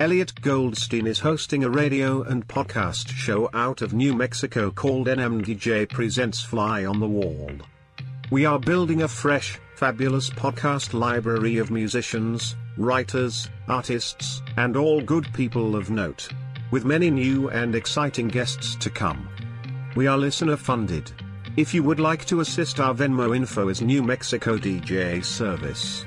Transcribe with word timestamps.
Elliot 0.00 0.40
Goldstein 0.42 1.08
is 1.08 1.18
hosting 1.18 1.64
a 1.64 1.68
radio 1.68 2.22
and 2.22 2.46
podcast 2.46 3.08
show 3.08 3.50
out 3.52 3.82
of 3.82 3.94
New 3.94 4.14
Mexico 4.14 4.70
called 4.70 5.08
NMDJ 5.08 5.88
Presents 5.88 6.40
Fly 6.40 6.84
on 6.84 7.00
the 7.00 7.08
Wall. 7.08 7.50
We 8.30 8.46
are 8.46 8.60
building 8.60 9.02
a 9.02 9.08
fresh, 9.08 9.58
fabulous 9.74 10.30
podcast 10.30 10.94
library 10.94 11.58
of 11.58 11.72
musicians, 11.72 12.54
writers, 12.76 13.48
artists, 13.66 14.40
and 14.56 14.76
all 14.76 15.00
good 15.00 15.26
people 15.34 15.74
of 15.74 15.90
note. 15.90 16.28
With 16.70 16.84
many 16.84 17.10
new 17.10 17.50
and 17.50 17.74
exciting 17.74 18.28
guests 18.28 18.76
to 18.76 18.90
come. 18.90 19.28
We 19.96 20.06
are 20.06 20.16
listener 20.16 20.56
funded. 20.56 21.10
If 21.56 21.74
you 21.74 21.82
would 21.82 21.98
like 21.98 22.24
to 22.26 22.38
assist 22.38 22.78
our 22.78 22.94
Venmo 22.94 23.34
info 23.34 23.66
is 23.66 23.82
New 23.82 24.04
Mexico 24.04 24.58
DJ 24.58 25.24
Service. 25.24 26.04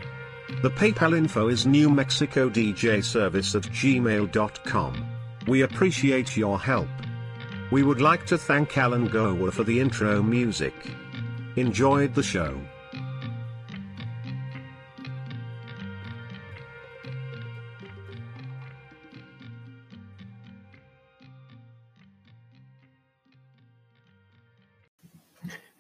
The 0.61 0.69
PayPal 0.69 1.17
info 1.17 1.47
is 1.47 1.65
New 1.65 1.89
Mexico 1.89 2.47
DJ 2.47 3.03
Service 3.03 3.55
at 3.55 3.63
gmail.com. 3.63 5.05
We 5.47 5.63
appreciate 5.63 6.37
your 6.37 6.59
help. 6.59 6.87
We 7.71 7.81
would 7.81 7.99
like 7.99 8.27
to 8.27 8.37
thank 8.37 8.77
Alan 8.77 9.07
Gower 9.07 9.49
for 9.49 9.63
the 9.63 9.79
intro 9.79 10.21
music. 10.21 10.75
Enjoyed 11.55 12.13
the 12.13 12.21
show. 12.21 12.59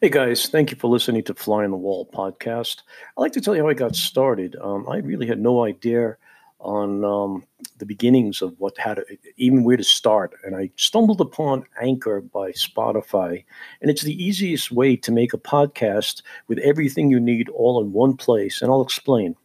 Hey 0.03 0.09
guys, 0.09 0.47
thank 0.47 0.71
you 0.71 0.77
for 0.77 0.87
listening 0.89 1.23
to 1.25 1.35
Fly 1.35 1.63
on 1.63 1.69
the 1.69 1.77
Wall 1.77 2.09
podcast. 2.11 2.81
I'd 3.15 3.21
like 3.21 3.33
to 3.33 3.39
tell 3.39 3.55
you 3.55 3.61
how 3.61 3.69
I 3.69 3.75
got 3.75 3.95
started. 3.95 4.55
Um, 4.59 4.89
I 4.89 4.97
really 4.97 5.27
had 5.27 5.39
no 5.39 5.63
idea 5.63 6.17
on 6.59 7.05
um, 7.05 7.43
the 7.77 7.85
beginnings 7.85 8.41
of 8.41 8.59
what 8.59 8.75
how 8.79 8.95
to 8.95 9.05
even 9.37 9.63
where 9.63 9.77
to 9.77 9.83
start, 9.83 10.33
and 10.43 10.55
I 10.55 10.71
stumbled 10.75 11.21
upon 11.21 11.67
Anchor 11.79 12.19
by 12.19 12.51
Spotify, 12.53 13.43
and 13.79 13.91
it's 13.91 14.01
the 14.01 14.23
easiest 14.23 14.71
way 14.71 14.95
to 14.95 15.11
make 15.11 15.35
a 15.35 15.37
podcast 15.37 16.23
with 16.47 16.57
everything 16.57 17.11
you 17.11 17.19
need 17.19 17.47
all 17.49 17.79
in 17.79 17.93
one 17.93 18.17
place. 18.17 18.63
And 18.63 18.71
I'll 18.71 18.81
explain. 18.81 19.35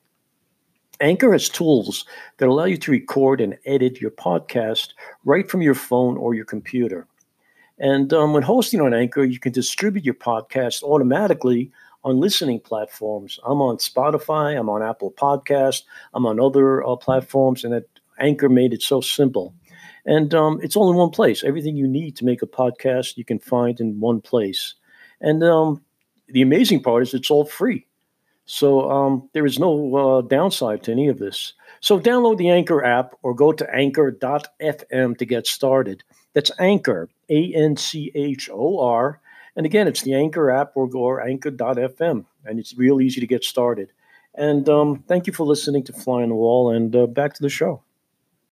Anchor 1.02 1.32
has 1.32 1.50
tools 1.50 2.06
that 2.38 2.48
allow 2.48 2.64
you 2.64 2.78
to 2.78 2.90
record 2.90 3.42
and 3.42 3.58
edit 3.66 4.00
your 4.00 4.10
podcast 4.10 4.94
right 5.26 5.50
from 5.50 5.60
your 5.60 5.74
phone 5.74 6.16
or 6.16 6.32
your 6.34 6.46
computer. 6.46 7.06
And 7.78 8.12
um, 8.12 8.32
when 8.32 8.42
hosting 8.42 8.80
on 8.80 8.94
Anchor, 8.94 9.24
you 9.24 9.38
can 9.38 9.52
distribute 9.52 10.04
your 10.04 10.14
podcast 10.14 10.82
automatically 10.82 11.70
on 12.04 12.20
listening 12.20 12.60
platforms. 12.60 13.38
I'm 13.44 13.60
on 13.60 13.76
Spotify, 13.78 14.58
I'm 14.58 14.68
on 14.68 14.82
Apple 14.82 15.12
Podcast, 15.12 15.82
I'm 16.14 16.24
on 16.24 16.40
other 16.40 16.86
uh, 16.86 16.96
platforms, 16.96 17.64
and 17.64 17.72
that 17.72 17.88
Anchor 18.18 18.48
made 18.48 18.72
it 18.72 18.82
so 18.82 19.00
simple. 19.00 19.54
And 20.06 20.32
um, 20.34 20.60
it's 20.62 20.76
all 20.76 20.90
in 20.90 20.96
one 20.96 21.10
place. 21.10 21.42
Everything 21.42 21.76
you 21.76 21.88
need 21.88 22.16
to 22.16 22.24
make 22.24 22.42
a 22.42 22.46
podcast, 22.46 23.16
you 23.16 23.24
can 23.24 23.40
find 23.40 23.80
in 23.80 23.98
one 23.98 24.20
place. 24.20 24.74
And 25.20 25.42
um, 25.42 25.82
the 26.28 26.42
amazing 26.42 26.82
part 26.82 27.02
is 27.02 27.12
it's 27.12 27.30
all 27.30 27.44
free. 27.44 27.86
So 28.46 28.88
um, 28.88 29.28
there 29.32 29.44
is 29.44 29.58
no 29.58 29.96
uh, 29.96 30.20
downside 30.22 30.84
to 30.84 30.92
any 30.92 31.08
of 31.08 31.18
this. 31.18 31.52
So 31.80 31.98
download 31.98 32.38
the 32.38 32.50
Anchor 32.50 32.84
app 32.84 33.16
or 33.22 33.34
go 33.34 33.50
to 33.52 33.74
anchor.fm 33.74 35.18
to 35.18 35.24
get 35.26 35.46
started. 35.48 36.04
That's 36.36 36.52
Anchor, 36.58 37.08
A 37.30 37.54
N 37.54 37.78
C 37.78 38.12
H 38.14 38.50
O 38.52 38.78
R. 38.78 39.18
And 39.56 39.64
again, 39.64 39.88
it's 39.88 40.02
the 40.02 40.12
Anchor 40.12 40.50
app 40.50 40.72
or 40.74 40.86
go 40.86 40.98
or 40.98 41.26
anchor.fm. 41.26 42.26
And 42.44 42.58
it's 42.58 42.76
real 42.76 43.00
easy 43.00 43.22
to 43.22 43.26
get 43.26 43.42
started. 43.42 43.90
And 44.34 44.68
um, 44.68 45.02
thank 45.08 45.26
you 45.26 45.32
for 45.32 45.46
listening 45.46 45.84
to 45.84 45.94
Fly 45.94 46.22
on 46.22 46.28
the 46.28 46.34
Wall. 46.34 46.70
And 46.70 46.94
uh, 46.94 47.06
back 47.06 47.32
to 47.36 47.42
the 47.42 47.48
show. 47.48 47.84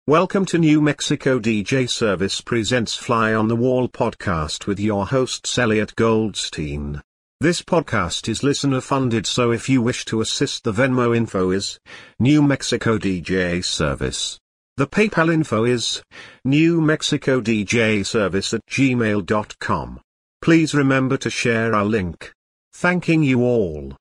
Welcome 0.07 0.45
to 0.47 0.59
New 0.59 0.83
Mexico 0.83 1.39
DJ 1.39 1.89
Service 1.89 2.43
Presents 2.43 2.97
Fly 2.97 3.33
on 3.33 3.49
the 3.49 3.57
Wall 3.57 3.89
podcast 3.89 4.67
with 4.67 4.79
your 4.79 5.07
hosts 5.07 5.57
Elliot 5.57 5.97
Goldstein. 5.97 7.01
This 7.41 7.63
podcast 7.63 8.29
is 8.29 8.43
listener 8.43 8.83
funded 8.83 9.27
so 9.27 9.53
if 9.53 9.71
you 9.71 9.81
wish 9.81 10.05
to 10.05 10.21
assist 10.21 10.65
the 10.65 10.73
Venmo 10.73 11.17
info 11.17 11.51
is 11.51 11.81
New 12.19 12.43
Mexico 12.43 12.99
DJ 12.99 13.65
Service. 13.65 14.39
The 14.81 14.87
PayPal 14.87 15.31
info 15.31 15.67
is 15.67 16.03
New 16.43 16.81
Mexico 16.81 17.43
DJ 17.43 18.03
Service 18.03 18.55
at 18.55 18.65
gmail.com. 18.65 20.01
Please 20.41 20.75
remember 20.75 21.19
to 21.19 21.29
share 21.29 21.75
our 21.75 21.85
link. 21.85 22.33
Thanking 22.73 23.23
you 23.23 23.43
all. 23.43 23.95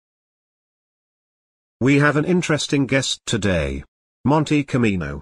We 1.82 2.00
have 2.00 2.16
an 2.16 2.24
interesting 2.24 2.88
guest 2.88 3.20
today. 3.26 3.84
Monte 4.24 4.64
Cimino. 4.64 5.22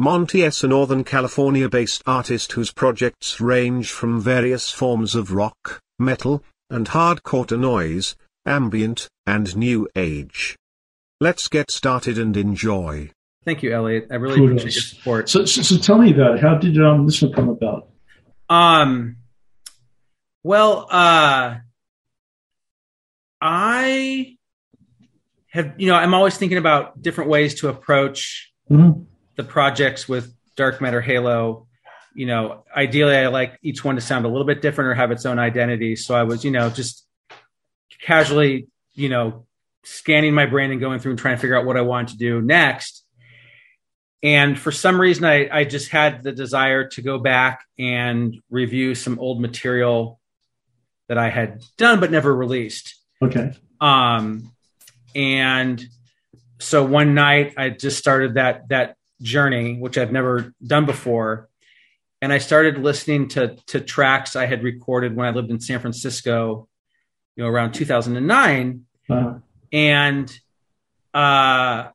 Monte 0.00 0.42
is 0.42 0.64
a 0.64 0.66
Northern 0.66 1.04
California 1.04 1.68
based 1.68 2.02
artist 2.04 2.50
whose 2.50 2.72
projects 2.72 3.40
range 3.40 3.92
from 3.92 4.20
various 4.20 4.72
forms 4.72 5.14
of 5.14 5.30
rock, 5.30 5.78
metal, 6.00 6.42
and 6.68 6.88
hardcore 6.88 7.46
to 7.46 7.56
noise, 7.56 8.16
ambient, 8.44 9.08
and 9.24 9.56
new 9.56 9.88
age. 9.94 10.58
Let's 11.20 11.46
get 11.46 11.70
started 11.70 12.18
and 12.18 12.36
enjoy. 12.36 13.12
Thank 13.44 13.62
you, 13.62 13.72
Elliot. 13.72 14.08
I 14.10 14.16
really 14.16 14.36
Kudos. 14.36 14.60
appreciate 14.60 14.74
your 14.74 14.82
support. 14.82 15.28
So, 15.28 15.44
so, 15.46 15.62
so 15.62 15.78
tell 15.78 15.98
me 15.98 16.12
about 16.12 16.36
it. 16.36 16.40
How 16.40 16.56
did 16.56 16.78
um, 16.82 17.06
this 17.06 17.22
one 17.22 17.32
come 17.32 17.48
about? 17.48 17.88
Um, 18.50 19.16
well, 20.42 20.86
uh, 20.90 21.56
I 23.40 24.36
have, 25.50 25.74
you 25.78 25.86
know, 25.88 25.94
I'm 25.94 26.12
always 26.14 26.36
thinking 26.36 26.58
about 26.58 27.00
different 27.00 27.30
ways 27.30 27.54
to 27.60 27.68
approach 27.68 28.52
Mhm. 28.70 29.06
the 29.36 29.44
projects 29.44 30.08
with 30.08 30.32
Dark 30.56 30.80
Matter 30.80 31.00
Halo. 31.00 31.66
You 32.14 32.26
know, 32.26 32.64
ideally, 32.76 33.16
I 33.16 33.28
like 33.28 33.58
each 33.62 33.84
one 33.84 33.94
to 33.94 34.00
sound 34.00 34.26
a 34.26 34.28
little 34.28 34.46
bit 34.46 34.60
different 34.60 34.90
or 34.90 34.94
have 34.94 35.10
its 35.10 35.24
own 35.24 35.38
identity. 35.38 35.96
So 35.96 36.14
I 36.14 36.24
was, 36.24 36.44
you 36.44 36.50
know, 36.50 36.68
just 36.68 37.06
casually, 38.02 38.68
you 38.94 39.08
know, 39.08 39.46
scanning 39.84 40.34
my 40.34 40.44
brain 40.46 40.70
and 40.70 40.80
going 40.80 40.98
through 40.98 41.12
and 41.12 41.18
trying 41.18 41.36
to 41.36 41.40
figure 41.40 41.56
out 41.58 41.64
what 41.64 41.76
I 41.76 41.80
wanted 41.80 42.12
to 42.12 42.18
do 42.18 42.42
next. 42.42 43.04
And 44.22 44.58
for 44.58 44.70
some 44.70 45.00
reason, 45.00 45.24
I, 45.24 45.48
I 45.50 45.64
just 45.64 45.90
had 45.90 46.22
the 46.22 46.32
desire 46.32 46.88
to 46.88 47.02
go 47.02 47.18
back 47.18 47.64
and 47.78 48.38
review 48.50 48.94
some 48.94 49.18
old 49.18 49.40
material 49.40 50.20
that 51.08 51.16
I 51.18 51.30
had 51.30 51.62
done 51.78 52.00
but 52.00 52.10
never 52.10 52.34
released. 52.34 52.96
Okay. 53.22 53.52
Um, 53.80 54.52
and 55.14 55.82
so 56.58 56.84
one 56.84 57.14
night 57.14 57.54
I 57.56 57.70
just 57.70 57.98
started 57.98 58.34
that 58.34 58.68
that 58.68 58.96
journey, 59.22 59.78
which 59.78 59.98
I've 59.98 60.12
never 60.12 60.54
done 60.64 60.86
before, 60.86 61.48
and 62.22 62.32
I 62.32 62.38
started 62.38 62.78
listening 62.78 63.28
to 63.28 63.56
to 63.68 63.80
tracks 63.80 64.36
I 64.36 64.46
had 64.46 64.62
recorded 64.62 65.16
when 65.16 65.26
I 65.26 65.30
lived 65.30 65.50
in 65.50 65.60
San 65.60 65.80
Francisco, 65.80 66.68
you 67.36 67.42
know, 67.42 67.50
around 67.50 67.72
2009, 67.72 68.84
Uh, 69.08 69.38
and 69.72 70.38
uh, 71.14 71.88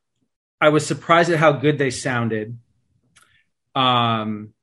I 0.65 0.69
was 0.69 0.83
surprised 0.83 1.29
at 1.29 1.37
how 1.37 1.51
good 1.51 1.77
they 1.77 1.91
sounded. 1.91 2.57
Um, 3.75 4.53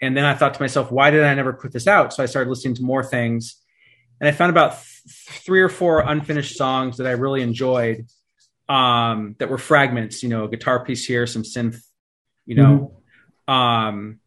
and 0.00 0.16
then 0.16 0.24
I 0.24 0.34
thought 0.34 0.54
to 0.54 0.62
myself, 0.62 0.90
why 0.90 1.10
did 1.10 1.24
I 1.24 1.34
never 1.34 1.52
put 1.52 1.72
this 1.72 1.86
out? 1.86 2.14
So 2.14 2.22
I 2.22 2.26
started 2.26 2.48
listening 2.48 2.76
to 2.76 2.82
more 2.82 3.04
things, 3.04 3.56
and 4.18 4.26
I 4.26 4.32
found 4.32 4.50
about 4.50 4.70
th- 4.70 5.42
three 5.44 5.60
or 5.60 5.68
four 5.68 6.00
unfinished 6.00 6.56
songs 6.56 6.96
that 6.96 7.06
I 7.06 7.12
really 7.12 7.42
enjoyed. 7.42 8.06
Um, 8.66 9.34
that 9.40 9.50
were 9.50 9.58
fragments, 9.58 10.22
you 10.22 10.28
know, 10.28 10.44
a 10.44 10.48
guitar 10.48 10.84
piece 10.84 11.04
here, 11.04 11.26
some 11.26 11.42
synth, 11.42 11.82
you 12.46 12.54
know. 12.54 13.02
Um, 13.48 14.20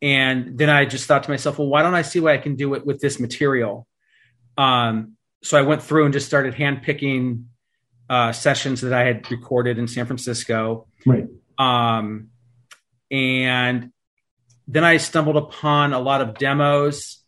and 0.00 0.56
then 0.56 0.70
I 0.70 0.86
just 0.86 1.06
thought 1.06 1.24
to 1.24 1.30
myself, 1.30 1.58
well, 1.58 1.68
why 1.68 1.82
don't 1.82 1.94
I 1.94 2.02
see 2.02 2.20
what 2.20 2.32
I 2.32 2.38
can 2.38 2.56
do 2.56 2.70
with, 2.70 2.86
with 2.86 3.00
this 3.00 3.20
material? 3.20 3.86
Um, 4.56 5.16
so 5.42 5.58
I 5.58 5.62
went 5.62 5.82
through 5.82 6.06
and 6.06 6.12
just 6.14 6.26
started 6.26 6.54
handpicking 6.54 7.44
uh, 8.10 8.32
sessions 8.32 8.80
that 8.82 8.92
I 8.92 9.04
had 9.04 9.30
recorded 9.30 9.78
in 9.78 9.88
San 9.88 10.04
Francisco. 10.04 10.86
right. 11.06 11.26
Um, 11.58 12.28
and 13.10 13.92
then 14.68 14.84
I 14.84 14.96
stumbled 14.98 15.36
upon 15.36 15.92
a 15.92 15.98
lot 16.00 16.20
of 16.20 16.36
demos 16.38 17.18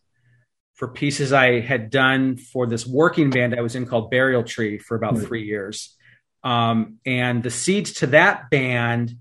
for 0.75 0.87
pieces 0.89 1.31
I 1.33 1.59
had 1.61 1.89
done 1.89 2.37
for 2.37 2.67
this 2.67 2.85
working 2.85 3.29
band 3.29 3.55
I 3.55 3.61
was 3.61 3.75
in 3.75 3.85
called 3.85 4.11
Burial 4.11 4.43
Tree 4.43 4.77
for 4.77 4.95
about 4.95 5.15
Right. 5.17 5.25
three 5.27 5.43
years. 5.45 5.95
Um, 6.43 6.99
and 7.05 7.41
the 7.43 7.49
seeds 7.51 7.93
to 7.95 8.07
that 8.07 8.49
band 8.49 9.15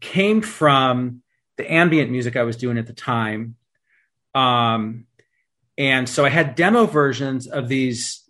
came 0.00 0.40
from 0.40 1.22
the 1.56 1.70
ambient 1.70 2.10
music 2.10 2.36
I 2.36 2.44
was 2.44 2.56
doing 2.56 2.78
at 2.78 2.86
the 2.86 2.92
time. 2.94 3.56
Um, 4.34 5.06
and 5.76 6.08
so 6.08 6.24
I 6.24 6.28
had 6.30 6.54
demo 6.54 6.86
versions 6.86 7.46
of 7.46 7.68
these 7.68 8.22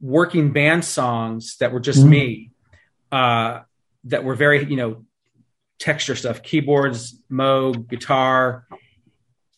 working 0.00 0.52
band 0.52 0.84
songs 0.84 1.56
that 1.58 1.72
were 1.72 1.80
just 1.80 2.04
Mhm. 2.04 2.08
me, 2.08 2.50
uh, 3.12 3.60
that 4.04 4.24
were 4.24 4.34
very, 4.34 4.64
you 4.64 4.76
know, 4.76 5.04
texture 5.78 6.14
stuff, 6.14 6.42
keyboards, 6.42 7.20
Moog, 7.30 7.88
guitar. 7.88 8.66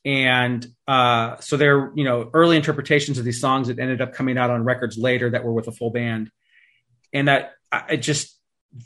And 0.05 0.67
uh, 0.89 1.37
so 1.41 1.57
they're, 1.57 1.93
you 1.95 2.05
know, 2.05 2.31
early 2.33 2.57
interpretations 2.57 3.19
of 3.19 3.25
these 3.25 3.41
songs 3.41 3.69
that 3.69 3.79
ended 3.79 4.01
up 4.01 4.15
coming 4.15 4.37
out 4.37 4.51
on 4.51 4.65
records 4.65 4.99
later 4.99 5.31
that 5.31 5.45
were 5.45 5.53
with 5.53 5.69
a 5.69 5.73
full 5.73 5.91
band. 5.91 6.31
And 7.13 7.29
that 7.29 7.53
I 7.71 7.85
I 7.91 7.97
just, 7.97 8.39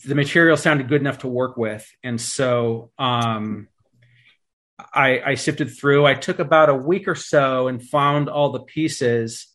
the 0.05 0.15
material 0.15 0.57
sounded 0.57 0.89
good 0.89 1.01
enough 1.01 1.19
to 1.19 1.29
work 1.29 1.57
with, 1.57 1.89
and 2.03 2.21
so 2.21 2.91
um, 2.99 3.69
I, 4.93 5.21
I 5.25 5.35
sifted 5.37 5.71
through. 5.71 6.05
I 6.07 6.15
took 6.15 6.39
about 6.41 6.69
a 6.69 6.75
week 6.75 7.07
or 7.07 7.15
so 7.15 7.69
and 7.69 7.81
found 7.83 8.29
all 8.29 8.51
the 8.51 8.61
pieces. 8.61 9.47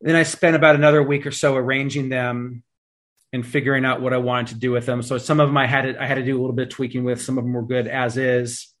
Then 0.00 0.16
I 0.16 0.22
spent 0.22 0.56
about 0.56 0.76
another 0.76 1.02
week 1.02 1.26
or 1.26 1.30
so 1.30 1.56
arranging 1.56 2.08
them 2.08 2.62
and 3.32 3.46
figuring 3.46 3.84
out 3.84 4.00
what 4.00 4.14
I 4.14 4.18
wanted 4.18 4.48
to 4.48 4.54
do 4.54 4.70
with 4.70 4.86
them. 4.86 5.02
So 5.02 5.18
some 5.18 5.40
of 5.40 5.48
them 5.48 5.56
I 5.56 5.66
had 5.66 5.82
to, 5.82 6.02
I 6.02 6.06
had 6.06 6.14
to 6.14 6.24
do 6.24 6.38
a 6.38 6.40
little 6.40 6.54
bit 6.54 6.68
of 6.68 6.68
tweaking 6.70 7.04
with. 7.04 7.20
Some 7.20 7.36
of 7.36 7.44
them 7.44 7.52
were 7.52 7.62
good 7.62 7.86
as 7.86 8.16
is. 8.16 8.72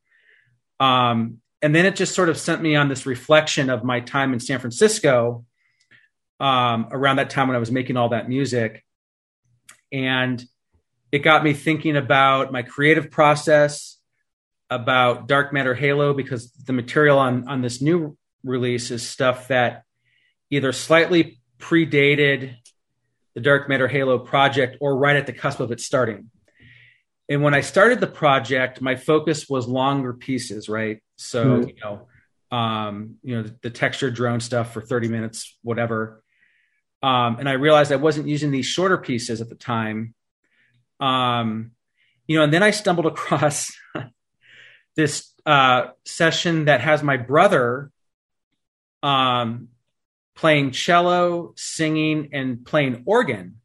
Um, 0.80 1.38
and 1.60 1.74
then 1.74 1.86
it 1.86 1.96
just 1.96 2.14
sort 2.14 2.28
of 2.28 2.38
sent 2.38 2.62
me 2.62 2.76
on 2.76 2.88
this 2.88 3.04
reflection 3.04 3.68
of 3.68 3.84
my 3.84 4.00
time 4.00 4.32
in 4.32 4.40
San 4.40 4.60
Francisco 4.60 5.44
um, 6.40 6.88
around 6.92 7.16
that 7.16 7.30
time 7.30 7.48
when 7.48 7.56
I 7.56 7.60
was 7.60 7.72
making 7.72 7.96
all 7.96 8.10
that 8.10 8.28
music. 8.28 8.84
And 9.90 10.42
it 11.10 11.20
got 11.20 11.42
me 11.42 11.52
thinking 11.52 11.96
about 11.96 12.52
my 12.52 12.62
creative 12.62 13.10
process, 13.10 13.98
about 14.70 15.26
Dark 15.26 15.52
Matter 15.52 15.74
Halo, 15.74 16.14
because 16.14 16.50
the 16.52 16.72
material 16.72 17.18
on, 17.18 17.48
on 17.48 17.60
this 17.60 17.82
new 17.82 18.16
release 18.44 18.90
is 18.90 19.06
stuff 19.06 19.48
that 19.48 19.84
either 20.50 20.72
slightly 20.72 21.40
predated 21.58 22.56
the 23.34 23.40
Dark 23.40 23.68
Matter 23.68 23.88
Halo 23.88 24.18
project 24.18 24.76
or 24.80 24.96
right 24.96 25.16
at 25.16 25.26
the 25.26 25.32
cusp 25.32 25.60
of 25.60 25.70
it 25.70 25.80
starting. 25.80 26.30
And 27.28 27.42
when 27.42 27.54
I 27.54 27.60
started 27.60 28.00
the 28.00 28.06
project, 28.06 28.80
my 28.80 28.96
focus 28.96 29.48
was 29.48 29.68
longer 29.68 30.14
pieces, 30.14 30.68
right? 30.68 31.02
So, 31.16 31.44
mm-hmm. 31.44 31.68
you 31.68 31.74
know, 31.82 32.56
um, 32.56 33.16
you 33.22 33.36
know, 33.36 33.42
the, 33.42 33.56
the 33.62 33.70
texture 33.70 34.10
drone 34.10 34.40
stuff 34.40 34.72
for 34.72 34.80
30 34.80 35.08
minutes, 35.08 35.56
whatever. 35.62 36.22
Um, 37.02 37.36
and 37.38 37.48
I 37.48 37.52
realized 37.52 37.92
I 37.92 37.96
wasn't 37.96 38.28
using 38.28 38.50
these 38.50 38.66
shorter 38.66 38.98
pieces 38.98 39.40
at 39.40 39.48
the 39.48 39.54
time. 39.54 40.14
Um, 41.00 41.72
you 42.26 42.38
know, 42.38 42.44
and 42.44 42.52
then 42.52 42.62
I 42.62 42.70
stumbled 42.70 43.06
across 43.12 43.70
this 44.96 45.32
uh, 45.44 45.88
session 46.04 46.64
that 46.64 46.80
has 46.80 47.02
my 47.02 47.18
brother 47.18 47.90
um, 49.02 49.68
playing 50.38 50.70
cello, 50.70 51.52
singing, 51.56 52.28
and 52.32 52.64
playing 52.64 53.02
organ. 53.06 53.56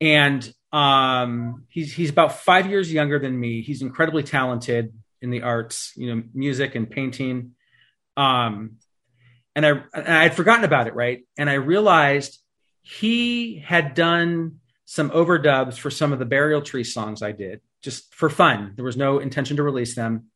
And 0.00 0.48
um, 0.72 1.64
he's 1.68 1.92
he's 1.92 2.10
about 2.10 2.38
five 2.38 2.70
years 2.70 2.92
younger 2.92 3.18
than 3.18 3.38
me. 3.38 3.62
He's 3.62 3.82
incredibly 3.82 4.22
talented 4.22 4.92
in 5.20 5.30
the 5.30 5.42
arts, 5.42 5.92
you 5.96 6.14
know, 6.14 6.22
music 6.32 6.76
and 6.76 6.88
painting. 6.88 7.56
Um, 8.16 8.76
and 9.56 9.66
I 9.66 9.70
and 9.92 10.08
I 10.08 10.22
had 10.22 10.36
forgotten 10.36 10.64
about 10.64 10.86
it, 10.86 10.94
right? 10.94 11.26
And 11.36 11.50
I 11.50 11.54
realized 11.54 12.38
he 12.82 13.58
had 13.58 13.94
done 13.94 14.60
some 14.84 15.10
overdubs 15.10 15.76
for 15.78 15.90
some 15.90 16.12
of 16.12 16.20
the 16.20 16.24
burial 16.24 16.62
tree 16.62 16.84
songs 16.84 17.22
I 17.22 17.32
did 17.32 17.60
just 17.82 18.14
for 18.14 18.30
fun. 18.30 18.74
There 18.76 18.84
was 18.84 18.96
no 18.96 19.18
intention 19.18 19.56
to 19.56 19.64
release 19.64 19.96
them. 19.96 20.26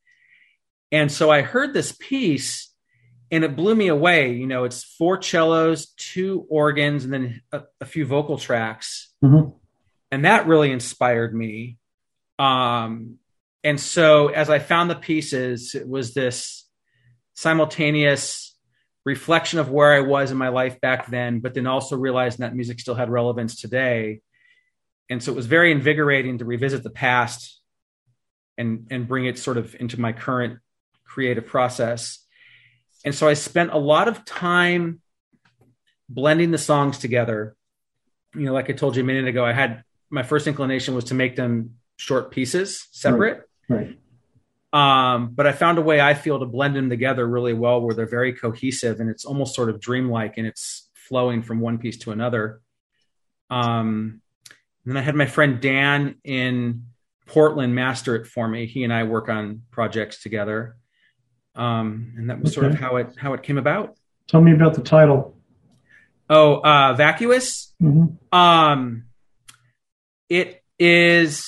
And 0.91 1.09
so 1.09 1.31
I 1.31 1.41
heard 1.41 1.73
this 1.73 1.93
piece 1.93 2.70
and 3.31 3.43
it 3.43 3.55
blew 3.55 3.73
me 3.73 3.87
away. 3.87 4.33
You 4.33 4.45
know, 4.45 4.65
it's 4.65 4.83
four 4.83 5.21
cellos, 5.21 5.87
two 5.97 6.45
organs, 6.49 7.05
and 7.05 7.13
then 7.13 7.41
a, 7.51 7.61
a 7.79 7.85
few 7.85 8.05
vocal 8.05 8.37
tracks. 8.37 9.09
Mm-hmm. 9.23 9.51
And 10.11 10.25
that 10.25 10.47
really 10.47 10.71
inspired 10.71 11.33
me. 11.33 11.77
Um, 12.37 13.17
and 13.63 13.79
so 13.79 14.27
as 14.27 14.49
I 14.49 14.59
found 14.59 14.89
the 14.89 14.95
pieces, 14.95 15.75
it 15.75 15.87
was 15.87 16.13
this 16.13 16.67
simultaneous 17.35 18.57
reflection 19.05 19.59
of 19.59 19.69
where 19.69 19.93
I 19.93 20.01
was 20.01 20.31
in 20.31 20.37
my 20.37 20.49
life 20.49 20.81
back 20.81 21.07
then, 21.07 21.39
but 21.39 21.53
then 21.53 21.67
also 21.67 21.97
realizing 21.97 22.41
that 22.41 22.55
music 22.55 22.79
still 22.79 22.95
had 22.95 23.09
relevance 23.09 23.59
today. 23.59 24.21
And 25.09 25.23
so 25.23 25.31
it 25.31 25.35
was 25.35 25.45
very 25.45 25.71
invigorating 25.71 26.37
to 26.39 26.45
revisit 26.45 26.83
the 26.83 26.89
past 26.89 27.59
and 28.57 28.87
and 28.91 29.07
bring 29.07 29.25
it 29.25 29.37
sort 29.37 29.57
of 29.57 29.75
into 29.79 29.99
my 29.99 30.13
current 30.13 30.59
creative 31.05 31.47
process. 31.47 32.19
And 33.03 33.15
so 33.15 33.27
I 33.27 33.33
spent 33.33 33.71
a 33.71 33.77
lot 33.77 34.07
of 34.07 34.25
time 34.25 35.01
blending 36.07 36.51
the 36.51 36.57
songs 36.57 36.97
together. 36.97 37.55
You 38.35 38.45
know, 38.45 38.53
like 38.53 38.69
I 38.69 38.73
told 38.73 38.95
you 38.95 39.03
a 39.03 39.05
minute 39.05 39.27
ago, 39.27 39.43
I 39.45 39.53
had 39.53 39.83
my 40.09 40.23
first 40.23 40.47
inclination 40.47 40.93
was 40.93 41.05
to 41.05 41.13
make 41.13 41.35
them 41.35 41.75
short 41.97 42.31
pieces, 42.31 42.87
separate. 42.91 43.43
Right. 43.67 43.79
right. 43.79 43.97
Um, 44.73 45.31
but 45.33 45.47
I 45.47 45.51
found 45.51 45.77
a 45.77 45.81
way 45.81 45.99
I 45.99 46.13
feel 46.13 46.39
to 46.39 46.45
blend 46.45 46.75
them 46.75 46.89
together 46.89 47.27
really 47.27 47.53
well 47.53 47.81
where 47.81 47.93
they're 47.93 48.05
very 48.05 48.33
cohesive 48.33 48.99
and 48.99 49.09
it's 49.09 49.25
almost 49.25 49.53
sort 49.53 49.69
of 49.69 49.81
dreamlike 49.81 50.37
and 50.37 50.47
it's 50.47 50.89
flowing 50.93 51.41
from 51.41 51.59
one 51.59 51.77
piece 51.77 51.97
to 51.99 52.11
another. 52.11 52.61
Um, 53.49 54.21
and 54.85 54.95
then 54.95 54.97
I 54.97 55.01
had 55.01 55.15
my 55.15 55.25
friend 55.25 55.59
Dan 55.59 56.15
in 56.23 56.85
Portland 57.25 57.75
master 57.75 58.15
it 58.15 58.27
for 58.27 58.47
me. 58.47 58.65
He 58.65 58.83
and 58.83 58.93
I 58.93 59.03
work 59.03 59.27
on 59.27 59.63
projects 59.71 60.23
together 60.23 60.77
um, 61.55 62.13
and 62.17 62.29
that 62.29 62.41
was 62.41 62.51
okay. 62.51 62.61
sort 62.61 62.73
of 62.73 62.79
how 62.79 62.97
it 62.97 63.15
how 63.17 63.33
it 63.33 63.43
came 63.43 63.57
about. 63.57 63.97
Tell 64.27 64.41
me 64.41 64.53
about 64.53 64.75
the 64.75 64.81
title. 64.81 65.37
Oh, 66.29 66.61
uh, 66.63 66.93
vacuous. 66.93 67.73
Mm-hmm. 67.81 68.37
Um, 68.37 69.05
it 70.29 70.63
is 70.79 71.45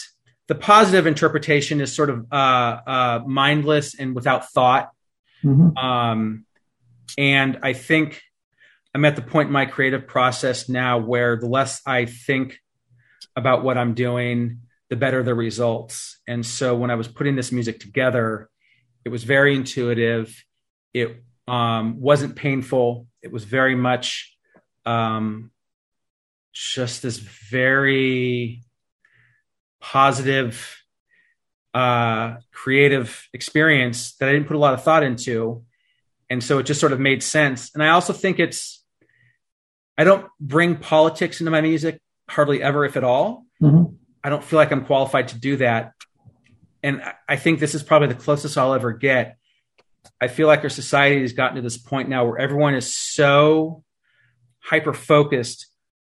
the 0.48 0.56
positive 0.56 1.08
interpretation 1.08 1.80
is 1.80 1.96
sort 1.96 2.10
of 2.10 2.28
uh, 2.32 2.36
uh, 2.36 3.20
mindless 3.26 3.98
and 3.98 4.14
without 4.14 4.52
thought. 4.52 4.92
Mm-hmm. 5.44 5.78
Um, 5.78 6.46
and 7.18 7.60
I 7.64 7.74
think 7.74 8.22
I'm 8.94 9.06
at 9.06 9.16
the 9.16 9.22
point 9.22 9.48
in 9.48 9.54
my 9.54 9.66
creative 9.66 10.08
process 10.08 10.68
now 10.68 10.98
where 10.98 11.38
the 11.38 11.48
less 11.48 11.82
I 11.86 12.06
think 12.06 12.60
about 13.36 13.64
what 13.64 13.78
I'm 13.78 13.94
doing, 13.94 14.60
the 14.90 14.96
better 14.96 15.24
the 15.24 15.34
results. 15.34 16.20
And 16.28 16.46
so 16.46 16.76
when 16.76 16.92
I 16.92 16.96
was 16.96 17.08
putting 17.08 17.36
this 17.36 17.52
music 17.52 17.80
together, 17.80 18.50
it 19.06 19.10
was 19.10 19.24
very 19.24 19.56
intuitive. 19.56 20.44
It 20.94 21.24
um, 21.48 22.00
wasn't 22.00 22.36
painful. 22.36 23.08
It 23.22 23.32
was 23.32 23.44
very 23.44 23.76
much 23.76 24.36
um, 24.86 25.52
just 26.54 27.02
this 27.02 27.18
very 27.18 28.64
positive, 29.82 30.84
uh, 31.74 32.36
creative 32.52 33.28
experience 33.34 34.16
that 34.16 34.30
I 34.30 34.34
didn't 34.34 34.48
put 34.48 34.56
a 34.56 34.60
lot 34.60 34.74
of 34.74 34.84
thought 34.84 35.04
into. 35.04 35.64
And 36.30 36.44
so 36.44 36.60
it 36.60 36.64
just 36.64 36.80
sort 36.80 36.94
of 36.94 37.00
made 37.00 37.22
sense. 37.22 37.72
And 37.74 37.84
I 37.84 37.90
also 37.90 38.14
think 38.14 38.40
it's, 38.40 38.84
I 39.98 40.04
don't 40.04 40.26
bring 40.40 40.78
politics 40.78 41.42
into 41.42 41.52
my 41.52 41.62
music 41.62 42.00
hardly 42.30 42.64
ever, 42.64 42.86
if 42.86 42.96
at 42.96 43.04
all. 43.04 43.46
Mm-hmm. 43.62 43.96
I 44.24 44.30
don't 44.30 44.44
feel 44.44 44.58
like 44.58 44.72
I'm 44.72 44.86
qualified 44.86 45.28
to 45.30 45.40
do 45.40 45.58
that 45.58 45.92
and 46.84 47.02
I 47.28 47.38
think 47.38 47.60
this 47.60 47.74
is 47.74 47.82
probably 47.82 48.10
the 48.10 48.16
closest 48.16 48.58
I'll 48.58 48.74
ever 48.74 48.92
get. 48.92 49.38
I 50.20 50.28
feel 50.28 50.48
like 50.48 50.64
our 50.64 50.70
society 50.70 51.22
has 51.22 51.32
gotten 51.32 51.56
to 51.56 51.62
this 51.62 51.78
point 51.78 52.10
now 52.10 52.26
where 52.26 52.38
everyone 52.38 52.76
is 52.76 52.94
so 52.94 53.84
hyper 54.60 54.94
focused 54.94 55.68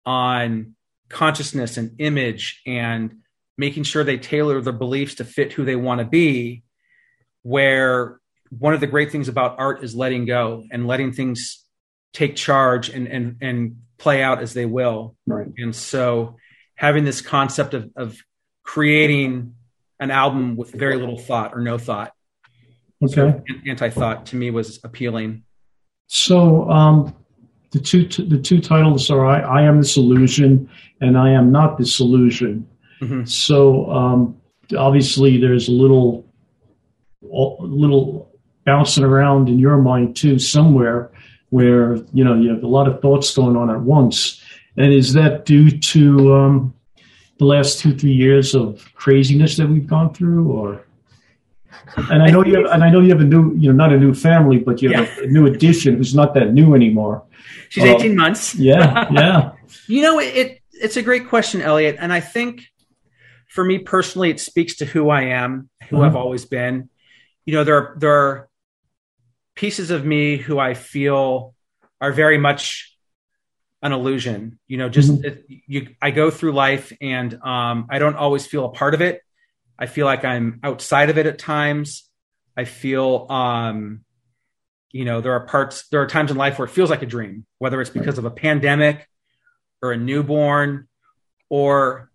on 0.06 0.74
consciousness 1.08 1.78
and 1.78 1.92
image 2.00 2.62
and 2.66 3.18
making 3.58 3.84
sure 3.84 4.04
they 4.04 4.18
tailor 4.18 4.60
their 4.60 4.74
beliefs 4.74 5.16
to 5.16 5.24
fit 5.24 5.54
who 5.54 5.66
they 5.66 5.76
want 5.76 6.00
to 6.00 6.06
be. 6.06 6.64
Where 7.44 8.20
one 8.50 8.74
of 8.74 8.80
the 8.80 8.88
great 8.88 9.12
things 9.12 9.28
about 9.28 9.60
art 9.60 9.84
is 9.84 9.96
letting 9.96 10.26
go 10.26 10.64
and 10.72 10.88
letting 10.88 11.14
things 11.14 11.64
take 12.12 12.36
charge 12.36 12.90
and 12.90 13.08
and 13.08 13.38
and 13.42 13.82
play 14.00 14.24
out 14.24 14.42
as 14.42 14.56
they 14.56 14.66
will. 14.66 15.16
Right. 15.28 15.48
And 15.58 15.76
so 15.76 16.38
having 16.74 17.06
this 17.06 17.22
concept 17.22 17.76
of 17.76 17.92
of 17.96 18.18
creating 18.64 19.54
an 20.00 20.12
album 20.12 20.56
with 20.56 20.72
very 20.72 20.98
little 20.98 21.18
thought 21.18 21.54
or 21.54 21.62
no 21.62 21.78
thought. 21.78 22.14
Okay. 23.04 23.14
So 23.14 23.44
anti-thought 23.68 24.28
to 24.28 24.36
me 24.36 24.52
was 24.52 24.80
appealing. 24.84 25.44
So 26.08 26.70
um, 26.70 27.16
the 27.72 27.80
two 27.80 28.08
t- 28.08 28.28
the 28.28 28.38
two 28.38 28.62
titles 28.62 29.10
are 29.10 29.26
I, 29.26 29.40
I 29.40 29.62
am 29.64 29.80
this 29.80 29.98
illusion 29.98 30.70
and 31.02 31.18
I 31.18 31.32
am 31.32 31.52
not 31.52 31.78
this 31.78 32.00
illusion. 32.00 32.68
Mm-hmm. 33.02 33.26
So 33.26 33.92
um, 33.92 34.42
obviously 34.78 35.38
there's 35.40 35.68
a 35.68 35.72
little 35.72 36.26
a 37.24 37.64
little 37.64 38.32
bouncing 38.66 39.04
around 39.04 39.50
in 39.50 39.60
your 39.60 39.78
mind 39.78 40.16
too 40.16 40.40
somewhere 40.40 41.12
where 41.50 41.96
you 42.14 42.24
know 42.24 42.36
you 42.36 42.50
have 42.50 42.64
a 42.64 42.68
lot 42.68 42.88
of 42.88 43.02
thoughts 43.02 43.34
going 43.36 43.56
on 43.56 43.70
at 43.70 43.82
once. 43.82 44.42
And 44.78 44.94
is 44.94 45.14
that 45.14 45.46
due 45.46 45.72
to 45.72 46.34
um, 46.34 46.74
the 47.38 47.46
last 47.46 47.80
two 47.80 47.96
three 47.96 48.14
years 48.14 48.56
of 48.56 48.94
craziness 48.96 49.58
that 49.58 49.68
we've 49.68 49.88
gone 49.88 50.14
through, 50.14 50.52
or 50.52 50.86
and 51.98 52.24
I 52.24 52.30
know 52.30 52.44
you 52.44 52.56
have, 52.56 52.66
and 52.72 52.84
I 52.84 52.90
know 52.90 53.02
you 53.02 53.10
have 53.10 53.22
a 53.22 53.26
new, 53.26 53.54
you 53.56 53.72
know, 53.72 53.76
not 53.76 53.94
a 53.94 54.00
new 54.00 54.14
family, 54.14 54.58
but 54.58 54.82
you 54.82 54.92
have 54.92 55.10
yeah. 55.18 55.24
a, 55.24 55.28
new 55.28 55.46
addition 55.46 55.98
who's 55.98 56.16
not 56.16 56.34
that 56.34 56.54
new 56.54 56.74
anymore. 56.74 57.24
She's 57.70 57.84
uh, 57.84 57.96
18 57.96 58.16
months. 58.16 58.56
Yeah, 58.56 59.08
yeah. 59.12 59.52
you 59.88 60.02
know, 60.02 60.20
it, 60.20 60.36
it, 60.36 60.62
it's 60.72 60.98
a 60.98 61.02
great 61.02 61.30
question, 61.30 61.62
Elliot, 61.62 61.98
and 62.00 62.12
I 62.12 62.20
think 62.20 62.64
for 63.50 63.64
me 63.64 63.80
personally, 63.80 64.30
it 64.30 64.40
speaks 64.40 64.78
to 64.78 64.86
who 64.86 65.10
I 65.10 65.24
am, 65.24 65.70
who 65.90 65.98
uh-huh. 65.98 66.06
I've 66.06 66.16
always 66.16 66.46
been. 66.46 66.90
You 67.46 67.54
know, 67.54 67.64
there 67.64 67.78
are, 67.78 67.96
there 67.98 68.14
are 68.14 68.50
pieces 69.56 69.92
of 69.92 70.06
me 70.06 70.38
who 70.38 70.60
I 70.60 70.74
feel 70.74 71.54
are 72.02 72.12
very 72.12 72.38
much 72.38 72.95
an 73.86 73.92
illusion. 73.92 74.60
You 74.68 74.78
know, 74.78 74.90
just 74.90 75.12
mm-hmm. 75.12 75.26
it, 75.26 75.46
you, 75.48 75.96
I 76.02 76.12
go 76.12 76.32
through 76.32 76.54
life 76.54 76.92
and 77.00 77.34
um, 77.44 77.88
I 77.90 78.00
don't 78.00 78.16
always 78.16 78.46
feel 78.48 78.66
a 78.66 78.70
part 78.70 78.94
of 78.94 79.02
it. 79.02 79.22
I 79.78 79.86
feel 79.86 80.06
like 80.06 80.26
I'm 80.26 80.60
outside 80.64 81.10
of 81.10 81.18
it 81.18 81.26
at 81.26 81.38
times. 81.38 82.10
I 82.58 82.64
feel, 82.64 83.28
um, 83.30 84.02
you 84.92 85.06
know, 85.06 85.22
there 85.22 85.34
are 85.34 85.46
parts, 85.46 85.88
there 85.90 86.02
are 86.02 86.08
times 86.08 86.32
in 86.32 86.38
life 86.38 86.58
where 86.58 86.68
it 86.68 86.72
feels 86.72 86.90
like 86.90 87.04
a 87.04 87.06
dream, 87.06 87.46
whether 87.60 87.80
it's 87.80 87.90
because 87.90 88.16
right. 88.16 88.20
of 88.20 88.26
a 88.26 88.32
pandemic 88.32 89.08
or 89.82 89.92
a 89.92 89.98
newborn 89.98 90.88
or 91.50 92.10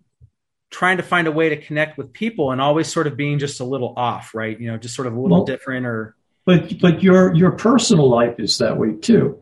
trying 0.71 0.97
to 0.97 1.03
find 1.03 1.29
a 1.29 1.33
way 1.33 1.51
to 1.51 1.57
connect 1.57 1.99
with 1.99 2.13
people 2.13 2.51
and 2.51 2.61
always 2.61 2.91
sort 2.91 3.07
of 3.07 3.17
being 3.17 3.39
just 3.39 3.61
a 3.61 3.65
little 3.65 3.95
off, 3.97 4.35
right? 4.35 4.59
You 4.59 4.73
know, 4.73 4.79
just 4.79 4.97
sort 4.97 5.07
of 5.07 5.15
a 5.15 5.21
little 5.21 5.39
well, 5.39 5.45
different 5.45 5.87
or. 5.87 6.17
But 6.47 6.81
but 6.81 7.03
your 7.03 7.35
your 7.35 7.53
personal 7.53 8.09
life 8.09 8.41
is 8.41 8.59
that 8.59 8.79
way 8.79 8.95
too. 8.95 9.41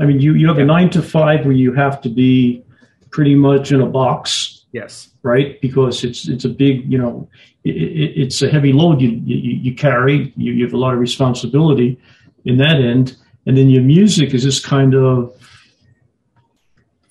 I 0.00 0.06
mean, 0.06 0.20
you 0.20 0.34
you 0.34 0.48
have 0.48 0.58
a 0.58 0.64
nine 0.64 0.90
to 0.90 1.02
five 1.02 1.44
where 1.44 1.54
you 1.54 1.72
have 1.74 2.00
to 2.02 2.08
be 2.08 2.64
pretty 3.10 3.34
much 3.34 3.70
in 3.70 3.80
a 3.80 3.86
box. 3.86 4.64
Yes. 4.72 5.08
Right, 5.22 5.60
because 5.60 6.02
it's 6.02 6.26
it's 6.28 6.46
a 6.46 6.48
big 6.48 6.90
you 6.90 6.96
know 6.96 7.28
it, 7.64 7.76
it, 7.76 8.22
it's 8.22 8.40
a 8.40 8.48
heavy 8.48 8.72
load 8.72 9.02
you 9.02 9.10
you, 9.10 9.36
you 9.36 9.74
carry. 9.74 10.32
You, 10.36 10.52
you 10.52 10.64
have 10.64 10.72
a 10.72 10.78
lot 10.78 10.94
of 10.94 11.00
responsibility 11.00 12.00
in 12.46 12.56
that 12.56 12.76
end, 12.76 13.16
and 13.44 13.56
then 13.56 13.68
your 13.68 13.82
music 13.82 14.32
is 14.32 14.44
just 14.44 14.64
kind 14.64 14.94
of 14.94 15.36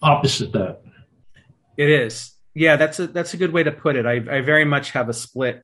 opposite 0.01 0.51
that. 0.53 0.81
It 1.77 1.89
is. 1.89 2.31
Yeah, 2.55 2.77
that's 2.77 3.00
a 3.00 3.08
that's 3.08 3.36
a 3.36 3.38
good 3.38 3.53
way 3.53 3.62
to 3.62 3.72
put 3.72 3.96
it. 3.96 4.08
I 4.08 4.13
I 4.13 4.41
very 4.41 4.65
much 4.65 4.91
have 4.91 5.08
a 5.08 5.13
split 5.13 5.63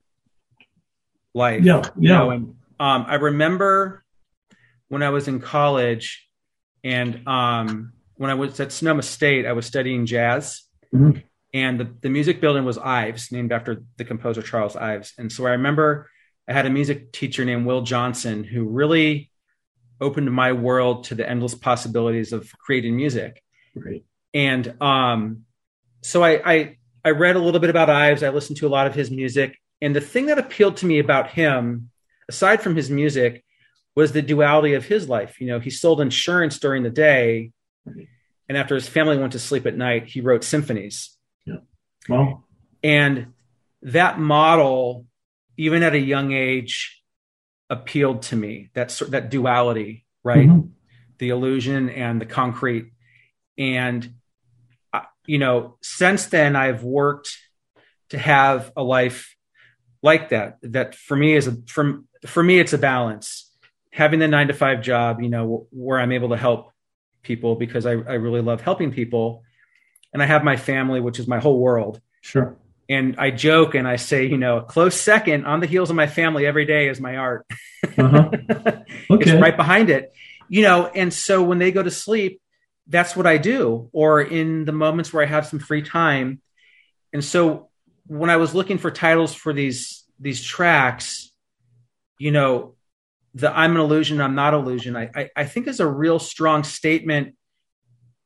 life. 1.34 1.64
Yeah, 1.64 1.82
yeah. 1.82 1.90
You 1.98 2.08
know, 2.08 2.30
and, 2.30 2.54
um, 2.78 3.06
I 3.08 3.16
remember 3.16 4.04
when 4.88 5.02
I 5.02 5.10
was 5.10 5.26
in 5.26 5.40
college, 5.40 6.25
and 6.86 7.26
um, 7.26 7.92
when 8.14 8.30
I 8.30 8.34
was 8.34 8.60
at 8.60 8.70
Sonoma 8.70 9.02
State, 9.02 9.44
I 9.44 9.52
was 9.54 9.66
studying 9.66 10.06
jazz, 10.06 10.62
mm-hmm. 10.94 11.18
and 11.52 11.80
the, 11.80 11.92
the 12.00 12.08
music 12.08 12.40
building 12.40 12.64
was 12.64 12.78
Ives, 12.78 13.32
named 13.32 13.50
after 13.50 13.82
the 13.96 14.04
composer 14.04 14.40
Charles 14.40 14.76
Ives. 14.76 15.12
And 15.18 15.32
so 15.32 15.44
I 15.46 15.50
remember 15.50 16.08
I 16.48 16.52
had 16.52 16.64
a 16.64 16.70
music 16.70 17.10
teacher 17.10 17.44
named 17.44 17.66
Will 17.66 17.82
Johnson 17.82 18.44
who 18.44 18.68
really 18.68 19.32
opened 20.00 20.30
my 20.30 20.52
world 20.52 21.04
to 21.04 21.16
the 21.16 21.28
endless 21.28 21.56
possibilities 21.56 22.32
of 22.32 22.52
creating 22.56 22.94
music. 22.94 23.42
Right. 23.74 24.04
And 24.32 24.80
um, 24.80 25.42
so 26.02 26.22
I, 26.22 26.52
I 26.52 26.76
I 27.04 27.10
read 27.10 27.34
a 27.34 27.40
little 27.40 27.60
bit 27.60 27.70
about 27.70 27.90
Ives. 27.90 28.22
I 28.22 28.28
listened 28.28 28.58
to 28.58 28.66
a 28.68 28.74
lot 28.76 28.86
of 28.86 28.94
his 28.94 29.10
music, 29.10 29.58
and 29.80 29.94
the 29.94 30.00
thing 30.00 30.26
that 30.26 30.38
appealed 30.38 30.76
to 30.78 30.86
me 30.86 31.00
about 31.00 31.30
him, 31.30 31.90
aside 32.28 32.62
from 32.62 32.76
his 32.76 32.90
music, 32.90 33.44
was 33.96 34.12
the 34.12 34.22
duality 34.22 34.74
of 34.74 34.84
his 34.84 35.08
life. 35.08 35.40
You 35.40 35.48
know, 35.48 35.58
he 35.58 35.70
sold 35.70 36.00
insurance 36.00 36.58
during 36.58 36.82
the 36.82 36.90
day, 36.90 37.50
and 37.86 38.56
after 38.56 38.74
his 38.76 38.86
family 38.86 39.18
went 39.18 39.32
to 39.32 39.38
sleep 39.38 39.66
at 39.66 39.76
night, 39.76 40.06
he 40.06 40.20
wrote 40.20 40.44
symphonies. 40.44 41.16
Yeah. 41.44 41.56
Well, 42.08 42.44
and 42.84 43.32
that 43.82 44.20
model, 44.20 45.06
even 45.56 45.82
at 45.82 45.94
a 45.94 45.98
young 45.98 46.32
age, 46.32 47.02
appealed 47.70 48.22
to 48.22 48.36
me. 48.36 48.70
That 48.74 48.90
that 49.08 49.30
duality, 49.30 50.04
right? 50.22 50.46
Mm-hmm. 50.46 50.68
The 51.18 51.30
illusion 51.30 51.88
and 51.88 52.20
the 52.20 52.26
concrete, 52.26 52.92
and 53.56 54.14
you 55.26 55.38
know, 55.38 55.76
since 55.82 56.26
then 56.26 56.54
I've 56.54 56.84
worked 56.84 57.36
to 58.10 58.18
have 58.18 58.72
a 58.76 58.82
life 58.82 59.34
like 60.02 60.28
that. 60.28 60.58
That 60.62 60.94
for 60.94 61.16
me 61.16 61.34
is 61.34 61.48
a 61.48 61.56
for, 61.66 62.02
for 62.26 62.42
me 62.42 62.60
it's 62.60 62.72
a 62.72 62.78
balance. 62.78 63.45
Having 63.96 64.20
the 64.20 64.28
nine 64.28 64.48
to 64.48 64.54
five 64.54 64.82
job, 64.82 65.22
you 65.22 65.30
know, 65.30 65.66
where 65.70 65.98
I'm 65.98 66.12
able 66.12 66.28
to 66.28 66.36
help 66.36 66.70
people 67.22 67.56
because 67.56 67.86
I, 67.86 67.92
I 67.92 68.14
really 68.14 68.42
love 68.42 68.60
helping 68.60 68.92
people. 68.92 69.42
And 70.12 70.22
I 70.22 70.26
have 70.26 70.44
my 70.44 70.56
family, 70.56 71.00
which 71.00 71.18
is 71.18 71.26
my 71.26 71.38
whole 71.38 71.58
world. 71.58 72.00
Sure. 72.20 72.56
And 72.90 73.16
I 73.18 73.30
joke 73.30 73.74
and 73.74 73.88
I 73.88 73.96
say, 73.96 74.26
you 74.26 74.36
know, 74.36 74.58
a 74.58 74.62
close 74.62 75.00
second 75.00 75.46
on 75.46 75.60
the 75.60 75.66
heels 75.66 75.88
of 75.88 75.96
my 75.96 76.06
family 76.06 76.46
every 76.46 76.66
day 76.66 76.88
is 76.88 77.00
my 77.00 77.16
art. 77.16 77.46
Uh-huh. 77.96 78.30
Okay. 79.08 79.30
it's 79.30 79.40
right 79.40 79.56
behind 79.56 79.88
it. 79.88 80.12
You 80.48 80.62
know, 80.62 80.86
and 80.86 81.12
so 81.12 81.42
when 81.42 81.58
they 81.58 81.72
go 81.72 81.82
to 81.82 81.90
sleep, 81.90 82.40
that's 82.86 83.16
what 83.16 83.26
I 83.26 83.38
do, 83.38 83.88
or 83.92 84.20
in 84.20 84.64
the 84.64 84.72
moments 84.72 85.12
where 85.12 85.22
I 85.22 85.26
have 85.26 85.46
some 85.46 85.58
free 85.58 85.82
time. 85.82 86.40
And 87.12 87.24
so 87.24 87.68
when 88.06 88.30
I 88.30 88.36
was 88.36 88.54
looking 88.54 88.78
for 88.78 88.90
titles 88.90 89.34
for 89.34 89.52
these 89.52 90.04
these 90.20 90.42
tracks, 90.42 91.30
you 92.18 92.30
know, 92.30 92.75
the 93.36 93.56
I'm 93.56 93.72
an 93.72 93.80
illusion, 93.82 94.20
I'm 94.20 94.34
not 94.34 94.54
illusion, 94.54 94.96
I, 94.96 95.10
I, 95.14 95.30
I 95.36 95.44
think 95.44 95.68
is 95.68 95.80
a 95.80 95.86
real 95.86 96.18
strong 96.18 96.64
statement 96.64 97.34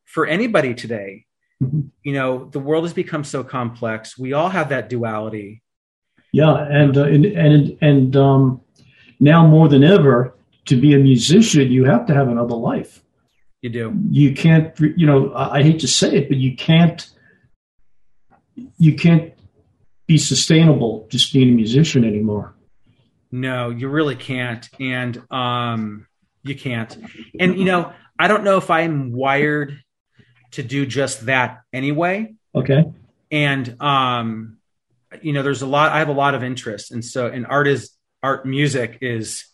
for 0.04 0.24
anybody 0.24 0.72
today. 0.72 1.26
Mm-hmm. 1.62 1.80
You 2.04 2.12
know, 2.12 2.44
the 2.44 2.60
world 2.60 2.84
has 2.84 2.94
become 2.94 3.24
so 3.24 3.42
complex. 3.42 4.16
We 4.16 4.32
all 4.32 4.48
have 4.48 4.68
that 4.68 4.88
duality. 4.88 5.62
Yeah, 6.32 6.56
and 6.56 6.96
uh, 6.96 7.04
and 7.04 7.26
and 7.26 7.78
and 7.80 8.16
um, 8.16 8.60
now 9.18 9.44
more 9.46 9.68
than 9.68 9.82
ever, 9.82 10.36
to 10.66 10.80
be 10.80 10.94
a 10.94 10.98
musician, 10.98 11.72
you 11.72 11.84
have 11.84 12.06
to 12.06 12.14
have 12.14 12.28
another 12.28 12.54
life. 12.54 13.02
You 13.62 13.70
do. 13.70 13.92
You 14.10 14.32
can't. 14.32 14.78
You 14.78 15.06
know, 15.06 15.34
I 15.34 15.62
hate 15.64 15.80
to 15.80 15.88
say 15.88 16.14
it, 16.14 16.28
but 16.28 16.38
you 16.38 16.54
can't. 16.54 17.10
You 18.78 18.94
can't 18.94 19.34
be 20.06 20.18
sustainable 20.18 21.08
just 21.10 21.32
being 21.32 21.48
a 21.48 21.52
musician 21.52 22.04
anymore. 22.04 22.54
No, 23.32 23.70
you 23.70 23.88
really 23.88 24.16
can't, 24.16 24.68
and 24.80 25.22
um, 25.30 26.06
you 26.42 26.56
can't. 26.56 26.96
And 27.38 27.58
you 27.58 27.64
know, 27.64 27.92
I 28.18 28.28
don't 28.28 28.44
know 28.44 28.56
if 28.56 28.70
I'm 28.70 29.12
wired 29.12 29.80
to 30.52 30.62
do 30.62 30.84
just 30.86 31.26
that 31.26 31.62
anyway. 31.72 32.34
Okay. 32.54 32.84
And 33.30 33.80
um, 33.80 34.58
you 35.22 35.32
know, 35.32 35.42
there's 35.42 35.62
a 35.62 35.66
lot. 35.66 35.92
I 35.92 35.98
have 35.98 36.08
a 36.08 36.12
lot 36.12 36.34
of 36.34 36.42
interest, 36.42 36.90
and 36.90 37.04
so, 37.04 37.26
and 37.26 37.46
art 37.46 37.68
is 37.68 37.90
art. 38.22 38.46
Music 38.46 38.98
is 39.00 39.46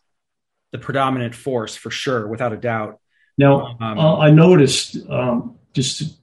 the 0.72 0.78
predominant 0.78 1.34
force 1.34 1.76
for 1.76 1.90
sure, 1.90 2.26
without 2.26 2.52
a 2.52 2.56
doubt. 2.56 3.00
Now, 3.38 3.76
um, 3.80 3.98
uh, 3.98 4.18
I 4.18 4.30
noticed, 4.30 4.96
um, 5.10 5.58
just 5.74 6.18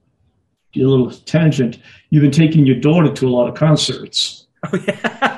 a 0.76 0.80
little 0.80 1.12
tangent, 1.12 1.78
you've 2.10 2.22
been 2.22 2.32
taking 2.32 2.66
your 2.66 2.80
daughter 2.80 3.12
to 3.14 3.28
a 3.28 3.30
lot 3.30 3.48
of 3.48 3.56
concerts. 3.56 4.48
Oh, 4.66 4.80
yeah. 4.88 5.30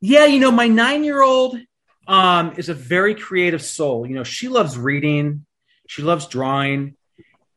yeah, 0.00 0.26
you 0.26 0.40
know, 0.40 0.50
my 0.50 0.68
nine 0.68 1.04
year 1.04 1.22
old 1.22 1.58
um, 2.06 2.54
is 2.56 2.68
a 2.68 2.74
very 2.74 3.14
creative 3.14 3.62
soul. 3.62 4.06
You 4.06 4.14
know, 4.14 4.24
she 4.24 4.48
loves 4.48 4.78
reading, 4.78 5.46
she 5.86 6.02
loves 6.02 6.26
drawing. 6.26 6.96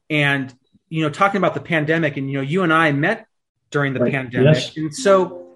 And, 0.10 0.54
you 0.90 1.02
know, 1.02 1.10
talking 1.10 1.38
about 1.38 1.56
the 1.56 1.62
pandemic, 1.62 2.18
and, 2.18 2.30
you 2.30 2.38
know, 2.38 2.44
you 2.44 2.62
and 2.64 2.72
I 2.72 2.92
met 2.92 3.26
during 3.72 3.94
the 3.94 4.00
right. 4.00 4.12
pandemic. 4.12 4.56
Yes. 4.56 4.78
And 4.78 4.94
so 4.94 5.56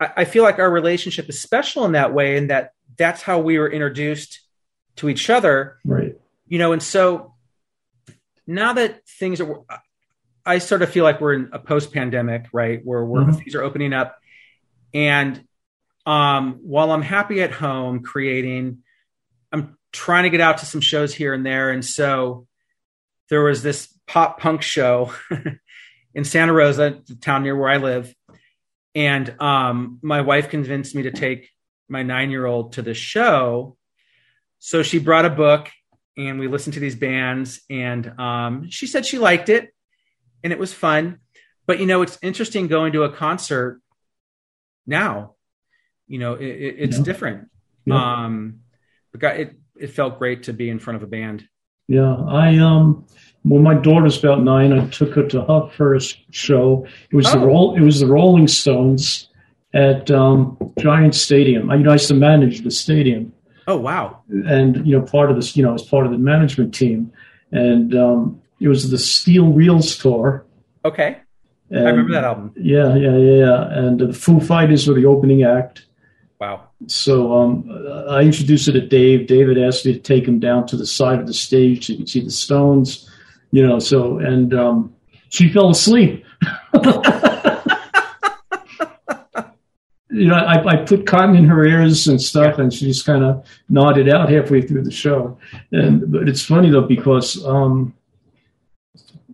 I, 0.00 0.12
I 0.18 0.24
feel 0.24 0.44
like 0.44 0.58
our 0.58 0.70
relationship 0.70 1.28
is 1.28 1.40
special 1.40 1.84
in 1.84 1.92
that 1.92 2.14
way, 2.14 2.38
and 2.38 2.48
that 2.48 2.72
that's 2.96 3.20
how 3.22 3.40
we 3.40 3.58
were 3.58 3.70
introduced 3.70 4.40
to 4.96 5.08
each 5.08 5.28
other. 5.28 5.78
Right 5.84 6.16
you 6.52 6.58
know, 6.58 6.72
and 6.72 6.82
so 6.82 7.32
now 8.46 8.74
that 8.74 9.08
things 9.08 9.40
are, 9.40 9.62
I 10.44 10.58
sort 10.58 10.82
of 10.82 10.90
feel 10.90 11.02
like 11.02 11.18
we're 11.18 11.32
in 11.32 11.48
a 11.54 11.58
post 11.58 11.94
pandemic, 11.94 12.44
right? 12.52 12.84
Where, 12.84 13.02
where 13.02 13.22
mm-hmm. 13.22 13.38
things 13.38 13.54
are 13.54 13.62
opening 13.62 13.94
up. 13.94 14.18
And 14.92 15.42
um, 16.06 16.60
while 16.62 16.90
I'm 16.90 17.02
happy 17.02 17.42
at 17.42 17.52
home 17.52 18.02
creating, 18.02 18.78
I'm 19.52 19.76
trying 19.92 20.24
to 20.24 20.30
get 20.30 20.40
out 20.40 20.58
to 20.58 20.66
some 20.66 20.80
shows 20.80 21.14
here 21.14 21.34
and 21.34 21.44
there. 21.44 21.70
And 21.70 21.84
so 21.84 22.46
there 23.28 23.42
was 23.42 23.62
this 23.62 23.88
pop 24.06 24.40
punk 24.40 24.62
show 24.62 25.12
in 26.14 26.24
Santa 26.24 26.52
Rosa, 26.52 27.00
the 27.06 27.16
town 27.16 27.42
near 27.42 27.56
where 27.56 27.68
I 27.68 27.76
live. 27.76 28.14
And 28.94 29.34
um, 29.40 29.98
my 30.02 30.20
wife 30.20 30.50
convinced 30.50 30.94
me 30.94 31.02
to 31.02 31.10
take 31.10 31.48
my 31.88 32.02
nine 32.02 32.30
year 32.30 32.46
old 32.46 32.74
to 32.74 32.82
the 32.82 32.94
show. 32.94 33.76
So 34.58 34.82
she 34.82 34.98
brought 34.98 35.24
a 35.24 35.30
book 35.30 35.70
and 36.16 36.38
we 36.38 36.48
listened 36.48 36.74
to 36.74 36.80
these 36.80 36.96
bands 36.96 37.60
and 37.70 38.18
um, 38.20 38.70
she 38.70 38.86
said 38.86 39.06
she 39.06 39.18
liked 39.18 39.48
it 39.48 39.72
and 40.42 40.52
it 40.52 40.58
was 40.58 40.72
fun 40.72 41.18
but 41.66 41.80
you 41.80 41.86
know 41.86 42.02
it's 42.02 42.18
interesting 42.22 42.66
going 42.66 42.92
to 42.92 43.04
a 43.04 43.12
concert 43.12 43.80
now 44.86 45.34
you 46.06 46.18
know 46.18 46.34
it, 46.34 46.46
it, 46.46 46.74
it's 46.78 46.98
yeah. 46.98 47.04
different 47.04 47.50
yeah. 47.84 48.24
um 48.24 48.60
it, 49.14 49.54
it 49.76 49.88
felt 49.88 50.18
great 50.18 50.44
to 50.44 50.52
be 50.52 50.68
in 50.68 50.78
front 50.78 50.96
of 50.96 51.02
a 51.02 51.06
band 51.06 51.46
yeah 51.88 52.16
i 52.28 52.56
um 52.58 53.04
when 53.44 53.62
my 53.62 53.74
daughter 53.74 54.04
was 54.04 54.18
about 54.18 54.42
nine 54.42 54.72
i 54.72 54.86
took 54.88 55.14
her 55.14 55.26
to 55.26 55.42
her 55.42 55.68
first 55.70 56.18
show 56.30 56.86
it 57.10 57.16
was 57.16 57.26
oh. 57.26 57.38
the 57.38 57.46
roll 57.46 57.76
it 57.76 57.80
was 57.80 58.00
the 58.00 58.06
rolling 58.06 58.48
stones 58.48 59.28
at 59.74 60.10
um, 60.10 60.56
giant 60.78 61.14
stadium 61.14 61.70
i, 61.70 61.76
you 61.76 61.82
know, 61.82 61.90
I 61.90 61.94
used 61.94 62.08
to 62.08 62.14
manage 62.14 62.62
the 62.62 62.70
stadium 62.70 63.32
Oh 63.66 63.76
wow! 63.76 64.22
And 64.28 64.86
you 64.86 64.98
know, 64.98 65.04
part 65.04 65.30
of 65.30 65.36
this, 65.36 65.56
you 65.56 65.62
know, 65.62 65.74
as 65.74 65.82
part 65.82 66.04
of 66.04 66.12
the 66.12 66.18
management 66.18 66.74
team, 66.74 67.12
and 67.52 67.94
um, 67.94 68.42
it 68.60 68.68
was 68.68 68.90
the 68.90 68.98
Steel 68.98 69.44
Wheels 69.44 69.96
tour. 69.96 70.44
Okay, 70.84 71.18
and, 71.70 71.86
I 71.86 71.90
remember 71.90 72.12
that 72.12 72.24
album. 72.24 72.52
Yeah, 72.56 72.94
yeah, 72.96 73.16
yeah, 73.16 73.68
And 73.70 74.00
the 74.00 74.12
Foo 74.12 74.40
Fighters 74.40 74.88
were 74.88 74.94
the 74.94 75.06
opening 75.06 75.44
act. 75.44 75.86
Wow. 76.42 76.70
So 76.88 77.32
um, 77.38 77.70
I 78.08 78.22
introduced 78.22 78.66
it 78.66 78.72
to 78.72 78.80
Dave. 78.84 79.28
David 79.28 79.62
asked 79.62 79.86
me 79.86 79.92
to 79.92 80.00
take 80.00 80.26
him 80.26 80.40
down 80.40 80.66
to 80.66 80.76
the 80.76 80.84
side 80.84 81.20
of 81.20 81.28
the 81.28 81.32
stage 81.32 81.86
so 81.86 81.92
you 81.92 82.00
could 82.00 82.08
see 82.08 82.18
the 82.18 82.32
Stones. 82.32 83.08
You 83.52 83.64
know, 83.64 83.78
so 83.78 84.18
and 84.18 84.52
um, 84.52 84.92
she 85.28 85.52
fell 85.52 85.70
asleep. 85.70 86.24
you 90.10 90.26
know, 90.26 90.34
I, 90.34 90.64
I, 90.66 90.76
put 90.84 91.06
cotton 91.06 91.36
in 91.36 91.44
her 91.44 91.64
ears 91.64 92.08
and 92.08 92.20
stuff, 92.20 92.58
and 92.58 92.74
she 92.74 92.86
just 92.86 93.06
kind 93.06 93.22
of 93.22 93.46
nodded 93.68 94.08
out 94.08 94.28
halfway 94.28 94.62
through 94.62 94.82
the 94.82 94.90
show. 94.90 95.38
And 95.70 96.10
but 96.10 96.28
it's 96.28 96.44
funny 96.44 96.70
though 96.70 96.80
because 96.80 97.44
um, 97.46 97.94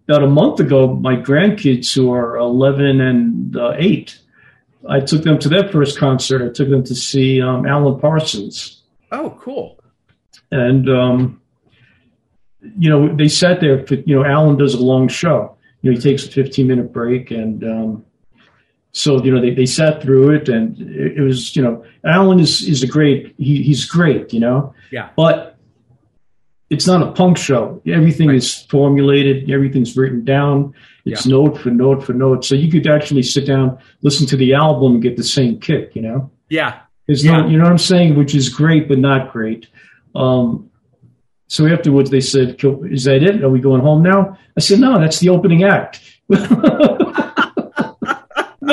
about 0.07 0.25
a 0.25 0.29
month 0.29 0.61
ago, 0.61 0.95
my 0.95 1.17
grandkids 1.17 1.95
who 1.95 2.13
are 2.13 2.37
11 2.37 3.01
and 3.01 3.57
uh, 3.57 3.73
eight, 3.79 4.19
I 4.89 5.01
took 5.01 5.23
them 5.23 5.39
to 5.41 5.49
their 5.49 5.69
first 5.69 5.99
concert. 5.99 6.43
I 6.43 6.53
took 6.53 6.71
them 6.71 6.83
to 6.85 6.95
see 6.95 7.43
um, 7.43 7.67
Alan 7.67 8.01
Parsons. 8.01 8.83
Oh, 9.13 9.37
cool! 9.41 9.79
And 10.51 10.89
um, 10.89 11.41
you 12.79 12.91
know, 12.91 13.15
they 13.15 13.29
sat 13.29 13.61
there. 13.61 13.87
For, 13.87 13.95
you 13.95 14.17
know, 14.17 14.25
Alan 14.25 14.57
does 14.57 14.75
a 14.75 14.83
long 14.83 15.09
show. 15.09 15.57
You 15.83 15.91
know, 15.91 15.97
he 15.97 16.03
takes 16.03 16.27
a 16.27 16.31
15 16.31 16.67
minute 16.67 16.93
break 16.93 17.31
and 17.31 17.63
um, 17.63 18.05
so 18.93 19.23
you 19.23 19.33
know 19.33 19.41
they, 19.41 19.51
they 19.51 19.67
sat 19.67 20.03
through 20.03 20.31
it 20.31 20.49
and 20.49 20.79
it, 20.81 21.19
it, 21.19 21.21
was 21.21 21.55
you 21.55 21.63
know 21.63 21.85
alan 22.05 22.41
is 22.41 22.63
is 22.63 22.83
a 22.83 22.87
great 22.87 23.35
he, 23.39 23.63
he's 23.63 23.85
great 23.85 24.33
you 24.33 24.41
know 24.41 24.75
yeah 24.91 25.11
but 25.17 25.57
it's 26.71 26.87
not 26.87 27.03
a 27.03 27.13
punk 27.13 27.37
show 27.37 27.81
everything 27.87 28.29
right. 28.29 28.37
is 28.37 28.63
formulated 28.65 29.51
everything's 29.51 29.97
written 29.97 30.25
down 30.25 30.75
it's 31.09 31.27
yeah. 31.27 31.33
note 31.33 31.59
for 31.59 31.71
note 31.71 32.05
for 32.05 32.13
note 32.13 32.45
so 32.45 32.55
you 32.55 32.71
could 32.71 32.87
actually 32.87 33.23
sit 33.23 33.47
down 33.47 33.79
listen 34.03 34.27
to 34.27 34.37
the 34.37 34.55
album 34.55 34.95
and 34.95 35.03
get 35.03 35.17
the 35.17 35.25
same 35.25 35.59
kick 35.59 35.95
you 35.95 36.03
know 36.03 36.31
yeah 36.49 36.81
there's 37.07 37.25
yeah. 37.25 37.41
no 37.41 37.49
you 37.49 37.57
know 37.57 37.65
what 37.65 37.73
i'm 37.73 37.79
saying 37.79 38.17
which 38.17 38.35
is 38.35 38.49
great 38.49 38.89
but 38.89 38.99
not 38.99 39.33
great 39.33 39.67
um 40.15 40.71
so 41.47 41.67
afterwards 41.67 42.11
they 42.11 42.21
said 42.21 42.63
is 42.91 43.05
that 43.05 43.23
it 43.23 43.43
are 43.43 43.51
we 43.51 43.61
going 43.61 43.81
home 43.81 44.03
now 44.03 44.37
i 44.57 44.61
said 44.61 44.79
no 44.79 44.99
that's 44.99 45.19
the 45.21 45.29
opening 45.29 45.65
act 45.65 46.01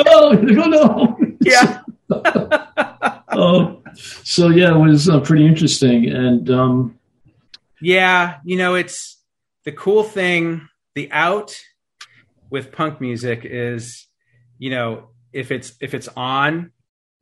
no, 0.04 0.32
no, 0.32 0.64
no. 0.66 1.16
Yeah. 1.40 1.80
oh, 3.32 3.82
so 3.94 4.48
yeah, 4.48 4.74
it 4.74 4.78
was 4.78 5.08
uh, 5.08 5.20
pretty 5.20 5.46
interesting, 5.46 6.10
and 6.10 6.50
um, 6.50 6.98
yeah, 7.80 8.38
you 8.44 8.56
know, 8.56 8.74
it's 8.74 9.18
the 9.64 9.72
cool 9.72 10.02
thing. 10.02 10.68
The 10.94 11.10
out 11.12 11.58
with 12.50 12.72
punk 12.72 13.00
music 13.00 13.40
is, 13.44 14.06
you 14.58 14.70
know, 14.70 15.10
if 15.32 15.50
it's 15.50 15.74
if 15.80 15.94
it's 15.94 16.08
on, 16.16 16.72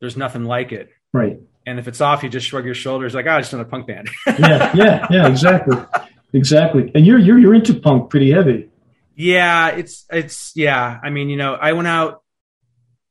there's 0.01 0.17
nothing 0.17 0.45
like 0.45 0.73
it, 0.73 0.91
right? 1.13 1.39
And 1.67 1.79
if 1.79 1.89
it's 1.89 2.01
off, 2.01 2.23
you 2.23 2.29
just 2.29 2.47
shrug 2.47 2.65
your 2.65 2.75
shoulders, 2.75 3.15
like, 3.15 3.27
oh, 3.27 3.39
it's 3.39 3.53
not 3.53 3.63
a 3.63 3.65
punk 3.65 3.87
band. 3.87 4.11
yeah, 4.27 4.73
yeah, 4.75 5.07
yeah, 5.11 5.29
exactly, 5.29 5.77
exactly. 6.33 6.93
And 6.95 7.07
you're 7.07 7.19
you're 7.19 7.39
you're 7.39 7.55
into 7.55 7.75
punk 7.75 8.11
pretty 8.11 8.31
heavy. 8.31 8.69
Yeah, 9.17 9.69
it's 9.69 10.05
it's 10.11 10.53
yeah. 10.57 11.01
I 11.03 11.11
mean, 11.11 11.29
you 11.29 11.37
know, 11.37 11.55
I 11.55 11.73
went 11.73 11.89
out 11.89 12.23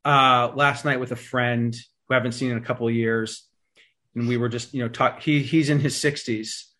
uh, 0.04 0.52
last 0.54 0.84
night 0.84 1.00
with 1.00 1.12
a 1.12 1.16
friend 1.16 1.74
who 2.06 2.14
I 2.14 2.16
haven't 2.16 2.32
seen 2.32 2.50
in 2.50 2.58
a 2.58 2.60
couple 2.60 2.86
of 2.86 2.94
years, 2.94 3.48
and 4.14 4.28
we 4.28 4.36
were 4.36 4.48
just 4.48 4.74
you 4.74 4.82
know 4.82 4.88
talk. 4.88 5.22
He 5.22 5.42
he's 5.42 5.70
in 5.70 5.80
his 5.80 5.96
sixties, 5.96 6.70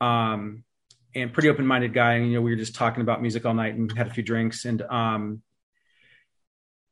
um, 0.00 0.64
and 1.14 1.32
pretty 1.32 1.48
open 1.48 1.66
minded 1.66 1.92
guy. 1.92 2.14
And 2.14 2.26
you 2.26 2.34
know 2.34 2.42
we 2.42 2.50
were 2.50 2.56
just 2.56 2.74
talking 2.74 3.02
about 3.02 3.20
music 3.20 3.44
all 3.46 3.54
night 3.54 3.74
and 3.74 3.90
had 3.96 4.06
a 4.06 4.10
few 4.10 4.22
drinks, 4.22 4.64
and 4.64 4.82
um, 4.82 5.42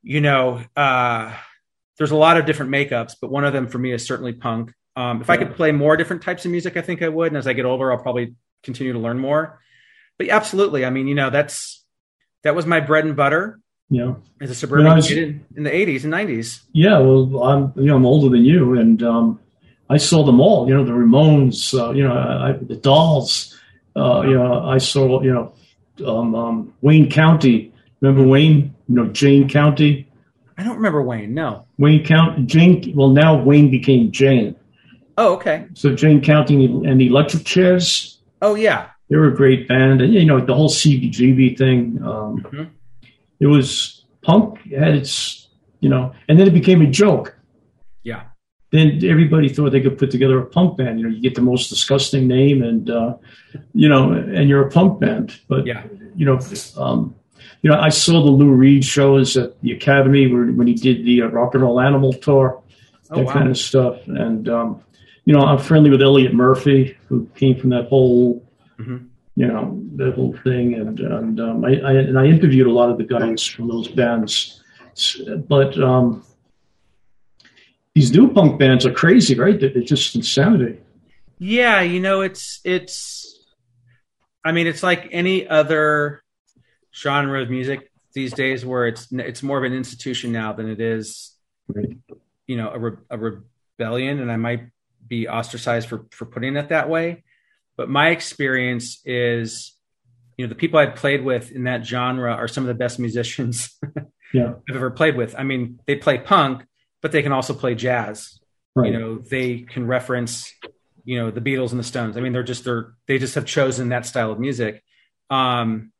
you 0.01 0.21
know 0.21 0.61
uh, 0.75 1.33
there's 1.97 2.11
a 2.11 2.15
lot 2.15 2.37
of 2.37 2.45
different 2.45 2.71
makeups, 2.71 3.15
but 3.21 3.29
one 3.29 3.45
of 3.45 3.53
them 3.53 3.67
for 3.67 3.77
me 3.77 3.91
is 3.91 4.05
certainly 4.05 4.33
punk. 4.33 4.73
Um, 4.95 5.21
if 5.21 5.27
yeah. 5.27 5.33
I 5.33 5.37
could 5.37 5.55
play 5.55 5.71
more 5.71 5.95
different 5.97 6.21
types 6.21 6.45
of 6.45 6.51
music, 6.51 6.77
I 6.77 6.81
think 6.81 7.01
I 7.01 7.09
would. 7.09 7.27
And 7.27 7.37
as 7.37 7.47
I 7.47 7.53
get 7.53 7.65
older, 7.65 7.91
I'll 7.91 7.99
probably 7.99 8.35
continue 8.63 8.93
to 8.93 8.99
learn 8.99 9.19
more. 9.19 9.59
But 10.17 10.27
yeah, 10.27 10.35
absolutely, 10.35 10.85
I 10.85 10.89
mean, 10.89 11.07
you 11.07 11.15
know, 11.15 11.29
that's 11.29 11.83
that 12.43 12.55
was 12.55 12.65
my 12.65 12.79
bread 12.79 13.05
and 13.05 13.15
butter. 13.15 13.59
Yeah, 13.89 14.15
as 14.39 14.51
a 14.51 14.55
suburban 14.55 14.95
was, 14.95 15.07
kid 15.07 15.43
in 15.55 15.63
the 15.63 15.69
'80s 15.69 16.03
and 16.03 16.13
'90s. 16.13 16.61
Yeah, 16.73 16.99
well, 16.99 17.43
I'm 17.43 17.73
you 17.75 17.85
know 17.85 17.95
I'm 17.95 18.05
older 18.05 18.29
than 18.29 18.45
you, 18.45 18.77
and 18.77 19.01
um, 19.01 19.39
I 19.89 19.97
saw 19.97 20.23
them 20.23 20.39
all. 20.39 20.67
You 20.67 20.75
know, 20.75 20.85
the 20.85 20.91
Ramones. 20.91 21.73
Uh, 21.77 21.91
you 21.91 22.03
know, 22.03 22.13
I, 22.13 22.51
the 22.53 22.75
Dolls. 22.75 23.58
Uh, 23.99 24.21
you 24.21 24.33
know, 24.35 24.65
I 24.65 24.77
saw 24.77 25.21
you 25.21 25.33
know 25.33 25.53
um, 26.05 26.35
um, 26.35 26.73
Wayne 26.81 27.09
County. 27.09 27.73
Remember 28.01 28.27
Wayne? 28.27 28.73
You 28.87 28.95
know 28.95 29.07
Jane 29.07 29.49
County. 29.49 30.07
I 30.57 30.63
don't 30.63 30.77
remember 30.77 31.01
Wayne. 31.01 31.33
No. 31.33 31.65
Wayne 31.77 32.05
County. 32.05 32.43
Jane. 32.43 32.93
Well, 32.95 33.09
now 33.09 33.41
Wayne 33.41 33.71
became 33.71 34.11
Jane. 34.11 34.55
Oh, 35.17 35.33
okay. 35.35 35.67
So 35.73 35.93
Jane 35.93 36.21
County 36.21 36.65
and 36.65 36.99
the 36.99 37.07
Electric 37.07 37.45
Chairs. 37.45 38.19
Oh 38.41 38.55
yeah. 38.55 38.89
They 39.09 39.17
were 39.17 39.27
a 39.27 39.35
great 39.35 39.67
band, 39.67 40.01
and 40.01 40.13
you 40.13 40.25
know 40.25 40.39
the 40.39 40.53
whole 40.53 40.69
CBGB 40.69 41.57
thing. 41.57 41.99
Um, 42.03 42.41
mm-hmm 42.43 42.63
it 43.39 43.47
was 43.47 44.05
punk 44.21 44.61
had 44.71 44.95
its 44.95 45.47
you 45.79 45.89
know 45.89 46.13
and 46.27 46.39
then 46.39 46.47
it 46.47 46.53
became 46.53 46.81
a 46.81 46.87
joke 46.87 47.37
yeah 48.03 48.23
then 48.71 49.01
everybody 49.03 49.49
thought 49.49 49.71
they 49.71 49.81
could 49.81 49.97
put 49.97 50.11
together 50.11 50.39
a 50.39 50.45
punk 50.45 50.77
band. 50.77 50.99
You 50.99 51.07
know 51.07 51.13
you 51.13 51.21
get 51.21 51.35
the 51.35 51.41
most 51.41 51.69
disgusting 51.69 52.27
name 52.27 52.61
and 52.63 52.89
uh, 52.89 53.15
you 53.73 53.89
know 53.89 54.11
and 54.11 54.49
you're 54.49 54.67
a 54.67 54.71
punk 54.71 54.99
band. 54.99 55.39
But 55.47 55.65
yeah. 55.65 55.83
you 56.15 56.25
know 56.25 56.39
um, 56.77 57.15
you 57.61 57.69
know 57.69 57.79
i 57.79 57.89
saw 57.89 58.23
the 58.23 58.31
lou 58.31 58.51
reed 58.51 58.85
shows 58.85 59.35
at 59.35 59.59
the 59.61 59.73
academy 59.73 60.27
where, 60.27 60.45
when 60.45 60.67
he 60.67 60.73
did 60.73 61.05
the 61.05 61.23
uh, 61.23 61.27
rock 61.27 61.55
and 61.55 61.63
roll 61.63 61.79
animal 61.79 62.13
tour 62.13 62.61
oh, 63.11 63.15
that 63.15 63.25
wow. 63.25 63.33
kind 63.33 63.49
of 63.49 63.57
stuff. 63.57 64.07
And 64.07 64.47
um, 64.47 64.83
you 65.25 65.33
know 65.33 65.41
i'm 65.41 65.57
friendly 65.57 65.89
with 65.89 66.01
elliot 66.01 66.33
murphy 66.33 66.97
who 67.07 67.27
came 67.35 67.59
from 67.59 67.71
that 67.71 67.87
whole 67.87 68.45
mm-hmm. 68.79 69.05
you 69.35 69.47
know 69.47 69.79
that 69.99 70.15
whole 70.15 70.35
thing. 70.43 70.73
And 70.73 70.99
and 70.99 71.39
um, 71.39 71.65
I, 71.65 71.79
I, 71.79 71.93
and 71.93 72.17
I 72.17 72.25
interviewed 72.25 72.67
a 72.67 72.71
lot 72.71 72.89
of 72.89 72.97
the 72.97 73.03
guys 73.03 73.45
from 73.45 73.67
those 73.67 73.87
bands. 73.87 74.63
But 75.47 75.79
um, 75.81 76.23
these 77.95 78.13
new 78.13 78.31
punk 78.31 78.59
bands 78.59 78.85
are 78.85 78.93
crazy 78.93 79.35
right 79.35 79.59
they're, 79.59 79.69
they're 79.69 79.81
just 79.81 80.15
insanity 80.15 80.79
yeah 81.37 81.81
you 81.81 81.99
know 81.99 82.21
it's 82.21 82.59
it's 82.63 83.25
I 84.43 84.51
mean 84.51 84.67
it's 84.67 84.83
like 84.83 85.09
any 85.11 85.47
other 85.47 86.21
genre 86.95 87.41
of 87.41 87.49
music 87.49 87.91
these 88.13 88.33
days 88.33 88.65
where 88.65 88.87
it's 88.87 89.07
it's 89.11 89.43
more 89.43 89.57
of 89.57 89.63
an 89.63 89.73
institution 89.73 90.31
now 90.31 90.53
than 90.53 90.69
it 90.69 90.81
is 90.81 91.35
right. 91.67 91.97
you 92.47 92.57
know 92.57 92.71
a, 92.71 92.79
re, 92.79 92.91
a 93.09 93.17
rebellion 93.17 94.19
and 94.19 94.31
I 94.31 94.37
might 94.37 94.63
be 95.07 95.27
ostracized 95.27 95.87
for 95.87 96.05
for 96.11 96.25
putting 96.25 96.55
it 96.55 96.69
that 96.69 96.89
way 96.89 97.23
but 97.79 97.89
my 97.89 98.09
experience 98.09 98.99
is, 99.05 99.71
you 100.37 100.45
know, 100.45 100.49
the 100.49 100.55
people 100.55 100.79
I've 100.79 100.95
played 100.95 101.23
with 101.23 101.49
in 101.53 101.63
that 101.63 101.85
genre 101.85 102.33
are 102.33 102.49
some 102.49 102.65
of 102.65 102.67
the 102.67 102.73
best 102.73 102.99
musicians 102.99 103.79
yeah. 104.33 104.55
I've 104.69 104.75
ever 104.75 104.91
played 104.91 105.15
with. 105.15 105.33
I 105.37 105.43
mean, 105.43 105.79
they 105.85 105.95
play 105.95 106.17
punk, 106.17 106.65
but 107.01 107.11
they 107.11 107.23
can 107.23 107.31
also 107.31 107.53
play 107.53 107.75
jazz. 107.75 108.39
Right. 108.75 108.91
You 108.91 108.99
know, 108.99 109.17
they 109.17 109.59
can 109.59 109.87
reference, 109.87 110.53
you 111.03 111.17
know, 111.17 111.31
the 111.31 111.41
Beatles 111.41 111.71
and 111.71 111.79
the 111.79 111.83
Stones. 111.83 112.17
I 112.17 112.21
mean, 112.21 112.33
they're 112.33 112.43
just 112.43 112.63
they're 112.63 112.93
they 113.07 113.17
just 113.17 113.35
have 113.35 113.45
chosen 113.45 113.89
that 113.89 114.05
style 114.05 114.31
of 114.31 114.39
music. 114.39 114.83
Um, 115.29 115.91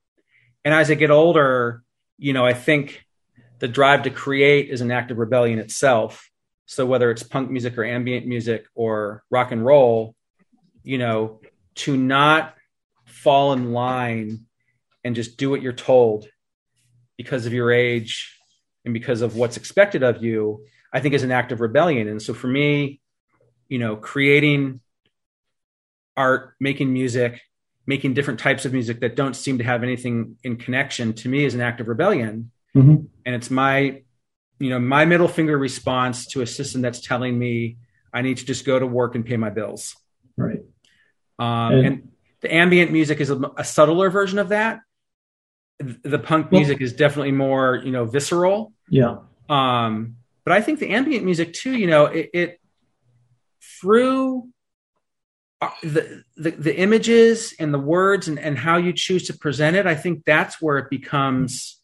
and 0.63 0.73
as 0.73 0.91
I 0.91 0.95
get 0.95 1.11
older, 1.11 1.83
you 2.17 2.33
know, 2.33 2.45
I 2.45 2.53
think 2.53 3.05
the 3.59 3.67
drive 3.67 4.03
to 4.03 4.09
create 4.09 4.69
is 4.69 4.81
an 4.81 4.91
act 4.91 5.11
of 5.11 5.17
rebellion 5.17 5.59
itself. 5.59 6.29
So 6.65 6.85
whether 6.85 7.09
it's 7.11 7.23
punk 7.23 7.49
music 7.49 7.77
or 7.77 7.83
ambient 7.83 8.27
music 8.27 8.67
or 8.75 9.23
rock 9.31 9.51
and 9.51 9.65
roll, 9.65 10.15
you 10.83 10.97
know, 10.97 11.41
to 11.75 11.97
not 11.97 12.55
fall 13.05 13.53
in 13.53 13.73
line 13.73 14.45
and 15.03 15.15
just 15.15 15.37
do 15.37 15.49
what 15.49 15.61
you're 15.61 15.73
told 15.73 16.27
because 17.17 17.45
of 17.45 17.53
your 17.53 17.71
age 17.71 18.37
and 18.85 18.93
because 18.93 19.21
of 19.21 19.35
what's 19.35 19.57
expected 19.57 20.03
of 20.03 20.23
you, 20.23 20.63
I 20.91 20.99
think 20.99 21.13
is 21.13 21.23
an 21.23 21.31
act 21.31 21.51
of 21.51 21.61
rebellion. 21.61 22.07
And 22.07 22.21
so 22.21 22.33
for 22.33 22.47
me, 22.47 22.99
you 23.67 23.79
know, 23.79 23.95
creating 23.95 24.81
art, 26.17 26.55
making 26.59 26.91
music, 26.91 27.41
making 27.85 28.13
different 28.13 28.39
types 28.39 28.65
of 28.65 28.73
music 28.73 28.99
that 29.01 29.15
don't 29.15 29.35
seem 29.35 29.57
to 29.59 29.63
have 29.63 29.83
anything 29.83 30.37
in 30.43 30.57
connection 30.57 31.13
to 31.13 31.29
me 31.29 31.45
is 31.45 31.55
an 31.55 31.61
act 31.61 31.79
of 31.81 31.87
rebellion. 31.87 32.51
Mm-hmm. 32.75 33.05
And 33.25 33.35
it's 33.35 33.49
my, 33.49 34.03
you 34.59 34.69
know, 34.69 34.79
my 34.79 35.05
middle 35.05 35.27
finger 35.27 35.57
response 35.57 36.27
to 36.27 36.41
a 36.41 36.47
system 36.47 36.81
that's 36.81 36.99
telling 36.99 37.37
me 37.37 37.77
I 38.13 38.21
need 38.21 38.37
to 38.37 38.45
just 38.45 38.65
go 38.65 38.77
to 38.77 38.85
work 38.85 39.15
and 39.15 39.25
pay 39.25 39.37
my 39.37 39.49
bills. 39.49 39.95
Right. 40.37 40.59
Um, 41.37 41.73
and, 41.73 41.85
and, 41.85 42.11
the 42.41 42.53
ambient 42.53 42.91
music 42.91 43.19
is 43.19 43.29
a, 43.29 43.39
a, 43.57 43.65
subtler 43.65 44.09
version 44.09 44.39
of 44.39 44.49
that. 44.49 44.79
The 45.79 46.19
punk 46.19 46.53
music 46.53 46.79
well, 46.79 46.85
is 46.85 46.93
definitely 46.93 47.33
more, 47.33 47.81
you 47.83 47.91
know, 47.91 48.05
visceral. 48.05 48.71
Yeah. 48.89 49.17
Um, 49.49 50.15
but 50.49 50.57
I 50.57 50.61
think 50.61 50.79
the 50.79 50.89
ambient 50.89 51.23
music 51.23 51.53
too, 51.53 51.77
you 51.77 51.85
know, 51.85 52.07
it, 52.07 52.31
it 52.33 52.59
through 53.79 54.49
uh, 55.61 55.69
the, 55.83 56.23
the, 56.37 56.49
the 56.49 56.75
images 56.75 57.53
and 57.59 57.71
the 57.71 57.77
words 57.77 58.27
and, 58.27 58.39
and 58.39 58.57
how 58.57 58.77
you 58.77 58.91
choose 58.91 59.27
to 59.27 59.37
present 59.37 59.75
it, 59.75 59.85
I 59.85 59.93
think 59.93 60.25
that's 60.25 60.59
where 60.59 60.79
it 60.79 60.89
becomes, 60.89 61.79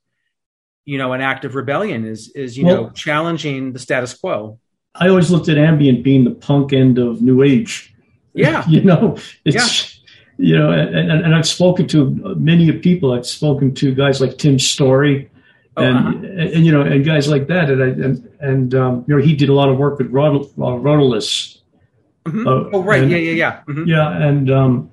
you 0.84 0.98
know, 0.98 1.14
an 1.14 1.22
act 1.22 1.46
of 1.46 1.54
rebellion 1.54 2.06
is 2.06 2.32
is 2.34 2.58
you 2.58 2.66
well, 2.66 2.76
know 2.76 2.90
challenging 2.90 3.72
the 3.72 3.78
status 3.78 4.16
quo. 4.16 4.60
I 4.96 5.10
always 5.10 5.30
looked 5.30 5.48
at 5.48 5.60
ambient 5.60 6.04
being 6.04 6.24
the 6.24 6.32
punk 6.34 6.74
end 6.74 6.98
of 6.98 7.22
new 7.22 7.44
age. 7.44 7.94
Yeah. 8.34 8.66
you 8.68 8.82
know, 8.82 9.20
it's, 9.46 10.02
you 10.40 10.58
know, 10.58 10.72
and, 10.72 10.96
and, 10.96 11.24
and 11.24 11.36
I've 11.36 11.48
spoken 11.48 11.88
to 11.90 12.36
many 12.36 12.72
people. 12.80 13.14
I've 13.14 13.28
spoken 13.28 13.76
to 13.76 13.94
guys 13.94 14.22
like 14.22 14.40
Tim 14.40 14.58
Story, 14.58 15.30
oh, 15.78 15.84
and, 15.84 15.98
uh-huh. 15.98 16.10
and, 16.10 16.26
and, 16.26 16.66
you 16.66 16.72
know, 16.72 16.82
and 16.82 17.06
guys 17.06 17.28
like 17.28 17.48
that. 17.48 17.70
And 17.70 17.84
I, 17.84 17.88
and, 17.88 18.38
and 18.40 18.76
um, 18.76 19.06
you 19.08 19.16
know, 19.16 19.22
he 19.22 19.36
did 19.36 19.50
a 19.50 19.54
lot 19.54 19.70
of 19.70 19.78
work 19.78 20.00
with 20.00 20.10
Rod, 20.12 20.34
uh. 20.58 21.62
Mm-hmm. 22.26 22.48
Uh, 22.48 22.70
oh, 22.74 22.84
right. 22.84 23.08
yeah, 23.08 23.18
yeah, 23.18 23.32
yeah. 23.32 23.62
Mm-hmm. 23.68 23.88
Yeah, 23.88 24.28
and 24.28 24.52
um, 24.52 24.92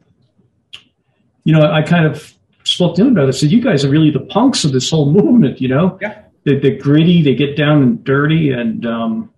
you 1.45 1.55
know, 1.55 1.71
I 1.71 1.83
kind 1.83 2.07
of 2.07 2.35
spoke 2.65 2.97
to 2.97 3.03
him 3.03 3.09
about 3.09 3.25
it. 3.25 3.29
I 3.29 3.31
said, 3.31 3.51
"You 3.51 3.63
guys 3.63 3.85
are 3.85 3.91
really 3.91 4.11
the 4.11 4.21
punks 4.21 4.65
of 4.65 4.73
this 4.73 4.91
whole 4.91 5.11
movement." 5.11 5.61
You 5.61 5.69
know, 5.69 5.99
yeah. 6.01 6.23
They, 6.45 6.59
they're 6.59 6.77
gritty. 6.77 7.23
They 7.23 7.35
get 7.35 7.57
down 7.57 7.83
and 7.83 8.05
dirty, 8.05 8.51
and 8.51 8.85
um, 8.85 9.31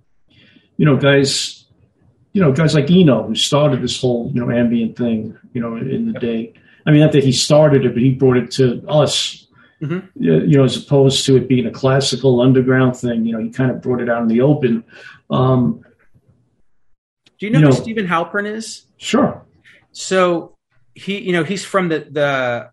you 0.76 0.87
know, 0.87 0.96
guys 0.96 1.64
you 2.35 2.42
know, 2.42 2.52
guys 2.52 2.74
like 2.74 2.90
Eno 2.90 3.28
who 3.28 3.35
started 3.35 3.80
this 3.80 4.00
whole, 4.00 4.30
you 4.35 4.44
know, 4.44 4.50
ambient 4.50 4.98
thing, 4.98 5.38
you 5.54 5.61
know, 5.61 5.76
in 5.76 6.12
the 6.12 6.18
day. 6.18 6.52
I 6.85 6.90
mean, 6.90 7.00
not 7.00 7.12
that 7.12 7.24
he 7.24 7.33
started 7.33 7.87
it, 7.87 7.94
but 7.94 8.02
he 8.02 8.11
brought 8.11 8.37
it 8.37 8.50
to 8.52 8.85
us, 8.88 9.43
mm-hmm. 9.82 10.06
you 10.22 10.58
know, 10.58 10.64
as 10.64 10.76
opposed 10.76 11.24
to 11.26 11.37
it 11.37 11.48
being 11.48 11.66
a 11.66 11.70
classical 11.70 12.40
underground 12.40 12.96
thing. 12.96 13.26
You 13.26 13.32
know, 13.32 13.40
he 13.40 13.50
kind 13.50 13.70
of 13.70 13.80
brought 13.80 14.00
it 14.00 14.08
out 14.08 14.22
in 14.22 14.28
the 14.28 14.40
open. 14.40 14.84
Um, 15.30 15.84
Do 17.38 17.46
you 17.46 17.52
know, 17.52 17.58
you 17.58 17.64
know 17.66 17.70
who 17.70 17.76
Steven 17.76 18.06
Halpern 18.06 18.46
is? 18.46 18.87
Sure. 18.96 19.44
So 19.92 20.56
he, 20.94 21.20
you 21.20 21.32
know, 21.32 21.44
he's 21.44 21.64
from 21.64 21.88
the 21.88 22.06
the 22.10 22.70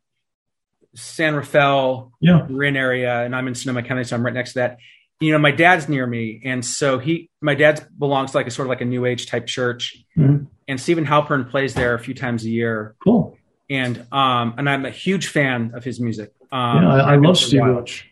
San 0.95 1.35
Rafael, 1.35 2.11
yeah. 2.19 2.45
Marin 2.49 2.75
area, 2.75 3.23
and 3.23 3.35
I'm 3.35 3.47
in 3.47 3.55
Sonoma 3.55 3.83
County, 3.83 4.03
so 4.03 4.15
I'm 4.15 4.25
right 4.25 4.33
next 4.33 4.53
to 4.53 4.59
that 4.59 4.77
you 5.21 5.31
know, 5.31 5.37
my 5.37 5.51
dad's 5.51 5.87
near 5.87 6.05
me, 6.05 6.41
and 6.43 6.65
so 6.65 6.97
he, 6.97 7.29
my 7.41 7.53
dad 7.53 7.87
belongs 7.97 8.31
to 8.31 8.37
like 8.37 8.47
a 8.47 8.51
sort 8.51 8.65
of 8.65 8.69
like 8.69 8.81
a 8.81 8.85
new 8.85 9.05
age 9.05 9.27
type 9.27 9.45
church, 9.45 10.03
mm-hmm. 10.17 10.45
and 10.67 10.81
Steven 10.81 11.05
Halpern 11.05 11.47
plays 11.47 11.75
there 11.75 11.93
a 11.93 11.99
few 11.99 12.15
times 12.15 12.43
a 12.43 12.49
year. 12.49 12.95
Cool. 13.03 13.37
And 13.69 14.05
um, 14.11 14.55
and 14.57 14.67
I'm 14.67 14.83
a 14.83 14.89
huge 14.89 15.27
fan 15.27 15.71
of 15.75 15.83
his 15.83 15.99
music. 15.99 16.33
Um, 16.51 16.83
yeah, 16.83 16.89
I, 16.89 17.13
I 17.13 17.15
love 17.15 17.37
Steve 17.37 17.61
Roach. 17.61 18.07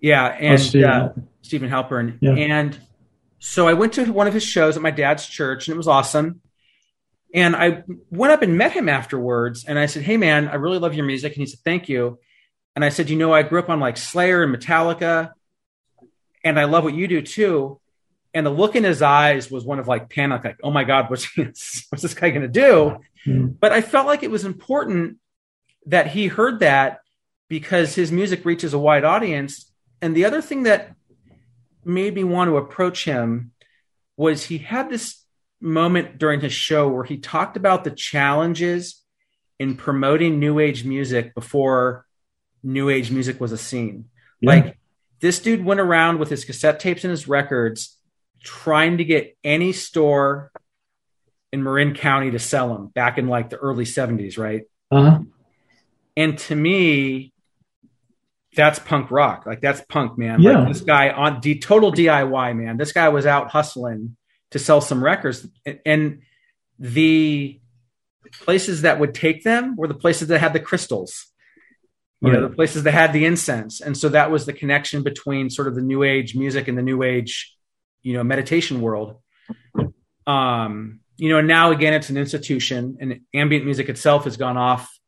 Yeah, 0.00 0.26
and 0.26 0.60
Steven, 0.60 0.90
uh, 0.90 1.12
Steven 1.42 1.70
Halpern. 1.70 2.18
Yeah. 2.20 2.32
And 2.32 2.78
so 3.38 3.68
I 3.68 3.74
went 3.74 3.94
to 3.94 4.10
one 4.12 4.26
of 4.26 4.34
his 4.34 4.44
shows 4.44 4.76
at 4.76 4.82
my 4.82 4.90
dad's 4.90 5.26
church, 5.26 5.68
and 5.68 5.74
it 5.74 5.76
was 5.76 5.88
awesome. 5.88 6.40
And 7.32 7.56
I 7.56 7.82
went 8.10 8.32
up 8.32 8.42
and 8.42 8.56
met 8.56 8.72
him 8.72 8.88
afterwards, 8.88 9.64
and 9.64 9.78
I 9.78 9.86
said, 9.86 10.02
"Hey, 10.02 10.16
man, 10.16 10.48
I 10.48 10.54
really 10.54 10.78
love 10.78 10.94
your 10.94 11.06
music." 11.06 11.32
And 11.32 11.40
he 11.40 11.46
said, 11.46 11.60
"Thank 11.64 11.88
you." 11.88 12.18
And 12.76 12.84
I 12.84 12.88
said, 12.88 13.10
"You 13.10 13.16
know, 13.16 13.32
I 13.32 13.42
grew 13.42 13.58
up 13.58 13.70
on 13.70 13.80
like 13.80 13.96
Slayer 13.96 14.42
and 14.42 14.54
Metallica." 14.54 15.32
and 16.44 16.60
I 16.60 16.64
love 16.64 16.84
what 16.84 16.94
you 16.94 17.08
do 17.08 17.22
too. 17.22 17.80
And 18.34 18.44
the 18.44 18.50
look 18.50 18.76
in 18.76 18.84
his 18.84 19.00
eyes 19.00 19.50
was 19.50 19.64
one 19.64 19.78
of 19.78 19.88
like 19.88 20.10
panic, 20.10 20.44
like, 20.44 20.58
oh 20.62 20.70
my 20.70 20.84
God, 20.84 21.08
what's, 21.08 21.36
what's 21.36 22.02
this 22.02 22.14
guy 22.14 22.30
going 22.30 22.42
to 22.42 22.48
do? 22.48 22.98
Mm-hmm. 23.26 23.46
But 23.58 23.72
I 23.72 23.80
felt 23.80 24.06
like 24.06 24.22
it 24.22 24.30
was 24.30 24.44
important 24.44 25.16
that 25.86 26.08
he 26.08 26.26
heard 26.26 26.60
that 26.60 27.00
because 27.54 27.94
his 27.94 28.10
music 28.10 28.44
reaches 28.44 28.74
a 28.74 28.78
wide 28.80 29.04
audience. 29.04 29.70
And 30.02 30.16
the 30.16 30.24
other 30.24 30.42
thing 30.42 30.64
that 30.64 30.92
made 31.84 32.12
me 32.12 32.24
want 32.24 32.48
to 32.48 32.56
approach 32.56 33.04
him 33.04 33.52
was 34.16 34.42
he 34.42 34.58
had 34.58 34.90
this 34.90 35.22
moment 35.60 36.18
during 36.18 36.40
his 36.40 36.52
show 36.52 36.88
where 36.88 37.04
he 37.04 37.16
talked 37.16 37.56
about 37.56 37.84
the 37.84 37.92
challenges 37.92 39.00
in 39.60 39.76
promoting 39.76 40.40
new 40.40 40.58
age 40.58 40.84
music 40.84 41.32
before 41.32 42.06
new 42.64 42.88
age 42.88 43.12
music 43.12 43.40
was 43.40 43.52
a 43.52 43.56
scene. 43.56 44.06
Yeah. 44.40 44.50
Like 44.50 44.78
this 45.20 45.38
dude 45.38 45.64
went 45.64 45.78
around 45.78 46.18
with 46.18 46.30
his 46.30 46.44
cassette 46.44 46.80
tapes 46.80 47.04
and 47.04 47.12
his 47.12 47.28
records 47.28 47.96
trying 48.42 48.98
to 48.98 49.04
get 49.04 49.36
any 49.44 49.72
store 49.72 50.50
in 51.52 51.62
Marin 51.62 51.94
County 51.94 52.32
to 52.32 52.40
sell 52.40 52.74
them 52.74 52.88
back 52.88 53.16
in 53.16 53.28
like 53.28 53.50
the 53.50 53.58
early 53.58 53.84
70s, 53.84 54.38
right? 54.38 54.62
Uh-huh. 54.90 55.20
And 56.16 56.36
to 56.38 56.56
me, 56.56 57.30
that's 58.54 58.78
punk 58.78 59.10
rock. 59.10 59.44
Like 59.46 59.60
that's 59.60 59.80
punk, 59.88 60.18
man. 60.18 60.40
Yeah. 60.40 60.60
Like 60.60 60.68
this 60.68 60.80
guy 60.82 61.10
on 61.10 61.40
the 61.40 61.58
total 61.58 61.92
DIY, 61.92 62.56
man. 62.56 62.76
This 62.76 62.92
guy 62.92 63.08
was 63.08 63.26
out 63.26 63.50
hustling 63.50 64.16
to 64.50 64.58
sell 64.58 64.80
some 64.80 65.02
records. 65.02 65.46
And 65.84 66.22
the 66.78 67.60
places 68.32 68.82
that 68.82 68.98
would 68.98 69.14
take 69.14 69.44
them 69.44 69.76
were 69.76 69.88
the 69.88 69.94
places 69.94 70.28
that 70.28 70.40
had 70.40 70.52
the 70.52 70.60
crystals 70.60 71.26
you 72.24 72.32
right. 72.32 72.40
know 72.40 72.48
the 72.48 72.54
places 72.54 72.84
that 72.84 72.92
had 72.92 73.12
the 73.12 73.24
incense 73.24 73.80
and 73.80 73.96
so 73.96 74.08
that 74.08 74.30
was 74.30 74.46
the 74.46 74.52
connection 74.52 75.02
between 75.02 75.50
sort 75.50 75.68
of 75.68 75.74
the 75.74 75.82
new 75.82 76.02
age 76.02 76.34
music 76.34 76.68
and 76.68 76.78
the 76.78 76.82
new 76.82 77.02
age 77.02 77.54
you 78.02 78.14
know 78.14 78.24
meditation 78.24 78.80
world 78.80 79.16
um 80.26 81.00
you 81.16 81.28
know 81.28 81.40
now 81.40 81.70
again 81.70 81.92
it's 81.92 82.10
an 82.10 82.16
institution 82.16 82.96
and 83.00 83.20
ambient 83.34 83.64
music 83.64 83.88
itself 83.88 84.24
has 84.24 84.36
gone 84.36 84.56
off 84.56 84.98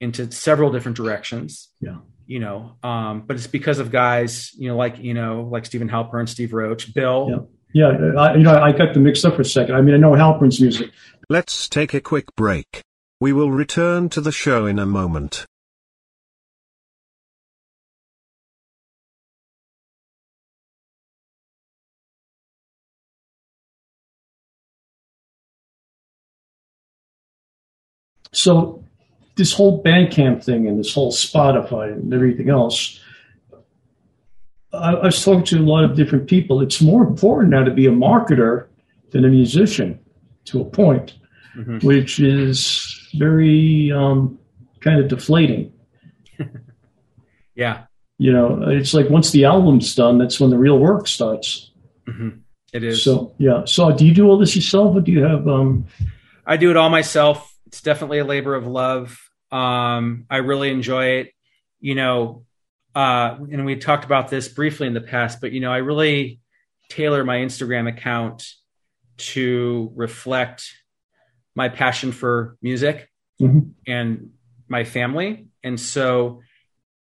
into 0.00 0.30
several 0.32 0.70
different 0.70 0.96
directions 0.96 1.68
yeah 1.80 1.98
you 2.26 2.38
know 2.38 2.76
um 2.82 3.22
but 3.26 3.36
it's 3.36 3.46
because 3.46 3.78
of 3.78 3.90
guys 3.90 4.52
you 4.54 4.68
know 4.68 4.76
like 4.76 4.98
you 4.98 5.14
know 5.14 5.48
like 5.50 5.64
Steven 5.64 5.88
Halpern 5.88 6.28
Steve 6.28 6.52
Roach 6.52 6.92
Bill 6.92 7.28
yeah 7.30 7.38
yeah, 7.76 7.88
I, 8.16 8.34
you 8.36 8.42
know, 8.42 8.58
I 8.58 8.72
got 8.72 8.94
them 8.94 9.02
mixed 9.02 9.22
up 9.26 9.34
for 9.36 9.42
a 9.42 9.44
second. 9.44 9.74
I 9.74 9.82
mean, 9.82 9.94
I 9.94 9.98
know 9.98 10.12
Halpern's 10.12 10.58
music. 10.62 10.92
Let's 11.28 11.68
take 11.68 11.92
a 11.92 12.00
quick 12.00 12.34
break. 12.34 12.80
We 13.20 13.34
will 13.34 13.50
return 13.50 14.08
to 14.10 14.22
the 14.22 14.32
show 14.32 14.64
in 14.64 14.78
a 14.78 14.86
moment. 14.86 15.44
So 28.32 28.85
this 29.36 29.52
whole 29.52 29.82
Bandcamp 29.82 30.42
thing 30.42 30.66
and 30.66 30.78
this 30.78 30.92
whole 30.92 31.12
Spotify 31.12 31.92
and 31.92 32.12
everything 32.12 32.50
else, 32.50 33.00
I, 34.72 34.94
I 34.94 35.04
was 35.04 35.22
talking 35.24 35.44
to 35.44 35.58
a 35.58 35.60
lot 35.60 35.84
of 35.84 35.94
different 35.94 36.28
people. 36.28 36.60
It's 36.60 36.80
more 36.80 37.02
important 37.02 37.50
now 37.50 37.64
to 37.64 37.70
be 37.70 37.86
a 37.86 37.90
marketer 37.90 38.66
than 39.10 39.24
a 39.24 39.28
musician 39.28 40.00
to 40.46 40.60
a 40.60 40.64
point, 40.64 41.14
mm-hmm. 41.56 41.86
which 41.86 42.18
is 42.18 43.10
very 43.14 43.92
um, 43.92 44.38
kind 44.80 45.00
of 45.00 45.08
deflating. 45.08 45.72
yeah. 47.54 47.84
You 48.18 48.32
know, 48.32 48.62
it's 48.68 48.94
like 48.94 49.10
once 49.10 49.30
the 49.30 49.44
album's 49.44 49.94
done, 49.94 50.16
that's 50.16 50.40
when 50.40 50.48
the 50.48 50.58
real 50.58 50.78
work 50.78 51.06
starts. 51.06 51.70
Mm-hmm. 52.08 52.38
It 52.72 52.84
is. 52.84 53.02
So, 53.02 53.34
yeah. 53.36 53.64
So, 53.66 53.92
do 53.92 54.06
you 54.06 54.14
do 54.14 54.26
all 54.28 54.38
this 54.38 54.56
yourself 54.56 54.96
or 54.96 55.00
do 55.02 55.12
you 55.12 55.22
have. 55.22 55.46
Um... 55.46 55.86
I 56.46 56.56
do 56.56 56.70
it 56.70 56.76
all 56.76 56.88
myself 56.88 57.52
it's 57.66 57.82
definitely 57.82 58.18
a 58.18 58.24
labor 58.24 58.54
of 58.54 58.66
love. 58.66 59.25
Um, 59.50 60.26
I 60.30 60.38
really 60.38 60.70
enjoy 60.70 61.18
it. 61.18 61.32
You 61.80 61.94
know, 61.94 62.44
uh, 62.94 63.36
and 63.52 63.64
we 63.66 63.76
talked 63.76 64.04
about 64.04 64.28
this 64.28 64.48
briefly 64.48 64.86
in 64.86 64.94
the 64.94 65.00
past, 65.00 65.40
but 65.40 65.52
you 65.52 65.60
know, 65.60 65.72
I 65.72 65.78
really 65.78 66.40
tailor 66.88 67.24
my 67.24 67.36
Instagram 67.38 67.88
account 67.88 68.46
to 69.18 69.92
reflect 69.94 70.72
my 71.54 71.68
passion 71.68 72.12
for 72.12 72.56
music 72.62 73.10
mm-hmm. 73.40 73.70
and 73.86 74.30
my 74.68 74.84
family. 74.84 75.48
And 75.62 75.78
so 75.80 76.42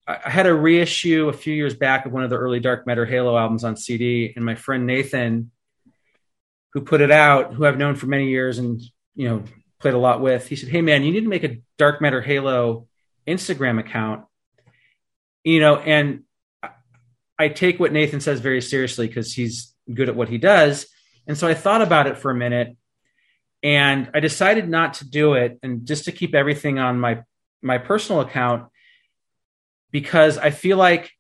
I 0.08 0.30
had 0.30 0.48
a 0.48 0.54
reissue 0.54 1.30
a 1.30 1.34
few 1.34 1.54
years 1.54 1.76
back 1.76 2.06
of 2.06 2.12
one 2.12 2.24
of 2.24 2.30
the 2.30 2.38
early 2.38 2.60
Dark 2.60 2.88
Matter 2.88 3.06
Halo 3.06 3.38
albums 3.38 3.64
on 3.64 3.76
CD, 3.76 4.34
and 4.36 4.44
my 4.44 4.56
friend 4.56 4.88
Nathan, 4.88 5.52
who 6.74 6.82
put 6.82 7.02
it 7.02 7.12
out, 7.12 7.54
who 7.54 7.66
I've 7.66 7.78
known 7.78 7.96
for 7.96 8.08
many 8.08 8.30
years 8.30 8.58
and 8.58 8.82
you 9.16 9.30
know 9.30 9.44
played 9.80 9.94
a 9.94 10.00
lot 10.00 10.22
with, 10.22 10.48
he 10.48 10.56
said, 10.56 10.70
Hey 10.70 10.82
man, 10.82 11.04
you 11.04 11.12
need 11.12 11.22
to 11.22 11.30
make 11.30 11.44
a 11.44 11.58
Dark 11.78 12.02
Matter 12.02 12.22
Halo 12.22 12.88
Instagram 13.28 13.80
account. 13.80 14.26
You 15.44 15.60
know, 15.60 15.78
and 15.78 16.24
I 17.38 17.48
take 17.48 17.80
what 17.80 17.94
Nathan 17.94 18.20
says 18.20 18.42
very 18.42 18.62
seriously 18.62 19.08
because 19.08 19.34
he's 19.34 19.74
good 19.94 20.10
at 20.10 20.16
what 20.16 20.30
he 20.30 20.38
does. 20.38 20.88
And 21.26 21.38
so 21.38 21.48
I 21.48 21.54
thought 21.54 21.82
about 21.82 22.08
it 22.08 22.18
for 22.18 22.32
a 22.32 22.36
minute 22.36 22.76
and 23.64 24.10
I 24.14 24.20
decided 24.20 24.70
not 24.70 24.96
to 24.96 25.10
do 25.10 25.34
it 25.34 25.60
and 25.64 25.86
just 25.86 26.06
to 26.06 26.12
keep 26.12 26.34
everything 26.34 26.80
on 26.80 27.00
my 27.00 27.24
my 27.62 27.78
personal 27.78 28.22
account 28.22 28.70
because 29.92 30.38
I 30.38 30.52
feel 30.52 30.78
like 30.78 31.12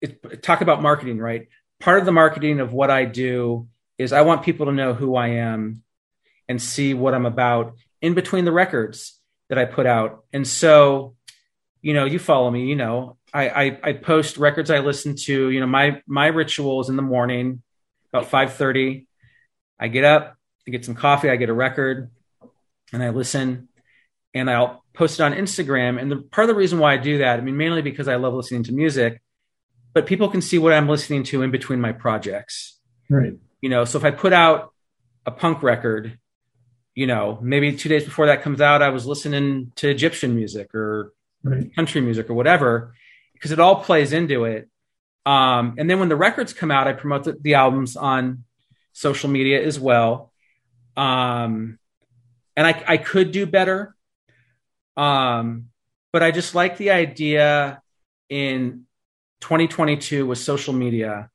it, 0.00 0.42
talk 0.42 0.60
about 0.60 0.82
marketing, 0.82 1.18
right? 1.18 1.48
Part 1.78 2.00
of 2.00 2.06
the 2.06 2.12
marketing 2.12 2.58
of 2.60 2.72
what 2.72 2.90
I 2.90 3.04
do 3.04 3.68
is 3.98 4.12
I 4.12 4.22
want 4.22 4.42
people 4.42 4.66
to 4.66 4.72
know 4.72 4.94
who 4.94 5.14
I 5.14 5.28
am 5.28 5.84
and 6.48 6.60
see 6.60 6.94
what 6.94 7.14
I'm 7.14 7.26
about 7.26 7.74
in 8.00 8.14
between 8.14 8.44
the 8.44 8.52
records 8.52 9.18
that 9.48 9.58
I 9.58 9.64
put 9.64 9.86
out. 9.86 10.24
And 10.32 10.46
so, 10.46 11.14
you 11.80 11.94
know, 11.94 12.04
you 12.04 12.18
follow 12.18 12.50
me, 12.50 12.66
you 12.66 12.76
know, 12.76 13.16
I, 13.32 13.48
I, 13.48 13.78
I 13.82 13.92
post 13.94 14.36
records 14.36 14.70
I 14.70 14.80
listen 14.80 15.16
to, 15.24 15.50
you 15.50 15.60
know, 15.60 15.66
my, 15.66 16.02
my 16.06 16.26
rituals 16.26 16.90
in 16.90 16.96
the 16.96 17.02
morning 17.02 17.62
about 18.12 18.24
530, 18.24 19.06
I 19.78 19.88
get 19.88 20.04
up, 20.04 20.36
I 20.66 20.70
get 20.70 20.84
some 20.84 20.94
coffee, 20.94 21.30
I 21.30 21.36
get 21.36 21.48
a 21.48 21.54
record 21.54 22.10
and 22.92 23.02
I 23.02 23.10
listen 23.10 23.68
and 24.34 24.50
I'll 24.50 24.84
post 24.94 25.20
it 25.20 25.22
on 25.22 25.32
Instagram. 25.32 26.00
And 26.00 26.10
the 26.10 26.16
part 26.16 26.44
of 26.44 26.48
the 26.48 26.58
reason 26.58 26.78
why 26.78 26.94
I 26.94 26.98
do 26.98 27.18
that, 27.18 27.38
I 27.38 27.42
mean, 27.42 27.56
mainly 27.56 27.82
because 27.82 28.08
I 28.08 28.16
love 28.16 28.34
listening 28.34 28.64
to 28.64 28.72
music, 28.72 29.20
but 29.94 30.06
people 30.06 30.28
can 30.28 30.40
see 30.40 30.58
what 30.58 30.72
I'm 30.72 30.88
listening 30.88 31.24
to 31.24 31.42
in 31.42 31.50
between 31.50 31.80
my 31.80 31.92
projects. 31.92 32.78
Right. 33.08 33.34
You 33.60 33.68
know, 33.68 33.84
so 33.84 33.98
if 33.98 34.04
I 34.04 34.10
put 34.10 34.32
out 34.32 34.72
a 35.26 35.30
punk 35.30 35.62
record 35.62 36.18
you 36.94 37.06
know, 37.06 37.38
maybe 37.40 37.74
two 37.76 37.88
days 37.88 38.04
before 38.04 38.26
that 38.26 38.42
comes 38.42 38.60
out, 38.60 38.82
I 38.82 38.90
was 38.90 39.06
listening 39.06 39.72
to 39.76 39.88
Egyptian 39.88 40.34
music 40.34 40.74
or 40.74 41.12
right. 41.42 41.74
country 41.74 42.00
music 42.00 42.28
or 42.28 42.34
whatever, 42.34 42.94
because 43.32 43.50
it 43.50 43.60
all 43.60 43.82
plays 43.82 44.12
into 44.12 44.44
it. 44.44 44.68
Um, 45.24 45.76
and 45.78 45.88
then 45.88 46.00
when 46.00 46.08
the 46.08 46.16
records 46.16 46.52
come 46.52 46.70
out, 46.70 46.88
I 46.88 46.92
promote 46.92 47.24
the, 47.24 47.32
the 47.40 47.54
albums 47.54 47.96
on 47.96 48.44
social 48.92 49.30
media 49.30 49.64
as 49.64 49.80
well. 49.80 50.32
Um, 50.96 51.78
and 52.56 52.66
I, 52.66 52.84
I 52.86 52.96
could 52.98 53.32
do 53.32 53.46
better. 53.46 53.94
Um, 54.96 55.68
but 56.12 56.22
I 56.22 56.30
just 56.30 56.54
like 56.54 56.76
the 56.76 56.90
idea 56.90 57.80
in 58.28 58.86
2022 59.40 60.26
with 60.26 60.38
social 60.38 60.74
media 60.74 61.30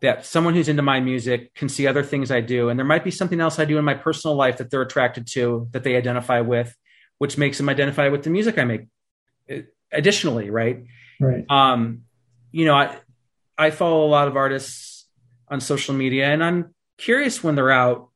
that 0.00 0.24
someone 0.24 0.54
who's 0.54 0.68
into 0.68 0.82
my 0.82 1.00
music 1.00 1.54
can 1.54 1.68
see 1.68 1.86
other 1.86 2.04
things 2.04 2.30
I 2.30 2.40
do. 2.40 2.68
And 2.68 2.78
there 2.78 2.86
might 2.86 3.04
be 3.04 3.10
something 3.10 3.40
else 3.40 3.58
I 3.58 3.64
do 3.64 3.78
in 3.78 3.84
my 3.84 3.94
personal 3.94 4.36
life 4.36 4.58
that 4.58 4.70
they're 4.70 4.82
attracted 4.82 5.26
to, 5.28 5.68
that 5.72 5.82
they 5.82 5.96
identify 5.96 6.40
with, 6.40 6.74
which 7.18 7.36
makes 7.36 7.58
them 7.58 7.68
identify 7.68 8.08
with 8.08 8.22
the 8.22 8.30
music 8.30 8.58
I 8.58 8.64
make. 8.64 8.82
Additionally, 9.90 10.50
right? 10.50 10.84
Right. 11.18 11.44
Um, 11.50 12.02
you 12.52 12.64
know, 12.64 12.74
I 12.74 12.96
I 13.56 13.70
follow 13.70 14.06
a 14.06 14.08
lot 14.08 14.28
of 14.28 14.36
artists 14.36 15.06
on 15.48 15.60
social 15.60 15.94
media 15.94 16.26
and 16.26 16.44
I'm 16.44 16.74
curious 16.96 17.42
when 17.42 17.54
they're 17.54 17.72
out 17.72 18.10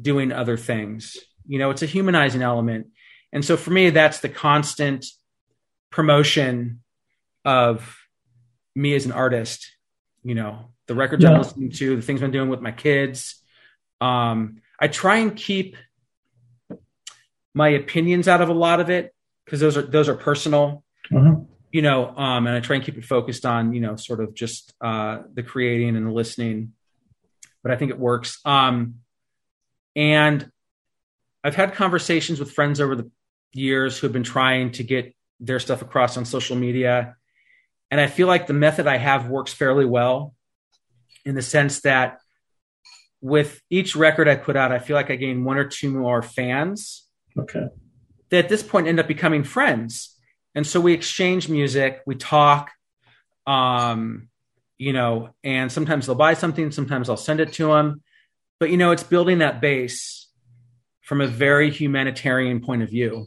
doing 0.00 0.32
other 0.32 0.56
things. 0.56 1.16
You 1.46 1.58
know, 1.58 1.70
it's 1.70 1.82
a 1.82 1.86
humanizing 1.86 2.42
element. 2.42 2.86
And 3.32 3.44
so 3.44 3.56
for 3.56 3.70
me, 3.70 3.90
that's 3.90 4.20
the 4.20 4.28
constant 4.28 5.04
promotion 5.90 6.80
of 7.44 7.96
me 8.74 8.94
as 8.94 9.04
an 9.04 9.12
artist, 9.12 9.66
you 10.22 10.34
know, 10.34 10.70
the 10.90 10.96
records 10.96 11.22
yeah. 11.22 11.30
I'm 11.30 11.38
listening 11.38 11.70
to, 11.70 11.94
the 11.94 12.02
things 12.02 12.20
I'm 12.20 12.32
doing 12.32 12.48
with 12.48 12.60
my 12.60 12.72
kids. 12.72 13.40
Um, 14.00 14.60
I 14.76 14.88
try 14.88 15.18
and 15.18 15.36
keep 15.36 15.76
my 17.54 17.68
opinions 17.68 18.26
out 18.26 18.40
of 18.40 18.48
a 18.48 18.52
lot 18.52 18.80
of 18.80 18.90
it 18.90 19.14
because 19.44 19.60
those 19.60 19.76
are 19.76 19.82
those 19.82 20.08
are 20.08 20.16
personal. 20.16 20.82
Mm-hmm. 21.12 21.44
You 21.70 21.82
know, 21.82 22.08
um, 22.08 22.48
and 22.48 22.56
I 22.56 22.58
try 22.58 22.74
and 22.74 22.84
keep 22.84 22.98
it 22.98 23.04
focused 23.04 23.46
on 23.46 23.72
you 23.72 23.80
know 23.80 23.94
sort 23.94 24.18
of 24.18 24.34
just 24.34 24.74
uh, 24.80 25.20
the 25.32 25.44
creating 25.44 25.96
and 25.96 26.04
the 26.08 26.10
listening. 26.10 26.72
But 27.62 27.70
I 27.70 27.76
think 27.76 27.92
it 27.92 27.98
works. 27.98 28.40
Um, 28.44 28.96
and 29.94 30.50
I've 31.44 31.54
had 31.54 31.74
conversations 31.74 32.40
with 32.40 32.50
friends 32.50 32.80
over 32.80 32.96
the 32.96 33.08
years 33.52 33.96
who 33.96 34.08
have 34.08 34.12
been 34.12 34.24
trying 34.24 34.72
to 34.72 34.82
get 34.82 35.14
their 35.38 35.60
stuff 35.60 35.82
across 35.82 36.16
on 36.16 36.24
social 36.24 36.56
media, 36.56 37.14
and 37.92 38.00
I 38.00 38.08
feel 38.08 38.26
like 38.26 38.48
the 38.48 38.54
method 38.54 38.88
I 38.88 38.96
have 38.96 39.28
works 39.28 39.52
fairly 39.52 39.84
well 39.84 40.34
in 41.24 41.34
the 41.34 41.42
sense 41.42 41.80
that 41.80 42.18
with 43.20 43.60
each 43.70 43.96
record 43.96 44.28
I 44.28 44.36
put 44.36 44.56
out, 44.56 44.72
I 44.72 44.78
feel 44.78 44.96
like 44.96 45.10
I 45.10 45.16
gain 45.16 45.44
one 45.44 45.58
or 45.58 45.64
two 45.64 45.90
more 45.90 46.22
fans. 46.22 47.06
Okay. 47.38 47.66
That 48.30 48.44
at 48.44 48.48
this 48.48 48.62
point 48.62 48.86
end 48.86 49.00
up 49.00 49.08
becoming 49.08 49.44
friends. 49.44 50.16
And 50.54 50.66
so 50.66 50.80
we 50.80 50.92
exchange 50.92 51.48
music, 51.48 52.00
we 52.06 52.16
talk, 52.16 52.70
um, 53.46 54.28
you 54.78 54.92
know, 54.92 55.30
and 55.44 55.70
sometimes 55.70 56.06
they'll 56.06 56.14
buy 56.14 56.34
something, 56.34 56.72
sometimes 56.72 57.08
I'll 57.08 57.16
send 57.16 57.40
it 57.40 57.52
to 57.54 57.68
them. 57.68 58.02
But, 58.58 58.70
you 58.70 58.76
know, 58.76 58.90
it's 58.90 59.02
building 59.02 59.38
that 59.38 59.60
base 59.60 60.28
from 61.02 61.20
a 61.20 61.26
very 61.26 61.70
humanitarian 61.70 62.60
point 62.60 62.82
of 62.82 62.90
view. 62.90 63.26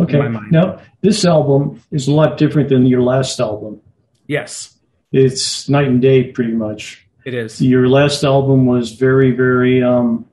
Okay. 0.00 0.20
Now, 0.50 0.80
this 1.00 1.24
album 1.24 1.82
is 1.90 2.08
a 2.08 2.12
lot 2.12 2.36
different 2.38 2.68
than 2.68 2.86
your 2.86 3.02
last 3.02 3.40
album. 3.40 3.80
Yes. 4.26 4.78
It's 5.12 5.68
night 5.68 5.86
and 5.86 6.02
day, 6.02 6.32
pretty 6.32 6.52
much. 6.52 7.03
It 7.24 7.34
is. 7.34 7.60
Your 7.60 7.88
last 7.88 8.22
album 8.22 8.66
was 8.66 8.92
very, 8.92 9.30
very. 9.32 9.82
Um, 9.82 10.26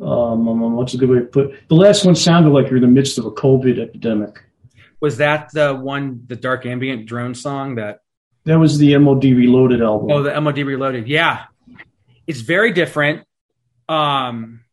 um, 0.00 0.48
um, 0.48 0.62
um, 0.62 0.74
what's 0.74 0.94
a 0.94 0.98
good 0.98 1.08
way 1.08 1.20
to 1.20 1.24
put? 1.24 1.68
The 1.68 1.74
last 1.74 2.04
one 2.04 2.16
sounded 2.16 2.50
like 2.50 2.66
you're 2.66 2.76
in 2.76 2.82
the 2.82 2.88
midst 2.88 3.18
of 3.18 3.24
a 3.24 3.30
COVID 3.30 3.80
epidemic. 3.80 4.42
Was 5.00 5.18
that 5.18 5.50
the 5.52 5.74
one, 5.74 6.24
the 6.26 6.36
dark 6.36 6.66
ambient 6.66 7.06
drone 7.06 7.34
song 7.34 7.76
that? 7.76 8.00
That 8.44 8.58
was 8.58 8.78
the 8.78 8.96
MOD 8.98 9.24
Reloaded 9.24 9.80
album. 9.80 10.10
Oh, 10.10 10.22
the 10.22 10.40
MOD 10.40 10.58
Reloaded. 10.58 11.06
Yeah, 11.06 11.44
it's 12.26 12.40
very 12.40 12.72
different. 12.72 13.24
Um, 13.88 14.64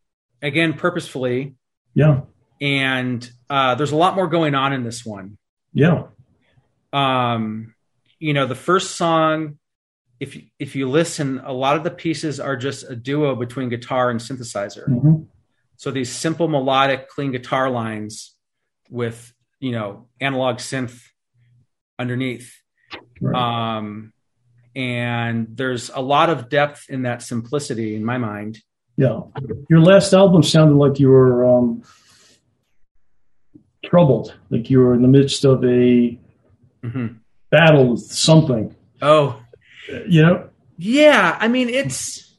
again, 0.42 0.74
purposefully. 0.74 1.54
Yeah. 1.94 2.22
And 2.60 3.28
uh, 3.48 3.76
there's 3.76 3.92
a 3.92 3.96
lot 3.96 4.16
more 4.16 4.26
going 4.26 4.54
on 4.54 4.72
in 4.72 4.82
this 4.82 5.04
one. 5.04 5.38
Yeah. 5.72 6.04
Um, 6.92 7.74
you 8.18 8.34
know, 8.34 8.46
the 8.46 8.54
first 8.54 8.96
song 8.96 9.58
if 10.20 10.38
if 10.58 10.76
you 10.76 10.88
listen, 10.88 11.40
a 11.44 11.52
lot 11.52 11.76
of 11.76 11.82
the 11.82 11.90
pieces 11.90 12.38
are 12.38 12.56
just 12.56 12.88
a 12.88 12.94
duo 12.94 13.34
between 13.34 13.70
guitar 13.70 14.10
and 14.10 14.20
synthesizer. 14.20 14.86
Mm-hmm. 14.88 15.22
So 15.78 15.90
these 15.90 16.12
simple 16.12 16.46
melodic, 16.46 17.08
clean 17.08 17.32
guitar 17.32 17.70
lines 17.70 18.36
with 18.90 19.32
you 19.58 19.72
know 19.72 20.08
analog 20.20 20.56
synth 20.56 21.02
underneath. 21.98 22.54
Right. 23.20 23.78
Um, 23.78 24.12
and 24.76 25.48
there's 25.56 25.90
a 25.90 26.00
lot 26.00 26.28
of 26.28 26.48
depth 26.48 26.86
in 26.90 27.02
that 27.02 27.22
simplicity 27.22 27.96
in 27.96 28.04
my 28.04 28.18
mind. 28.18 28.58
Yeah, 28.96 29.20
your 29.70 29.80
last 29.80 30.12
album 30.12 30.42
sounded 30.42 30.76
like 30.76 31.00
you 31.00 31.08
were 31.08 31.46
um, 31.46 31.82
troubled, 33.82 34.34
like 34.50 34.68
you 34.68 34.80
were 34.80 34.92
in 34.92 35.00
the 35.00 35.08
midst 35.08 35.46
of 35.46 35.64
a 35.64 36.18
mm-hmm. 36.84 37.06
battle 37.50 37.92
with 37.92 38.00
something. 38.00 38.76
Oh, 39.00 39.40
you 40.06 40.22
know? 40.22 40.50
Yeah, 40.78 41.36
I 41.38 41.48
mean 41.48 41.68
it's 41.68 42.34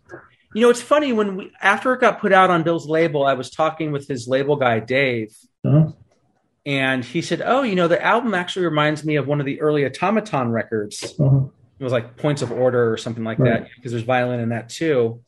you 0.53 0.61
know 0.61 0.69
it's 0.69 0.81
funny 0.81 1.13
when 1.13 1.35
we 1.35 1.51
after 1.61 1.93
it 1.93 2.01
got 2.01 2.19
put 2.19 2.33
out 2.33 2.49
on 2.49 2.63
Bill's 2.63 2.87
label, 2.87 3.25
I 3.25 3.33
was 3.33 3.49
talking 3.49 3.91
with 3.91 4.07
his 4.07 4.27
label 4.27 4.55
guy 4.55 4.79
Dave, 4.79 5.35
uh-huh. 5.63 5.91
and 6.65 7.05
he 7.05 7.21
said, 7.21 7.41
"Oh, 7.45 7.61
you 7.61 7.75
know 7.75 7.87
the 7.87 8.03
album 8.03 8.33
actually 8.33 8.65
reminds 8.65 9.03
me 9.03 9.15
of 9.17 9.27
one 9.27 9.39
of 9.39 9.45
the 9.45 9.61
early 9.61 9.85
Automaton 9.85 10.51
records. 10.51 11.15
Uh-huh. 11.19 11.45
It 11.79 11.83
was 11.83 11.93
like 11.93 12.17
Points 12.17 12.41
of 12.41 12.51
Order 12.51 12.91
or 12.91 12.97
something 12.97 13.23
like 13.23 13.39
right. 13.39 13.61
that 13.61 13.69
because 13.75 13.91
there's 13.91 14.03
violin 14.03 14.39
in 14.39 14.49
that 14.49 14.69
too." 14.69 15.21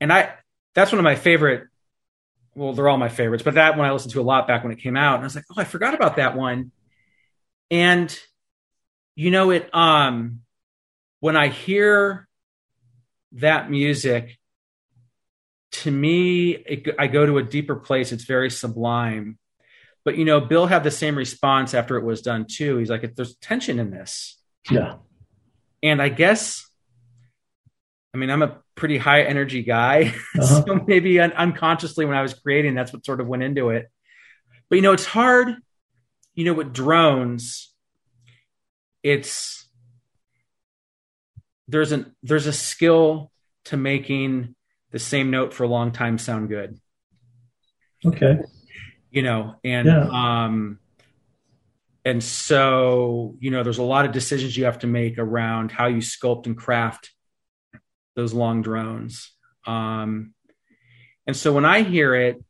And 0.00 0.12
I 0.12 0.34
that's 0.74 0.92
one 0.92 0.98
of 0.98 1.04
my 1.04 1.16
favorite. 1.16 1.68
Well, 2.54 2.72
they're 2.72 2.88
all 2.88 2.98
my 2.98 3.08
favorites, 3.08 3.42
but 3.42 3.54
that 3.54 3.76
one 3.76 3.88
I 3.88 3.92
listened 3.92 4.12
to 4.12 4.20
a 4.20 4.22
lot 4.22 4.46
back 4.46 4.62
when 4.62 4.72
it 4.72 4.78
came 4.78 4.96
out, 4.96 5.16
and 5.16 5.24
I 5.24 5.26
was 5.26 5.34
like, 5.34 5.46
"Oh, 5.50 5.60
I 5.60 5.64
forgot 5.64 5.94
about 5.94 6.16
that 6.16 6.36
one." 6.36 6.70
And 7.70 8.16
you 9.16 9.30
know 9.30 9.50
it 9.50 9.68
um 9.74 10.43
when 11.24 11.38
I 11.38 11.48
hear 11.48 12.28
that 13.32 13.70
music, 13.70 14.36
to 15.72 15.90
me, 15.90 16.50
it, 16.50 16.94
I 16.98 17.06
go 17.06 17.24
to 17.24 17.38
a 17.38 17.42
deeper 17.42 17.76
place. 17.76 18.12
It's 18.12 18.24
very 18.24 18.50
sublime. 18.50 19.38
But 20.04 20.18
you 20.18 20.26
know, 20.26 20.38
Bill 20.38 20.66
had 20.66 20.84
the 20.84 20.90
same 20.90 21.16
response 21.16 21.72
after 21.72 21.96
it 21.96 22.04
was 22.04 22.20
done 22.20 22.44
too. 22.46 22.76
He's 22.76 22.90
like, 22.90 23.14
"There's 23.16 23.36
tension 23.36 23.78
in 23.78 23.90
this." 23.90 24.38
Yeah. 24.70 24.96
And 25.82 26.02
I 26.02 26.10
guess, 26.10 26.68
I 28.12 28.18
mean, 28.18 28.28
I'm 28.28 28.42
a 28.42 28.58
pretty 28.74 28.98
high 28.98 29.22
energy 29.22 29.62
guy, 29.62 30.12
uh-huh. 30.38 30.64
so 30.66 30.84
maybe 30.86 31.20
un- 31.20 31.32
unconsciously 31.32 32.04
when 32.04 32.18
I 32.18 32.22
was 32.22 32.34
creating, 32.34 32.74
that's 32.74 32.92
what 32.92 33.06
sort 33.06 33.22
of 33.22 33.26
went 33.26 33.44
into 33.44 33.70
it. 33.70 33.90
But 34.68 34.76
you 34.76 34.82
know, 34.82 34.92
it's 34.92 35.06
hard. 35.06 35.54
You 36.34 36.44
know, 36.44 36.52
with 36.52 36.74
drones, 36.74 37.72
it's 39.02 39.63
there's 41.68 41.92
an 41.92 42.14
there's 42.22 42.46
a 42.46 42.52
skill 42.52 43.30
to 43.66 43.76
making 43.76 44.54
the 44.90 44.98
same 44.98 45.30
note 45.30 45.52
for 45.52 45.64
a 45.64 45.68
long 45.68 45.92
time 45.92 46.18
sound 46.18 46.48
good. 46.48 46.78
Okay. 48.04 48.38
You 49.10 49.22
know, 49.22 49.56
and 49.64 49.86
yeah. 49.86 50.08
um 50.44 50.78
and 52.04 52.22
so, 52.22 53.36
you 53.40 53.50
know, 53.50 53.62
there's 53.62 53.78
a 53.78 53.82
lot 53.82 54.04
of 54.04 54.12
decisions 54.12 54.56
you 54.56 54.66
have 54.66 54.80
to 54.80 54.86
make 54.86 55.18
around 55.18 55.72
how 55.72 55.86
you 55.86 55.98
sculpt 55.98 56.46
and 56.46 56.56
craft 56.56 57.12
those 58.14 58.34
long 58.34 58.62
drones. 58.62 59.32
Um 59.66 60.34
and 61.26 61.34
so 61.34 61.52
when 61.52 61.64
I 61.64 61.82
hear 61.82 62.14
it, 62.14 62.44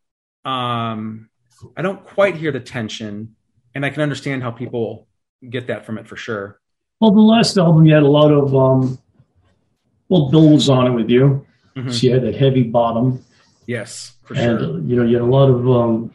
um 0.45 1.31
I 1.77 1.83
don't 1.83 2.05
quite 2.05 2.37
hear 2.37 2.51
the 2.51 2.61
tension 2.61 3.37
and 3.75 3.87
I 3.87 3.91
can 3.91 4.03
understand 4.03 4.43
how 4.43 4.51
people 4.51 5.07
get 5.49 5.69
that 5.69 5.87
from 5.87 5.99
it 5.99 6.09
for 6.09 6.17
sure. 6.17 6.61
Well, 7.01 7.11
the 7.11 7.21
last 7.21 7.57
album 7.59 7.87
you 7.87 7.95
had 7.95 8.03
a 8.03 8.09
lot 8.09 8.31
of 8.31 8.55
um, 8.55 8.99
Bill 10.31 10.51
was 10.51 10.69
on 10.69 10.87
it 10.87 10.91
with 10.91 11.11
you. 11.11 11.47
Mm-hmm. 11.77 11.91
So 11.91 12.07
you 12.07 12.13
had 12.13 12.23
that 12.23 12.35
heavy 12.35 12.63
bottom. 12.63 13.25
Yes, 13.67 14.17
for 14.25 14.35
sure. 14.35 14.51
and, 14.51 14.61
sure. 14.61 14.81
you 14.81 14.97
know, 14.97 15.05
you 15.05 15.15
had 15.15 15.23
a 15.23 15.27
lot 15.27 15.49
of 15.49 15.69
um, 15.69 16.15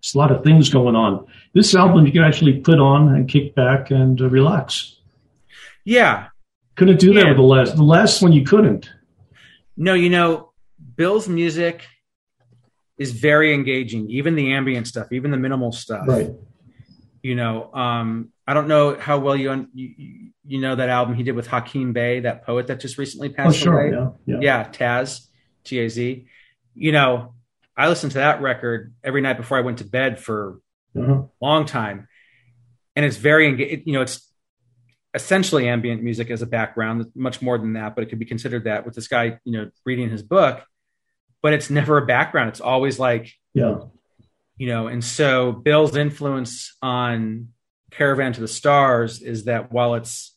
there's 0.00 0.14
a 0.14 0.18
lot 0.18 0.30
of 0.30 0.44
things 0.44 0.68
going 0.68 0.94
on. 0.94 1.26
This 1.54 1.74
album 1.74 2.06
you 2.06 2.12
can 2.12 2.22
actually 2.22 2.60
put 2.60 2.78
on 2.78 3.14
and 3.14 3.28
kick 3.28 3.54
back 3.54 3.90
and 3.90 4.20
uh, 4.20 4.28
relax. 4.28 4.98
Yeah, 5.84 6.28
couldn't 6.74 7.00
do 7.00 7.14
that 7.14 7.26
with 7.26 7.36
the 7.36 7.42
last. 7.42 7.76
The 7.76 7.82
last 7.82 8.22
one 8.22 8.32
you 8.32 8.44
couldn't. 8.44 8.90
No, 9.76 9.94
you 9.94 10.10
know, 10.10 10.52
Bill's 10.96 11.28
music 11.28 11.86
is 12.98 13.12
very 13.12 13.54
engaging. 13.54 14.10
Even 14.10 14.34
the 14.34 14.52
ambient 14.52 14.86
stuff, 14.86 15.12
even 15.12 15.30
the 15.30 15.36
minimal 15.36 15.72
stuff. 15.72 16.06
Right. 16.06 16.30
You 17.26 17.34
know, 17.34 17.72
um, 17.74 18.30
I 18.46 18.54
don't 18.54 18.68
know 18.68 18.96
how 18.96 19.18
well 19.18 19.34
you, 19.34 19.68
you, 19.74 20.30
you 20.44 20.60
know 20.60 20.76
that 20.76 20.88
album 20.88 21.16
he 21.16 21.24
did 21.24 21.34
with 21.34 21.48
Hakim 21.48 21.92
Bey, 21.92 22.20
that 22.20 22.46
poet 22.46 22.68
that 22.68 22.78
just 22.78 22.98
recently 22.98 23.30
passed 23.30 23.48
oh, 23.48 23.64
sure, 23.64 23.80
away. 23.80 24.14
Yeah, 24.26 24.36
yeah. 24.40 24.62
yeah, 24.62 24.68
Taz. 24.68 25.26
T-A-Z. 25.66 26.26
You 26.74 26.92
know, 26.92 27.34
I 27.76 27.88
listened 27.88 28.12
to 28.12 28.18
that 28.18 28.40
record 28.40 28.94
every 29.04 29.20
night 29.20 29.36
before 29.36 29.58
I 29.58 29.62
went 29.62 29.78
to 29.78 29.84
bed 29.84 30.18
for 30.18 30.60
uh-huh. 30.96 31.12
a 31.12 31.28
long 31.40 31.66
time. 31.66 32.08
And 32.94 33.04
it's 33.04 33.16
very, 33.16 33.82
you 33.84 33.92
know, 33.92 34.02
it's 34.02 34.26
essentially 35.12 35.68
ambient 35.68 36.02
music 36.02 36.30
as 36.30 36.42
a 36.42 36.46
background, 36.46 37.06
much 37.14 37.42
more 37.42 37.58
than 37.58 37.74
that, 37.74 37.94
but 37.94 38.04
it 38.04 38.06
could 38.06 38.18
be 38.18 38.24
considered 38.24 38.64
that 38.64 38.86
with 38.86 38.94
this 38.94 39.08
guy, 39.08 39.38
you 39.44 39.52
know, 39.52 39.70
reading 39.84 40.08
his 40.08 40.22
book. 40.22 40.62
But 41.42 41.52
it's 41.52 41.70
never 41.70 41.98
a 41.98 42.06
background. 42.06 42.48
It's 42.48 42.60
always 42.60 42.98
like, 42.98 43.32
yeah, 43.52 43.78
you 44.56 44.68
know, 44.68 44.86
and 44.86 45.04
so 45.04 45.52
Bill's 45.52 45.96
influence 45.96 46.76
on 46.80 47.48
Caravan 47.90 48.32
to 48.34 48.40
the 48.40 48.48
Stars 48.48 49.22
is 49.22 49.44
that 49.44 49.70
while 49.72 49.94
it's 49.94 50.34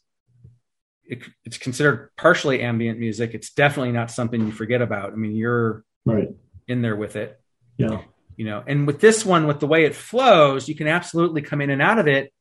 it, 1.06 1.24
it's 1.44 1.58
considered 1.58 2.12
partially 2.16 2.62
ambient 2.62 3.00
music, 3.00 3.34
it's 3.34 3.52
definitely 3.52 3.92
not 3.92 4.12
something 4.12 4.46
you 4.46 4.52
forget 4.52 4.82
about. 4.82 5.12
I 5.12 5.16
mean, 5.16 5.36
you're 5.36 5.84
right 6.06 6.30
in 6.68 6.82
there 6.82 6.96
with 6.96 7.16
it. 7.16 7.40
Yeah. 7.78 8.02
You 8.38 8.46
know, 8.46 8.64
and 8.66 8.88
with 8.88 9.02
this 9.02 9.26
one, 9.26 9.48
with 9.48 9.60
the 9.60 9.68
way 9.68 9.86
it 9.86 9.96
flows, 9.96 10.70
you 10.70 10.76
can 10.76 10.88
absolutely 10.88 11.42
come 11.42 11.62
in 11.62 11.70
and 11.70 11.82
out 11.82 12.00
of 12.00 12.08
it, 12.08 12.32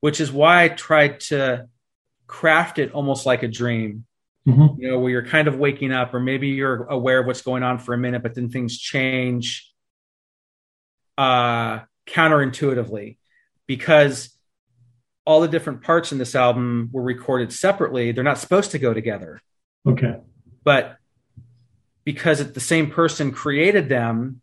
which 0.00 0.20
is 0.20 0.32
why 0.32 0.64
I 0.64 0.68
tried 0.68 1.20
to 1.20 1.66
craft 2.26 2.78
it 2.78 2.92
almost 2.92 3.26
like 3.26 3.42
a 3.42 3.48
dream. 3.48 4.06
Mm-hmm. 4.46 4.80
You 4.80 4.90
know, 4.90 4.98
where 4.98 5.10
you're 5.10 5.26
kind 5.26 5.46
of 5.46 5.56
waking 5.56 5.92
up, 5.92 6.14
or 6.14 6.20
maybe 6.20 6.48
you're 6.48 6.84
aware 6.84 7.20
of 7.20 7.26
what's 7.26 7.42
going 7.42 7.62
on 7.62 7.78
for 7.78 7.94
a 7.94 7.98
minute, 7.98 8.22
but 8.22 8.34
then 8.34 8.48
things 8.48 8.78
change 8.78 9.71
uh, 11.18 11.80
counterintuitively 12.06 13.18
because 13.66 14.36
all 15.24 15.40
the 15.40 15.48
different 15.48 15.82
parts 15.82 16.12
in 16.12 16.18
this 16.18 16.34
album 16.34 16.90
were 16.92 17.02
recorded 17.02 17.52
separately. 17.52 18.12
They're 18.12 18.24
not 18.24 18.38
supposed 18.38 18.72
to 18.72 18.78
go 18.78 18.92
together. 18.92 19.40
Okay. 19.86 20.16
But 20.64 20.96
because 22.04 22.52
the 22.52 22.60
same 22.60 22.90
person 22.90 23.30
created 23.30 23.88
them, 23.88 24.40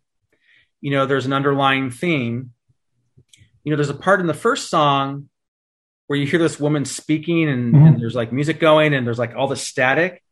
you 0.81 0.91
know, 0.91 1.05
there's 1.05 1.25
an 1.25 1.33
underlying 1.33 1.91
theme. 1.91 2.51
You 3.63 3.71
know, 3.71 3.75
there's 3.75 3.89
a 3.89 3.93
part 3.93 4.21
in 4.21 4.27
the 4.27 4.33
first 4.33 4.69
song 4.69 5.29
where 6.07 6.17
you 6.17 6.25
hear 6.25 6.39
this 6.39 6.59
woman 6.59 6.85
speaking 6.85 7.49
and, 7.49 7.73
mm-hmm. 7.73 7.85
and 7.85 8.01
there's 8.01 8.15
like 8.15 8.31
music 8.31 8.59
going 8.59 8.93
and 8.93 9.05
there's 9.05 9.19
like 9.19 9.35
all 9.35 9.47
the 9.47 9.55
static. 9.55 10.23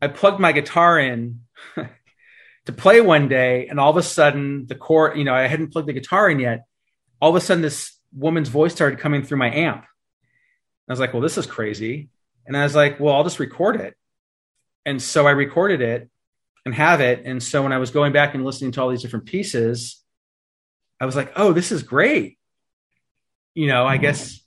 I 0.00 0.08
plugged 0.08 0.40
my 0.40 0.52
guitar 0.52 0.98
in 0.98 1.40
to 2.66 2.72
play 2.72 3.00
one 3.00 3.28
day, 3.28 3.66
and 3.68 3.78
all 3.78 3.90
of 3.90 3.96
a 3.96 4.02
sudden, 4.02 4.66
the 4.66 4.74
chord, 4.74 5.18
you 5.18 5.24
know, 5.24 5.34
I 5.34 5.46
hadn't 5.46 5.72
plugged 5.72 5.88
the 5.88 5.92
guitar 5.92 6.30
in 6.30 6.38
yet. 6.38 6.64
All 7.20 7.30
of 7.30 7.36
a 7.36 7.40
sudden, 7.40 7.62
this 7.62 7.98
woman's 8.12 8.48
voice 8.48 8.72
started 8.72 8.98
coming 8.98 9.22
through 9.22 9.38
my 9.38 9.52
amp. 9.52 9.84
I 10.88 10.92
was 10.92 11.00
like, 11.00 11.12
well, 11.12 11.22
this 11.22 11.38
is 11.38 11.46
crazy. 11.46 12.08
And 12.46 12.56
I 12.56 12.64
was 12.64 12.74
like, 12.74 13.00
well, 13.00 13.14
I'll 13.14 13.24
just 13.24 13.40
record 13.40 13.76
it. 13.76 13.94
And 14.84 15.00
so 15.00 15.26
I 15.26 15.30
recorded 15.30 15.80
it 15.80 16.10
and 16.64 16.74
have 16.74 17.00
it. 17.00 17.22
And 17.24 17.42
so 17.42 17.62
when 17.62 17.72
I 17.72 17.78
was 17.78 17.90
going 17.90 18.12
back 18.12 18.34
and 18.34 18.44
listening 18.44 18.72
to 18.72 18.82
all 18.82 18.90
these 18.90 19.02
different 19.02 19.26
pieces, 19.26 20.02
I 21.00 21.06
was 21.06 21.16
like, 21.16 21.32
oh, 21.36 21.52
this 21.52 21.72
is 21.72 21.82
great. 21.82 22.38
You 23.54 23.68
know, 23.68 23.86
I 23.86 23.94
mm-hmm. 23.94 24.02
guess 24.02 24.40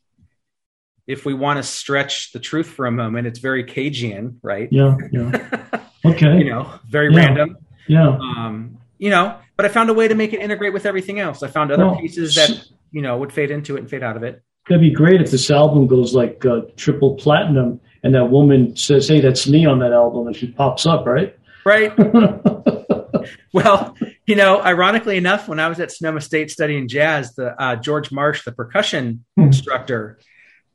if 1.07 1.25
we 1.25 1.33
want 1.33 1.57
to 1.57 1.63
stretch 1.63 2.33
the 2.33 2.39
truth 2.39 2.67
for 2.67 2.85
a 2.85 2.91
moment, 2.91 3.27
it's 3.27 3.39
very 3.39 3.63
Cagean, 3.63 4.39
right? 4.41 4.69
Yeah. 4.71 4.97
Yeah. 5.11 5.63
Okay. 6.05 6.37
you 6.37 6.45
know, 6.45 6.71
very 6.87 7.11
yeah. 7.11 7.17
random. 7.19 7.57
Yeah. 7.87 8.17
Um, 8.19 8.77
you 8.97 9.09
know, 9.09 9.37
but 9.55 9.65
I 9.65 9.69
found 9.69 9.89
a 9.89 9.93
way 9.93 10.07
to 10.07 10.15
make 10.15 10.33
it 10.33 10.39
integrate 10.39 10.73
with 10.73 10.85
everything 10.85 11.19
else. 11.19 11.43
I 11.43 11.47
found 11.47 11.71
other 11.71 11.85
well, 11.85 11.99
pieces 11.99 12.35
that, 12.35 12.67
you 12.91 13.01
know, 13.01 13.17
would 13.17 13.31
fade 13.31 13.51
into 13.51 13.75
it 13.75 13.79
and 13.79 13.89
fade 13.89 14.03
out 14.03 14.17
of 14.17 14.23
it. 14.23 14.41
That'd 14.67 14.81
be 14.81 14.91
great 14.91 15.21
if 15.21 15.31
this 15.31 15.49
album 15.49 15.87
goes 15.87 16.13
like 16.13 16.45
uh, 16.45 16.61
triple 16.75 17.15
platinum 17.15 17.79
and 18.03 18.13
that 18.15 18.29
woman 18.29 18.75
says, 18.75 19.07
"Hey, 19.07 19.21
that's 19.21 19.47
me 19.47 19.65
on 19.65 19.79
that 19.79 19.91
album," 19.91 20.27
and 20.27 20.35
she 20.35 20.47
pops 20.47 20.85
up, 20.85 21.05
right? 21.05 21.37
Right. 21.65 21.93
well, 23.53 23.95
you 24.25 24.35
know, 24.35 24.61
ironically 24.61 25.17
enough, 25.17 25.47
when 25.47 25.59
I 25.59 25.67
was 25.67 25.79
at 25.79 25.91
Sonoma 25.91 26.21
State 26.21 26.51
studying 26.51 26.87
jazz, 26.87 27.33
the 27.33 27.61
uh, 27.61 27.75
George 27.75 28.11
Marsh, 28.11 28.45
the 28.45 28.51
percussion 28.51 29.25
hmm. 29.35 29.43
instructor, 29.43 30.19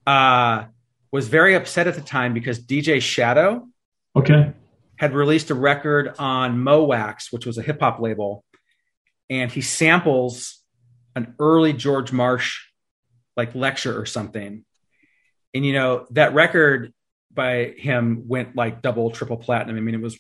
uh, 0.07 0.65
was 1.11 1.29
very 1.29 1.55
upset 1.55 1.87
at 1.87 1.95
the 1.95 2.01
time 2.01 2.35
because 2.35 2.61
DJ 2.61 3.01
Shadow, 3.01 3.69
okay, 4.17 4.53
had 4.99 5.15
released 5.15 5.51
a 5.51 5.55
record 5.55 6.15
on 6.19 6.61
Mo-Wax, 6.61 7.33
which 7.33 7.47
was 7.47 7.59
a 7.59 7.63
hip 7.63 7.81
hop 7.81 8.01
label, 8.01 8.45
and 9.29 9.51
he 9.51 9.61
samples 9.61 10.63
an 11.17 11.35
early 11.39 11.73
George 11.73 12.13
Marsh 12.13 12.61
like 13.37 13.55
lecture 13.55 13.99
or 13.99 14.07
something. 14.07 14.65
And 15.55 15.67
you 15.67 15.73
know, 15.73 16.07
that 16.11 16.35
record 16.35 16.93
by 17.33 17.75
him 17.77 18.25
went 18.29 18.57
like 18.57 18.83
double, 18.83 19.11
triple 19.11 19.37
platinum. 19.37 19.77
I 19.77 19.81
mean, 19.81 19.95
it 19.95 20.01
was 20.01 20.19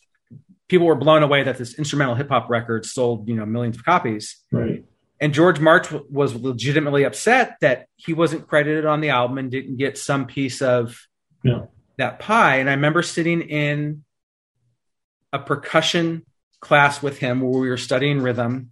people 0.68 0.86
were 0.86 0.94
blown 0.94 1.22
away 1.22 1.42
that 1.42 1.58
this 1.58 1.78
instrumental 1.78 2.14
hip 2.14 2.28
hop 2.28 2.48
record 2.48 2.86
sold, 2.86 3.28
you 3.28 3.34
know, 3.34 3.44
millions 3.44 3.76
of 3.76 3.84
copies. 3.84 4.42
Right. 4.50 4.84
And 5.20 5.32
George 5.32 5.60
Marsh 5.60 5.92
was 6.10 6.34
legitimately 6.34 7.04
upset 7.04 7.56
that 7.60 7.86
he 7.96 8.12
wasn't 8.12 8.48
credited 8.48 8.86
on 8.86 9.00
the 9.00 9.10
album 9.10 9.38
and 9.38 9.50
didn't 9.50 9.76
get 9.76 9.96
some 9.96 10.26
piece 10.26 10.60
of 10.62 10.98
yeah. 11.44 11.66
that 11.98 12.18
pie. 12.18 12.56
And 12.56 12.68
I 12.68 12.72
remember 12.72 13.02
sitting 13.02 13.42
in 13.42 14.04
a 15.32 15.38
percussion 15.38 16.24
class 16.60 17.02
with 17.02 17.18
him 17.18 17.40
where 17.40 17.60
we 17.60 17.68
were 17.68 17.76
studying 17.76 18.20
rhythm 18.20 18.70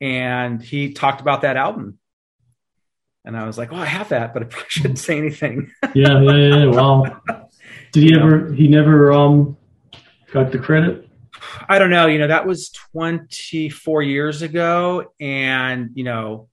and 0.00 0.62
he 0.62 0.92
talked 0.92 1.20
about 1.20 1.42
that 1.42 1.56
album 1.56 1.98
and 3.26 3.36
I 3.36 3.44
was 3.44 3.58
like, 3.58 3.72
"Oh, 3.72 3.76
I 3.76 3.84
have 3.84 4.08
that, 4.10 4.32
but 4.32 4.42
I 4.42 4.46
probably 4.46 4.70
shouldn't 4.70 4.98
say 5.00 5.18
anything." 5.18 5.70
yeah, 5.94 6.20
yeah, 6.22 6.32
yeah. 6.32 6.66
Wow. 6.66 7.20
Did 7.92 8.04
he 8.04 8.10
you 8.10 8.20
ever? 8.20 8.48
Know? 8.48 8.52
He 8.54 8.68
never 8.68 9.12
um 9.12 9.56
got 10.32 10.52
the 10.52 10.58
credit. 10.58 11.08
I 11.68 11.78
don't 11.78 11.90
know. 11.90 12.06
You 12.06 12.18
know, 12.18 12.28
that 12.28 12.46
was 12.46 12.70
24 12.92 14.02
years 14.02 14.42
ago, 14.42 15.12
and 15.20 15.90
you 15.94 16.04
know, 16.04 16.48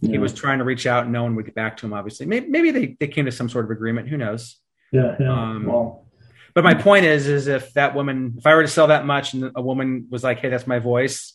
yeah. 0.00 0.12
he 0.12 0.18
was 0.18 0.34
trying 0.34 0.58
to 0.58 0.64
reach 0.64 0.86
out, 0.86 1.04
and 1.04 1.12
no 1.12 1.22
one 1.22 1.34
would 1.36 1.46
get 1.46 1.54
back 1.54 1.78
to 1.78 1.86
him. 1.86 1.94
Obviously, 1.94 2.26
maybe, 2.26 2.46
maybe 2.46 2.70
they 2.70 2.96
they 3.00 3.08
came 3.08 3.24
to 3.24 3.32
some 3.32 3.48
sort 3.48 3.64
of 3.64 3.70
agreement. 3.70 4.08
Who 4.08 4.18
knows? 4.18 4.58
Yeah. 4.92 5.16
yeah. 5.18 5.32
Um, 5.32 5.66
well. 5.66 6.06
But 6.54 6.64
my 6.64 6.74
point 6.74 7.06
is, 7.06 7.28
is 7.28 7.46
if 7.46 7.72
that 7.74 7.94
woman, 7.94 8.34
if 8.38 8.46
I 8.46 8.54
were 8.54 8.62
to 8.62 8.68
sell 8.68 8.88
that 8.88 9.06
much, 9.06 9.34
and 9.34 9.52
a 9.54 9.62
woman 9.62 10.08
was 10.10 10.22
like, 10.22 10.40
"Hey, 10.40 10.50
that's 10.50 10.66
my 10.66 10.78
voice," 10.78 11.34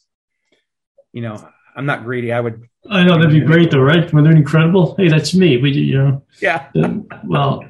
you 1.12 1.22
know, 1.22 1.48
I'm 1.76 1.86
not 1.86 2.04
greedy. 2.04 2.34
I 2.34 2.40
would. 2.40 2.68
I 2.90 3.04
know 3.04 3.18
that'd 3.18 3.32
be 3.32 3.42
great 3.42 3.72
though, 3.72 3.80
right? 3.80 4.12
When 4.12 4.24
they're 4.24 4.36
incredible. 4.36 4.96
Hey, 4.98 5.10
that's 5.10 5.36
me. 5.36 5.58
We, 5.58 5.72
you 5.72 5.98
know. 5.98 6.24
Yeah. 6.42 6.70
well, 7.24 7.64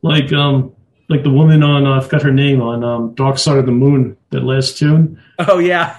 like 0.00 0.32
um, 0.32 0.74
like 1.08 1.22
the 1.22 1.30
woman 1.30 1.62
on 1.62 1.86
uh, 1.86 1.98
I 1.98 2.00
forgot 2.00 2.22
her 2.22 2.32
name 2.32 2.62
on 2.62 2.82
um, 2.82 3.14
Dark 3.14 3.38
Side 3.38 3.58
of 3.58 3.66
the 3.66 3.72
Moon. 3.72 4.16
That 4.30 4.42
last 4.42 4.78
tune. 4.78 5.22
Oh 5.38 5.58
yeah. 5.58 5.98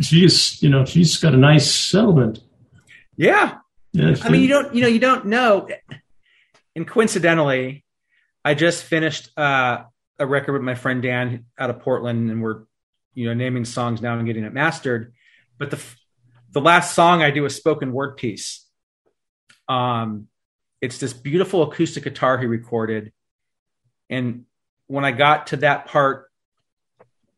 She's 0.00 0.62
you 0.62 0.70
know 0.70 0.84
she's 0.84 1.16
got 1.16 1.34
a 1.34 1.36
nice 1.36 1.68
settlement. 1.68 2.40
Yeah. 3.16 3.58
yeah 3.92 4.14
I 4.22 4.28
mean, 4.28 4.42
you 4.42 4.48
don't 4.48 4.72
you 4.74 4.82
know 4.82 4.88
you 4.88 5.00
don't 5.00 5.26
know. 5.26 5.68
And 6.76 6.86
coincidentally, 6.86 7.84
I 8.44 8.54
just 8.54 8.84
finished 8.84 9.36
uh, 9.36 9.84
a 10.22 10.26
record 10.26 10.52
with 10.52 10.62
my 10.62 10.74
friend 10.74 11.02
Dan 11.02 11.46
out 11.58 11.70
of 11.70 11.80
Portland, 11.80 12.30
and 12.30 12.42
we're 12.42 12.62
you 13.14 13.26
know 13.26 13.34
naming 13.34 13.64
songs 13.64 14.00
now 14.00 14.16
and 14.16 14.26
getting 14.26 14.44
it 14.44 14.52
mastered. 14.52 15.12
But 15.58 15.70
the 15.70 15.82
the 16.52 16.60
last 16.60 16.94
song 16.94 17.22
I 17.22 17.30
do 17.30 17.44
a 17.44 17.50
spoken 17.50 17.92
word 17.92 18.16
piece. 18.16 18.66
Um, 19.68 20.28
it's 20.80 20.98
this 20.98 21.12
beautiful 21.12 21.62
acoustic 21.62 22.04
guitar 22.04 22.38
he 22.38 22.46
recorded. 22.46 23.12
And 24.10 24.44
when 24.88 25.04
I 25.04 25.12
got 25.12 25.48
to 25.48 25.56
that 25.58 25.86
part 25.86 26.30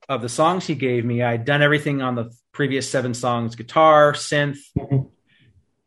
of 0.08 0.22
the 0.22 0.28
songs 0.28 0.66
he 0.66 0.74
gave 0.74 1.04
me, 1.04 1.22
I 1.22 1.32
had 1.32 1.44
done 1.44 1.62
everything 1.62 2.02
on 2.02 2.14
the 2.14 2.32
previous 2.52 2.90
seven 2.90 3.14
songs 3.14 3.54
guitar, 3.54 4.14
synth, 4.14 4.58
mm-hmm. 4.76 5.06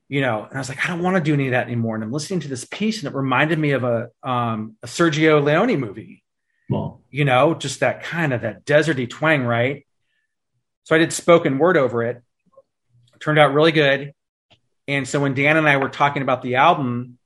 you 0.08 0.22
know, 0.22 0.44
and 0.44 0.54
I 0.54 0.60
was 0.60 0.70
like, 0.70 0.86
I 0.86 0.88
don't 0.88 1.02
want 1.02 1.18
to 1.18 1.22
do 1.22 1.34
any 1.34 1.48
of 1.48 1.52
that 1.52 1.66
anymore. 1.66 1.96
And 1.96 2.04
I'm 2.04 2.12
listening 2.12 2.42
to 2.42 2.48
this 2.48 2.66
piece 2.66 3.04
and 3.04 3.12
it 3.12 3.18
reminded 3.18 3.60
me 3.60 3.72
of 3.72 3.84
a, 3.84 4.10
um, 4.24 4.76
a 4.84 4.88
Sergio 4.88 5.44
Leone 5.44 5.80
movie, 5.80 6.24
well, 6.70 7.02
you 7.10 7.26
know, 7.26 7.54
just 7.54 7.80
that 7.80 8.04
kind 8.04 8.34
of 8.34 8.42
that 8.42 8.66
deserty 8.66 9.10
twang, 9.10 9.44
right? 9.44 9.86
So 10.84 10.96
I 10.96 11.00
did 11.00 11.14
spoken 11.14 11.58
word 11.58 11.78
over 11.78 12.04
it 12.04 12.22
turned 13.20 13.40
out 13.40 13.54
really 13.54 13.72
good. 13.72 14.14
And 14.88 15.08
so 15.08 15.20
when 15.20 15.34
Dan 15.34 15.58
and 15.58 15.68
I 15.68 15.78
were 15.78 15.90
talking 15.90 16.22
about 16.22 16.42
the 16.42 16.56
album, 16.56 17.18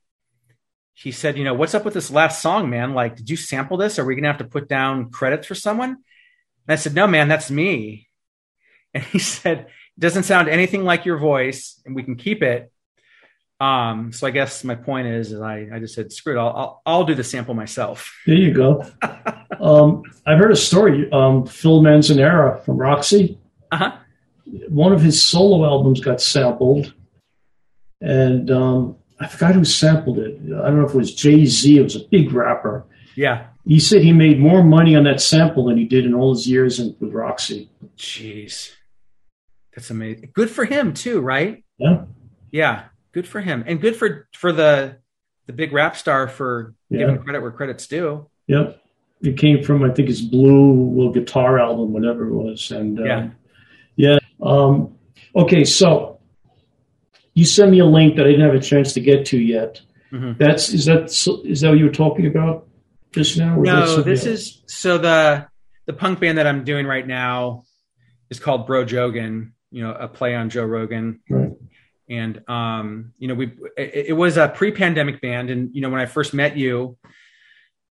he 0.94 1.12
said, 1.12 1.38
you 1.38 1.44
know, 1.44 1.54
what's 1.54 1.74
up 1.74 1.84
with 1.84 1.94
this 1.94 2.10
last 2.10 2.42
song, 2.42 2.70
man? 2.70 2.94
Like, 2.94 3.16
did 3.16 3.30
you 3.30 3.36
sample 3.36 3.76
this? 3.76 3.98
Are 3.98 4.04
we 4.04 4.16
to 4.16 4.22
have 4.26 4.38
to 4.38 4.44
put 4.44 4.68
down 4.68 5.10
credits 5.10 5.46
for 5.46 5.54
someone? 5.54 5.90
And 5.90 6.68
I 6.68 6.76
said, 6.76 6.94
no, 6.94 7.06
man, 7.06 7.28
that's 7.28 7.50
me. 7.50 8.08
And 8.94 9.02
he 9.04 9.18
said, 9.20 9.58
it 9.96 10.00
doesn't 10.00 10.24
sound 10.24 10.48
anything 10.48 10.84
like 10.84 11.04
your 11.04 11.18
voice 11.18 11.80
and 11.86 11.94
we 11.94 12.02
can 12.02 12.16
keep 12.16 12.42
it. 12.42 12.71
Um, 13.62 14.12
so 14.12 14.26
I 14.26 14.30
guess 14.30 14.64
my 14.64 14.74
point 14.74 15.06
is, 15.06 15.32
is 15.32 15.40
I, 15.40 15.68
I 15.72 15.78
just 15.78 15.94
said, 15.94 16.12
screw 16.12 16.36
it. 16.36 16.40
I'll, 16.40 16.56
I'll, 16.56 16.82
I'll 16.86 17.04
do 17.04 17.14
the 17.14 17.24
sample 17.24 17.54
myself. 17.54 18.12
There 18.26 18.34
you 18.34 18.52
go. 18.52 18.84
um, 19.60 20.02
I've 20.26 20.38
heard 20.38 20.52
a 20.52 20.56
story. 20.56 21.10
Um, 21.12 21.46
Phil 21.46 21.80
Manzanera 21.80 22.64
from 22.64 22.76
Roxy. 22.76 23.38
Uh-huh 23.70 23.96
one 24.68 24.92
of 24.92 25.00
his 25.02 25.24
solo 25.24 25.64
albums 25.64 26.00
got 26.00 26.20
sampled, 26.20 26.94
and 28.00 28.50
um, 28.50 28.96
I 29.20 29.26
forgot 29.28 29.54
who 29.54 29.64
sampled 29.64 30.18
it. 30.18 30.38
I 30.44 30.68
don't 30.68 30.80
know 30.80 30.86
if 30.86 30.94
it 30.94 30.96
was 30.96 31.14
Jay 31.14 31.44
Z. 31.46 31.78
It 31.78 31.82
was 31.82 31.96
a 31.96 32.04
big 32.10 32.32
rapper, 32.32 32.84
Yeah. 33.14 33.46
He 33.64 33.78
said 33.78 34.02
he 34.02 34.12
made 34.12 34.40
more 34.40 34.64
money 34.64 34.96
on 34.96 35.04
that 35.04 35.20
sample 35.20 35.66
than 35.66 35.78
he 35.78 35.84
did 35.84 36.04
in 36.04 36.14
all 36.14 36.34
his 36.34 36.48
years 36.48 36.80
in, 36.80 36.96
with 36.98 37.12
Roxy. 37.12 37.70
Jeez. 37.96 38.72
That's 39.72 39.88
amazing. 39.90 40.30
Good 40.34 40.50
for 40.50 40.64
him 40.64 40.92
too, 40.94 41.20
right? 41.20 41.62
Yeah. 41.78 42.04
Yeah. 42.50 42.84
Good 43.12 43.26
for 43.28 43.40
him. 43.40 43.64
And 43.66 43.80
good 43.80 43.96
for 43.96 44.28
for 44.32 44.52
the 44.52 44.96
the 45.46 45.52
big 45.52 45.72
rap 45.72 45.96
star 45.96 46.28
for 46.28 46.74
Yeah. 46.88 47.00
giving 47.00 47.18
credit 47.18 47.40
where 47.42 47.50
credit's 47.50 47.86
due. 47.86 48.26
Yep. 48.46 48.80
It 49.22 49.36
came 49.36 49.62
from 49.62 49.82
I 49.84 49.90
think 49.90 50.08
his 50.08 50.22
blue 50.22 50.90
little 50.90 51.12
guitar 51.12 51.58
album, 51.58 51.92
whatever 51.92 52.26
it 52.28 52.32
was, 52.34 52.70
and 52.70 52.98
uh, 52.98 53.04
Yeah. 53.04 53.30
yeah. 53.96 54.18
Um, 54.40 54.96
okay, 55.36 55.64
so 55.64 56.18
you 57.34 57.44
sent 57.44 57.70
me 57.70 57.78
a 57.78 57.84
link 57.86 58.16
that 58.16 58.26
I 58.26 58.30
didn't 58.30 58.44
have 58.46 58.54
a 58.54 58.60
chance 58.60 58.92
to 58.94 59.00
get 59.00 59.26
to 59.26 59.38
yet. 59.38 59.80
Mhm. 60.12 60.36
That's 60.38 60.72
is 60.72 60.86
that 60.86 61.04
is 61.44 61.60
that 61.60 61.68
what 61.70 61.78
you 61.78 61.86
were 61.86 61.92
talking 61.92 62.26
about 62.26 62.66
just 63.12 63.38
now? 63.38 63.58
or 63.58 63.64
is 63.64 63.70
that 63.70 63.96
No, 63.96 64.02
this 64.02 64.26
else? 64.26 64.40
is 64.40 64.62
so 64.66 64.98
the 64.98 65.46
the 65.86 65.92
punk 65.92 66.20
band 66.20 66.38
that 66.38 66.46
I'm 66.46 66.64
doing 66.64 66.86
right 66.86 67.06
now 67.06 67.64
is 68.30 68.38
called 68.38 68.66
Bro 68.66 68.86
Jogan, 68.86 69.52
you 69.70 69.82
know, 69.82 69.92
a 69.92 70.08
play 70.08 70.34
on 70.34 70.48
Joe 70.50 70.64
Rogan. 70.64 71.20
Right. 71.28 71.52
And 72.08 72.48
um, 72.48 73.12
you 73.18 73.28
know, 73.28 73.34
we 73.34 73.52
it, 73.76 74.06
it 74.08 74.12
was 74.12 74.36
a 74.36 74.48
pre-pandemic 74.48 75.20
band, 75.20 75.50
and 75.50 75.74
you 75.74 75.80
know, 75.80 75.90
when 75.90 76.00
I 76.00 76.06
first 76.06 76.34
met 76.34 76.56
you, 76.56 76.96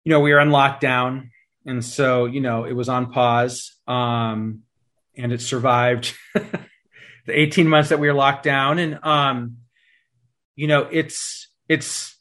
you 0.04 0.10
know, 0.10 0.20
we 0.20 0.32
were 0.32 0.40
on 0.40 0.50
lockdown, 0.50 1.30
and 1.66 1.84
so 1.84 2.26
you 2.26 2.40
know, 2.40 2.64
it 2.64 2.72
was 2.72 2.88
on 2.88 3.10
pause, 3.10 3.74
um, 3.86 4.60
and 5.16 5.32
it 5.32 5.40
survived 5.40 6.14
the 6.34 6.52
18 7.28 7.68
months 7.68 7.88
that 7.88 7.98
we 7.98 8.06
were 8.06 8.14
locked 8.14 8.44
down, 8.44 8.78
and 8.78 9.04
um, 9.04 9.56
you 10.54 10.66
know, 10.66 10.88
it's 10.90 11.48
it's 11.68 12.14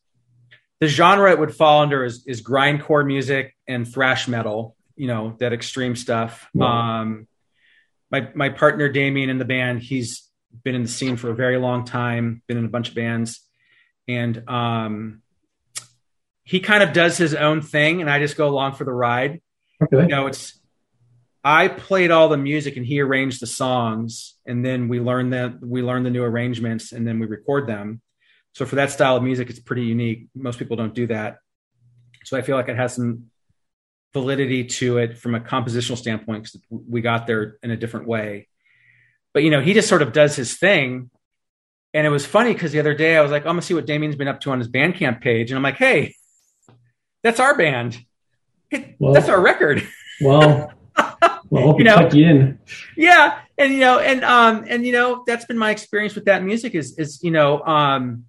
the 0.84 0.88
genre 0.88 1.32
it 1.32 1.40
would 1.40 1.56
fall 1.56 1.82
under 1.82 2.04
is, 2.04 2.26
is 2.28 2.42
grindcore 2.42 3.06
music 3.06 3.56
and 3.70 3.88
thrash 3.88 4.28
metal, 4.28 4.76
you 4.98 5.08
know, 5.08 5.34
that 5.40 5.54
extreme 5.54 5.96
stuff. 5.96 6.50
Um, 6.60 7.28
my, 8.12 8.30
my 8.36 8.50
partner 8.50 8.90
Damien 8.90 9.30
in 9.30 9.38
the 9.38 9.46
band, 9.46 9.82
he's 9.82 10.30
been 10.64 10.76
in 10.76 10.84
the 10.84 10.90
scene 10.90 11.16
for 11.16 11.30
a 11.30 11.36
very 11.36 11.58
long 11.58 11.86
time, 11.86 12.42
been 12.48 12.58
in 12.58 12.66
a 12.66 12.70
bunch 12.70 12.90
of 12.90 12.96
bands 12.96 13.42
and, 14.08 14.48
um, 14.50 15.22
he 16.46 16.60
kind 16.60 16.84
of 16.84 16.94
does 16.94 17.18
his 17.18 17.34
own 17.34 17.62
thing 17.62 18.02
and 18.02 18.10
I 18.10 18.20
just 18.20 18.36
go 18.36 18.48
along 18.48 18.74
for 18.74 18.84
the 18.84 18.92
ride. 18.92 19.42
okay. 19.82 20.02
You 20.02 20.08
know, 20.08 20.28
it's, 20.28 20.60
I 21.44 21.68
played 21.68 22.12
all 22.12 22.30
the 22.30 22.38
music 22.38 22.78
and 22.78 22.86
he 22.86 23.02
arranged 23.02 23.42
the 23.42 23.48
songs 23.48 24.36
and 24.46 24.66
then 24.66 24.88
we 24.88 25.00
learn 25.00 25.32
that 25.32 25.62
we 25.62 25.82
learn 25.82 26.04
the 26.04 26.10
new 26.10 26.24
arrangements 26.24 26.92
and 26.92 27.06
then 27.08 27.20
we 27.20 27.28
record 27.28 27.68
them. 27.68 28.02
So 28.54 28.66
for 28.66 28.76
that 28.76 28.92
style 28.92 29.18
of 29.18 29.24
music, 29.24 29.50
it's 29.50 29.60
pretty 29.60 29.84
unique. 29.84 30.28
Most 30.36 30.60
people 30.60 30.78
don't 30.78 30.94
do 30.94 31.08
that. 31.08 31.40
So 32.24 32.38
I 32.38 32.42
feel 32.42 32.56
like 32.56 32.70
it 32.70 32.78
has 32.78 32.94
some 32.96 33.26
validity 34.14 34.66
to 34.66 35.00
it 35.00 35.18
from 35.18 35.36
a 35.36 35.40
compositional 35.40 35.98
standpoint 35.98 36.44
because 36.44 36.62
we 36.70 37.02
got 37.02 37.28
there 37.28 37.58
in 37.64 37.72
a 37.72 37.78
different 37.78 38.08
way. 38.08 38.48
But 39.34 39.44
you 39.44 39.50
know, 39.52 39.62
he 39.62 39.74
just 39.74 39.90
sort 39.90 40.02
of 40.02 40.14
does 40.14 40.36
his 40.36 40.58
thing. 40.58 41.10
And 41.96 42.08
it 42.08 42.10
was 42.10 42.26
funny 42.26 42.54
because 42.54 42.72
the 42.72 42.80
other 42.80 42.94
day 42.96 43.18
I 43.18 43.22
was 43.22 43.32
like, 43.32 43.44
I'm 43.44 43.50
gonna 43.50 43.62
see 43.62 43.74
what 43.74 43.86
Damien's 43.86 44.16
been 44.16 44.28
up 44.28 44.42
to 44.42 44.52
on 44.52 44.60
his 44.60 44.68
Bandcamp 44.68 45.22
page, 45.22 45.52
and 45.52 45.58
I'm 45.58 45.64
like, 45.64 45.76
hey, 45.78 46.16
that's 47.24 47.40
our 47.40 47.56
band. 47.58 48.04
Well- 49.00 49.14
that's 49.14 49.30
our 49.30 49.40
record. 49.42 49.88
Well, 50.22 50.72
well, 50.98 51.64
I 51.64 51.68
hope 51.68 51.78
You 51.80 51.86
know, 51.86 52.10
you 52.12 52.26
in. 52.28 52.60
yeah 52.98 53.40
and 53.58 53.74
you 53.74 53.80
know 53.80 54.00
and 54.00 54.24
um 54.24 54.66
and 54.68 54.86
you 54.86 54.92
know 54.92 55.24
that's 55.28 55.46
been 55.46 55.58
my 55.58 55.70
experience 55.72 56.16
with 56.16 56.26
that 56.26 56.44
music 56.44 56.74
is 56.76 56.98
is 56.98 57.22
you 57.24 57.30
know 57.32 57.62
um 57.64 58.26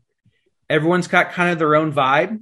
everyone's 0.68 1.08
got 1.08 1.32
kind 1.32 1.50
of 1.52 1.58
their 1.58 1.74
own 1.76 1.92
vibe 1.92 2.40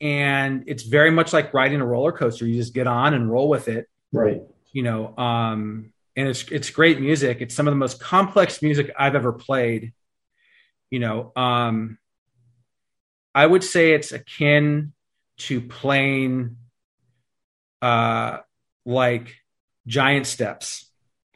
and 0.00 0.64
it's 0.66 0.82
very 0.82 1.10
much 1.10 1.32
like 1.32 1.52
riding 1.54 1.80
a 1.80 1.86
roller 1.86 2.12
coaster 2.12 2.46
you 2.46 2.54
just 2.54 2.74
get 2.74 2.86
on 2.86 3.14
and 3.14 3.30
roll 3.30 3.48
with 3.48 3.68
it 3.68 3.86
Right. 4.12 4.42
you 4.72 4.82
know 4.82 5.16
um 5.16 5.92
and 6.18 6.28
it's 6.28 6.42
it's 6.50 6.68
great 6.70 7.00
music 7.00 7.38
it's 7.40 7.54
some 7.54 7.66
of 7.66 7.72
the 7.72 7.78
most 7.78 8.00
complex 8.00 8.60
music 8.60 8.92
i've 8.98 9.14
ever 9.14 9.32
played 9.32 9.92
you 10.90 10.98
know 10.98 11.32
um 11.36 11.96
i 13.34 13.46
would 13.46 13.64
say 13.64 13.92
it's 13.92 14.12
akin 14.12 14.92
to 15.38 15.60
playing 15.60 16.56
uh 17.80 18.38
like 18.84 19.36
giant 19.86 20.26
steps 20.26 20.84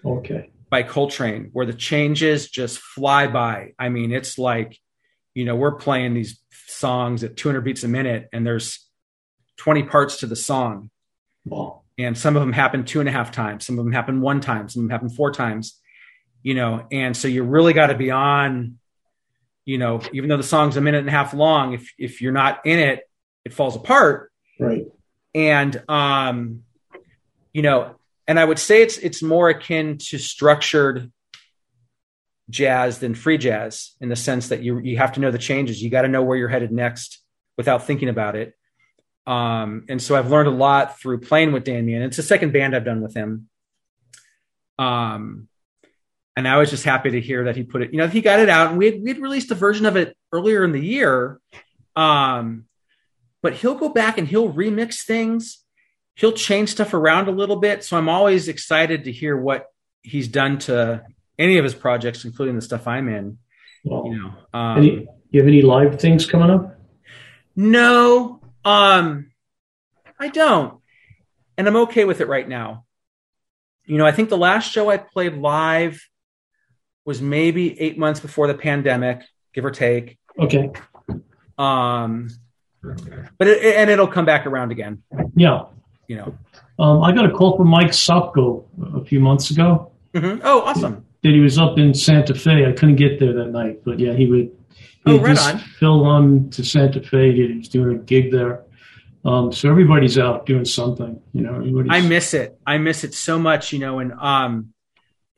Okay. 0.05 0.51
by 0.69 0.83
Coltrane, 0.83 1.51
where 1.53 1.67
the 1.67 1.73
changes 1.73 2.49
just 2.51 2.79
fly 2.79 3.27
by. 3.29 3.73
I 3.79 3.89
mean, 3.89 4.11
it's 4.11 4.39
like, 4.39 4.79
you 5.35 5.45
know, 5.45 5.55
we're 5.55 5.77
playing 5.77 6.15
these 6.15 6.41
songs 6.67 7.23
at 7.23 7.37
200 7.37 7.61
beats 7.61 7.85
a 7.85 7.89
minute, 7.89 8.29
and 8.33 8.47
there's 8.47 8.89
20 9.59 9.85
parts 9.85 10.19
to 10.19 10.27
the 10.27 10.37
song, 10.37 10.91
Well, 11.45 11.82
and 11.99 12.17
some 12.17 12.37
of 12.37 12.41
them 12.41 12.53
happen 12.53 12.85
two 12.85 13.01
and 13.01 13.09
a 13.09 13.13
half 13.13 13.33
times, 13.33 13.67
some 13.67 13.79
of 13.79 13.85
them 13.85 13.93
happen 13.93 14.21
one 14.21 14.41
time, 14.41 14.69
some 14.69 14.83
of 14.83 14.89
them 14.89 14.91
happen 14.91 15.11
four 15.11 15.31
times, 15.33 15.79
you 16.43 16.55
know, 16.55 16.87
and 16.91 17.17
so 17.17 17.29
you 17.29 17.43
really 17.43 17.73
got 17.73 17.89
to 17.89 17.95
be 17.95 18.11
on, 18.11 18.79
you 19.65 19.79
know, 19.79 20.01
even 20.13 20.29
though 20.29 20.37
the 20.37 20.43
song's 20.43 20.77
a 20.77 20.81
minute 20.81 20.99
and 20.99 21.09
a 21.09 21.13
half 21.13 21.35
long, 21.35 21.75
if 21.75 21.93
if 21.99 22.21
you're 22.21 22.33
not 22.33 22.67
in 22.67 22.79
it, 22.79 23.09
it 23.45 23.53
falls 23.53 23.77
apart. 23.77 24.31
Right. 24.61 24.87
and 25.35 25.83
um 25.89 26.63
you 27.53 27.63
know 27.63 27.97
and 28.29 28.39
i 28.39 28.45
would 28.45 28.59
say 28.59 28.83
it's 28.83 28.99
it's 28.99 29.23
more 29.23 29.49
akin 29.49 29.99
to 29.99 30.19
structured 30.19 31.11
jazz 32.51 32.99
than 32.99 33.15
free 33.15 33.39
jazz 33.39 33.93
in 34.01 34.09
the 34.09 34.17
sense 34.17 34.49
that 34.49 34.63
you 34.63 34.79
you 34.79 34.99
have 34.99 35.13
to 35.13 35.21
know 35.21 35.31
the 35.31 35.39
changes. 35.39 35.83
You 35.83 35.91
got 35.91 36.03
to 36.03 36.09
know 36.09 36.23
where 36.23 36.37
you're 36.37 36.49
headed 36.49 36.71
next 36.71 37.21
without 37.57 37.87
thinking 37.87 38.09
about 38.09 38.37
it 38.37 38.55
um 39.27 39.85
and 39.89 40.03
so 40.03 40.17
i've 40.17 40.31
learned 40.31 40.49
a 40.49 40.53
lot 40.53 40.99
through 40.99 41.21
playing 41.21 41.53
with 41.53 41.65
damien 41.65 42.03
it's 42.03 42.17
the 42.17 42.23
second 42.23 42.53
band 42.53 42.75
i've 42.75 42.85
done 42.85 43.01
with 43.01 43.15
him 43.15 43.49
um 44.79 45.49
and 46.37 46.49
i 46.49 46.57
was 46.57 46.71
just 46.71 46.85
happy 46.85 47.11
to 47.11 47.21
hear 47.21 47.45
that 47.45 47.57
he 47.57 47.63
put 47.63 47.83
it 47.83 47.93
you 47.93 47.99
know 47.99 48.09
he 48.09 48.21
got 48.21 48.41
it 48.41 48.49
out 48.49 48.69
and 48.71 48.79
we 48.79 48.87
had, 48.87 49.03
we 49.03 49.09
had 49.11 49.19
released 49.19 49.51
a 49.51 49.55
version 49.55 49.87
of 49.87 49.97
it 49.97 50.17
earlier 50.33 50.65
in 50.65 50.73
the 50.73 50.81
year 50.85 51.39
um 51.95 52.65
but 53.43 53.55
he'll 53.55 53.75
go 53.75 53.89
back 53.89 54.19
and 54.19 54.29
he'll 54.29 54.53
remix 54.53 55.03
things. 55.03 55.65
He'll 56.15 56.33
change 56.33 56.71
stuff 56.71 56.95
around 56.95 57.27
a 57.27 57.33
little 57.33 57.57
bit. 57.57 57.83
So 57.83 57.99
I'm 57.99 58.09
always 58.09 58.47
excited 58.47 59.05
to 59.05 59.13
hear 59.13 59.37
what 59.37 59.67
he's 60.03 60.29
done 60.29 60.59
to 60.61 61.05
any 61.41 61.59
of 61.59 61.65
his 61.65 61.75
projects, 61.75 62.25
including 62.25 62.55
the 62.55 62.63
stuff 62.63 62.87
I'm 62.87 63.09
in. 63.09 63.39
Well, 63.85 64.07
You 64.07 64.17
know, 64.23 64.59
um, 64.59 64.79
any, 64.79 65.09
you 65.31 65.41
have 65.41 65.49
any 65.49 65.61
live 65.61 65.99
things 66.01 66.25
coming 66.25 66.51
up? 66.51 66.79
no, 67.57 68.41
um, 68.65 69.31
I 70.19 70.29
don't, 70.29 70.81
and 71.57 71.67
I'm 71.67 71.77
okay 71.77 72.05
with 72.05 72.21
it 72.21 72.29
right 72.29 72.49
now. 72.49 72.85
You 73.85 73.99
know, 73.99 74.07
I 74.07 74.13
think 74.13 74.29
the 74.29 74.39
last 74.39 74.71
show 74.71 74.91
I 74.91 74.97
played 74.97 75.35
live 75.35 76.01
was 77.05 77.21
maybe 77.21 77.79
eight 77.81 77.99
months 77.99 78.21
before 78.21 78.47
the 78.47 78.55
pandemic, 78.55 79.23
give 79.53 79.65
or 79.65 79.71
take. 79.71 80.19
Okay. 80.39 80.71
Um, 81.59 82.29
but 83.39 83.49
it, 83.49 83.77
and 83.77 83.91
it'll 83.91 84.07
come 84.07 84.25
back 84.25 84.47
around 84.47 84.71
again. 84.73 85.03
Yeah. 85.35 85.65
You 86.07 86.17
know. 86.17 86.39
Um, 86.79 87.03
I 87.03 87.13
got 87.13 87.27
a 87.27 87.31
call 87.31 87.57
from 87.57 87.69
Mike 87.69 87.91
Sopko 87.91 88.65
a 89.01 89.05
few 89.05 89.21
months 89.21 89.51
ago 89.51 89.93
Mhm. 90.15 90.41
Oh, 90.45 90.63
awesome. 90.63 91.07
That 91.23 91.31
he 91.33 91.41
was 91.41 91.59
up 91.59 91.79
in 91.79 91.95
Santa 91.95 92.35
Fe. 92.35 92.67
I 92.67 92.73
couldn't 92.73 92.97
get 92.97 93.19
there 93.21 93.33
that 93.35 93.51
night, 93.51 93.81
but 93.85 93.99
yeah, 93.99 94.13
he 94.13 94.27
would. 94.27 94.51
Oh, 95.07 95.13
He 95.13 95.19
right 95.19 95.37
just 95.37 95.83
on. 95.83 95.89
on 96.07 96.51
to 96.51 96.65
Santa 96.65 97.01
Fe. 97.01 97.33
He 97.33 97.57
was 97.59 97.69
doing 97.69 97.97
a 97.97 97.99
gig 98.01 98.31
there. 98.33 98.65
Um, 99.25 99.53
so 99.53 99.69
everybody's 99.71 100.19
out 100.19 100.47
doing 100.47 100.65
something. 100.65 101.21
You 101.33 101.43
know. 101.43 101.85
I 101.91 102.01
miss 102.01 102.35
it. 102.35 102.59
I 102.67 102.79
miss 102.79 103.05
it 103.05 103.15
so 103.15 103.39
much, 103.39 103.73
you 103.73 103.79
know. 103.79 104.01
And 104.01 104.13
um, 104.13 104.73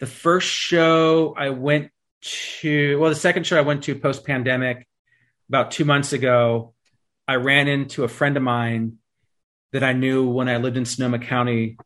the 0.01 0.07
first 0.07 0.49
show 0.49 1.35
I 1.37 1.51
went 1.51 1.91
to, 2.61 2.99
well, 2.99 3.11
the 3.11 3.17
second 3.17 3.47
show 3.47 3.59
I 3.59 3.63
went 3.63 3.85
to 3.85 3.95
post 3.95 4.25
pandemic 4.25 4.87
about 5.51 5.71
two 5.71 5.85
months 5.85 6.15
ago, 6.15 6.73
I 7.29 7.37
ran 7.37 7.69
into 7.69 8.05
a 8.05 8.09
friend 8.09 8.37
of 8.39 8.43
mine 8.43 8.97
that 9.73 9.83
I 9.83 9.93
knew 9.93 10.29
when 10.31 10.49
I 10.49 10.57
lived 10.57 10.79
in 10.79 10.87
Sonoma 10.87 11.19
County 11.19 11.77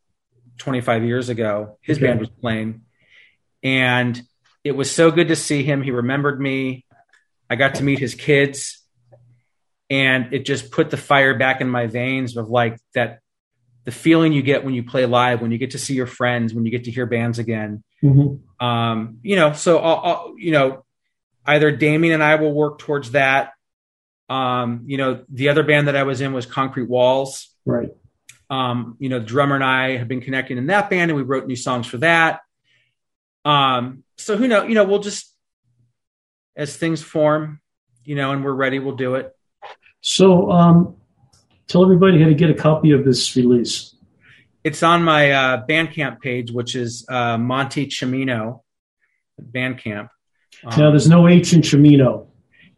25 0.58 1.04
years 1.04 1.28
ago. 1.28 1.78
His 1.80 1.98
Okay. 1.98 2.06
band 2.06 2.20
was 2.20 2.28
playing, 2.28 2.82
and 3.62 4.20
it 4.64 4.72
was 4.72 4.90
so 4.90 5.10
good 5.10 5.28
to 5.28 5.36
see 5.36 5.62
him. 5.62 5.82
He 5.82 5.90
remembered 5.90 6.40
me. 6.40 6.84
I 7.50 7.56
got 7.56 7.76
to 7.76 7.84
meet 7.84 7.98
his 7.98 8.14
kids, 8.14 8.82
and 9.88 10.32
it 10.32 10.44
just 10.44 10.70
put 10.70 10.90
the 10.90 10.96
fire 10.96 11.36
back 11.38 11.60
in 11.60 11.68
my 11.68 11.86
veins 11.86 12.36
of 12.36 12.50
like 12.50 12.78
that 12.94 13.20
the 13.84 13.92
feeling 13.92 14.34
you 14.34 14.42
get 14.42 14.64
when 14.64 14.74
you 14.74 14.82
play 14.82 15.06
live, 15.06 15.40
when 15.40 15.50
you 15.50 15.56
get 15.56 15.70
to 15.70 15.78
see 15.78 15.94
your 15.94 16.06
friends, 16.06 16.52
when 16.52 16.66
you 16.66 16.70
get 16.70 16.84
to 16.84 16.90
hear 16.90 17.06
bands 17.06 17.38
again. 17.38 17.82
Mhm. 18.02 18.40
Um, 18.60 19.18
you 19.22 19.34
know, 19.34 19.54
so 19.54 19.78
I'll, 19.78 19.96
I'll, 20.04 20.34
you 20.36 20.52
know, 20.52 20.84
either 21.46 21.70
Damien 21.70 22.12
and 22.12 22.22
I 22.22 22.34
will 22.34 22.52
work 22.52 22.78
towards 22.78 23.12
that. 23.12 23.52
Um, 24.28 24.82
you 24.84 24.98
know, 24.98 25.24
the 25.30 25.48
other 25.48 25.62
band 25.62 25.88
that 25.88 25.96
I 25.96 26.02
was 26.02 26.20
in 26.20 26.34
was 26.34 26.44
Concrete 26.44 26.88
Walls. 26.88 27.48
Right. 27.64 27.88
Um, 28.50 28.96
you 28.98 29.08
know, 29.08 29.20
the 29.20 29.24
drummer 29.24 29.54
and 29.54 29.64
I 29.64 29.96
have 29.96 30.08
been 30.08 30.20
connecting 30.20 30.58
in 30.58 30.66
that 30.66 30.90
band, 30.90 31.10
and 31.10 31.16
we 31.16 31.22
wrote 31.22 31.46
new 31.46 31.56
songs 31.56 31.86
for 31.86 31.96
that. 31.98 32.40
Um, 33.48 34.04
so 34.16 34.36
who 34.36 34.48
know? 34.48 34.64
You 34.64 34.74
know, 34.74 34.84
we'll 34.84 34.98
just 34.98 35.34
as 36.56 36.76
things 36.76 37.02
form, 37.02 37.60
you 38.04 38.16
know, 38.16 38.32
and 38.32 38.44
we're 38.44 38.52
ready, 38.52 38.78
we'll 38.78 38.96
do 38.96 39.14
it. 39.14 39.34
So, 40.00 40.50
um, 40.50 40.96
tell 41.68 41.82
everybody 41.82 42.20
how 42.20 42.28
to 42.28 42.34
get 42.34 42.50
a 42.50 42.54
copy 42.54 42.90
of 42.90 43.04
this 43.04 43.36
release. 43.36 43.94
It's 44.64 44.82
on 44.82 45.02
my 45.02 45.30
uh, 45.30 45.66
Bandcamp 45.66 46.20
page, 46.20 46.50
which 46.50 46.74
is 46.74 47.06
uh, 47.08 47.38
Monte 47.38 47.86
Cimino 47.86 48.60
Bandcamp. 49.40 50.08
Um, 50.64 50.78
now, 50.78 50.90
there's 50.90 51.08
no 51.08 51.28
H 51.28 51.52
in 51.52 51.62
Chimino. 51.62 52.26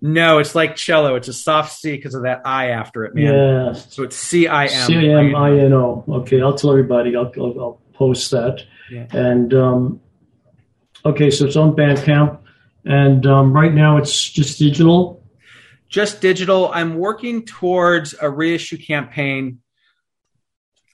No, 0.03 0.39
it's 0.39 0.55
like 0.55 0.77
cello. 0.77 1.17
It's 1.17 1.29
a 1.29 1.33
soft 1.33 1.73
C 1.73 1.97
because 1.97 2.15
of 2.15 2.23
that 2.23 2.43
I 2.45 2.71
after 2.71 3.05
it, 3.05 3.15
man. 3.15 3.35
Yeah. 3.35 3.73
So 3.73 4.03
it's 4.03 4.17
C 4.17 4.47
I 4.47 4.67
M. 4.67 4.87
C 4.87 4.95
I 4.95 5.21
M 5.21 5.35
I 5.35 5.59
N 5.59 5.73
O. 5.73 6.05
Okay, 6.09 6.41
I'll 6.41 6.55
tell 6.55 6.71
everybody. 6.71 7.17
I'll, 7.17 7.33
I'll, 7.37 7.61
I'll 7.61 7.81
post 7.95 8.31
that. 8.31 8.63
Yeah. 8.91 9.07
And 9.13 9.53
um, 9.53 10.01
okay, 11.05 11.31
so 11.31 11.47
it's 11.47 11.57
on 11.57 11.75
Bandcamp, 11.75 12.39
and 12.85 13.27
um, 13.27 13.53
right 13.53 13.73
now 13.73 13.97
it's 13.97 14.29
just 14.31 14.59
digital. 14.59 15.25
Just 15.89 16.21
digital. 16.21 16.71
I'm 16.73 16.97
working 16.97 17.45
towards 17.45 18.15
a 18.21 18.31
reissue 18.31 18.79
campaign 18.79 19.61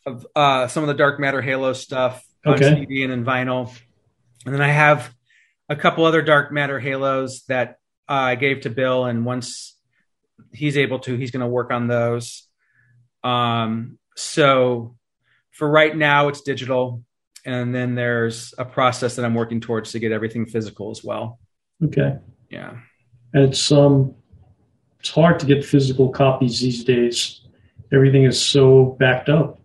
of 0.06 0.26
uh, 0.34 0.68
some 0.68 0.82
of 0.82 0.88
the 0.88 0.94
Dark 0.94 1.20
Matter 1.20 1.42
Halo 1.42 1.72
stuff 1.72 2.24
on 2.44 2.54
Okay. 2.54 2.80
CD 2.80 3.02
and 3.02 3.12
in 3.12 3.24
vinyl, 3.24 3.76
and 4.44 4.54
then 4.54 4.62
I 4.62 4.68
have 4.68 5.12
a 5.68 5.76
couple 5.76 6.04
other 6.04 6.22
Dark 6.22 6.52
Matter 6.52 6.78
Halos 6.78 7.42
that 7.44 7.78
uh, 8.08 8.12
I 8.12 8.34
gave 8.36 8.62
to 8.62 8.70
Bill, 8.70 9.04
and 9.04 9.24
once 9.24 9.76
he's 10.52 10.76
able 10.76 11.00
to, 11.00 11.16
he's 11.16 11.30
going 11.30 11.40
to 11.40 11.48
work 11.48 11.70
on 11.70 11.88
those. 11.88 12.48
Um, 13.24 13.98
so 14.16 14.96
for 15.50 15.68
right 15.68 15.96
now, 15.96 16.28
it's 16.28 16.42
digital, 16.42 17.02
and 17.46 17.74
then 17.74 17.94
there's 17.94 18.52
a 18.58 18.64
process 18.64 19.16
that 19.16 19.24
I'm 19.24 19.34
working 19.34 19.60
towards 19.60 19.92
to 19.92 19.98
get 19.98 20.12
everything 20.12 20.44
physical 20.46 20.90
as 20.90 21.02
well. 21.02 21.38
Okay, 21.84 22.16
Yeah. 22.50 22.76
and 23.32 23.44
it's 23.44 23.70
um, 23.72 24.14
it's 25.00 25.10
hard 25.10 25.38
to 25.40 25.46
get 25.46 25.64
physical 25.64 26.10
copies 26.10 26.60
these 26.60 26.84
days. 26.84 27.40
Everything 27.92 28.24
is 28.24 28.40
so 28.40 28.96
backed 28.98 29.28
up. 29.28 29.60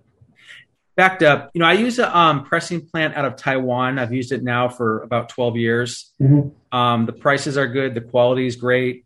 backed 0.95 1.23
up. 1.23 1.49
You 1.55 1.59
know, 1.61 1.65
I 1.65 1.73
use 1.73 1.97
a 1.99 2.15
um, 2.15 2.43
pressing 2.45 2.85
plant 2.85 3.15
out 3.15 3.25
of 3.25 3.35
Taiwan. 3.35 3.97
I've 3.97 4.13
used 4.13 4.31
it 4.31 4.43
now 4.43 4.67
for 4.69 5.01
about 5.01 5.29
12 5.29 5.57
years. 5.57 6.11
Mhm. 6.21 6.51
Um, 6.71 7.05
the 7.07 7.13
prices 7.13 7.57
are 7.57 7.65
good. 7.67 7.95
The 7.95 8.01
quality 8.01 8.45
is 8.45 8.55
great. 8.55 9.05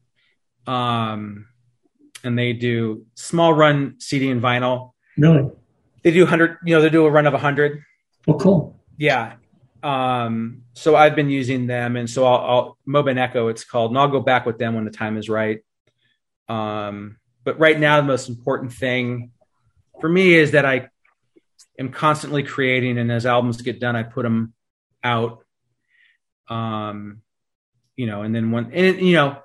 Um, 0.68 1.46
and 2.24 2.38
they 2.38 2.52
do 2.54 3.06
small 3.14 3.54
run 3.54 3.96
CD 4.00 4.30
and 4.32 4.42
vinyl. 4.42 4.92
Really? 5.18 5.50
They 6.04 6.12
do 6.12 6.22
100, 6.24 6.58
you 6.66 6.76
know, 6.76 6.82
they 6.82 6.90
do 6.90 7.06
a 7.06 7.10
run 7.12 7.28
of 7.28 7.34
100. 7.34 7.82
Oh, 8.28 8.34
cool. 8.36 8.80
Yeah. 8.98 9.34
Um, 9.84 10.64
so 10.74 10.96
I've 10.96 11.16
been 11.16 11.30
using 11.30 11.68
them. 11.68 11.96
And 11.96 12.10
so 12.10 12.26
I'll, 12.26 12.50
I'll 12.50 12.78
Moben 12.88 13.18
Echo, 13.20 13.50
it's 13.50 13.64
called, 13.64 13.92
and 13.92 14.00
I'll 14.00 14.08
go 14.08 14.20
back 14.20 14.46
with 14.46 14.58
them 14.58 14.74
when 14.74 14.86
the 14.86 14.92
time 14.92 15.18
is 15.18 15.30
right. 15.30 15.60
Um, 16.48 17.18
but 17.44 17.60
right 17.60 17.80
now, 17.80 17.98
the 17.98 18.08
most 18.08 18.30
important 18.30 18.74
thing 18.74 19.32
for 20.02 20.10
me 20.10 20.34
is 20.34 20.52
that 20.52 20.66
I 20.66 20.90
am 21.78 21.90
constantly 21.90 22.42
creating, 22.44 22.98
and 22.98 23.12
as 23.12 23.26
albums 23.26 23.62
get 23.62 23.80
done, 23.80 23.96
I 23.96 24.04
put 24.04 24.24
them 24.24 24.54
out. 25.04 25.44
Um, 26.48 27.22
you 27.96 28.08
know, 28.08 28.24
and 28.24 28.36
then 28.36 28.52
when, 28.52 28.72
and 28.74 29.00
you 29.00 29.14
know, 29.14 29.38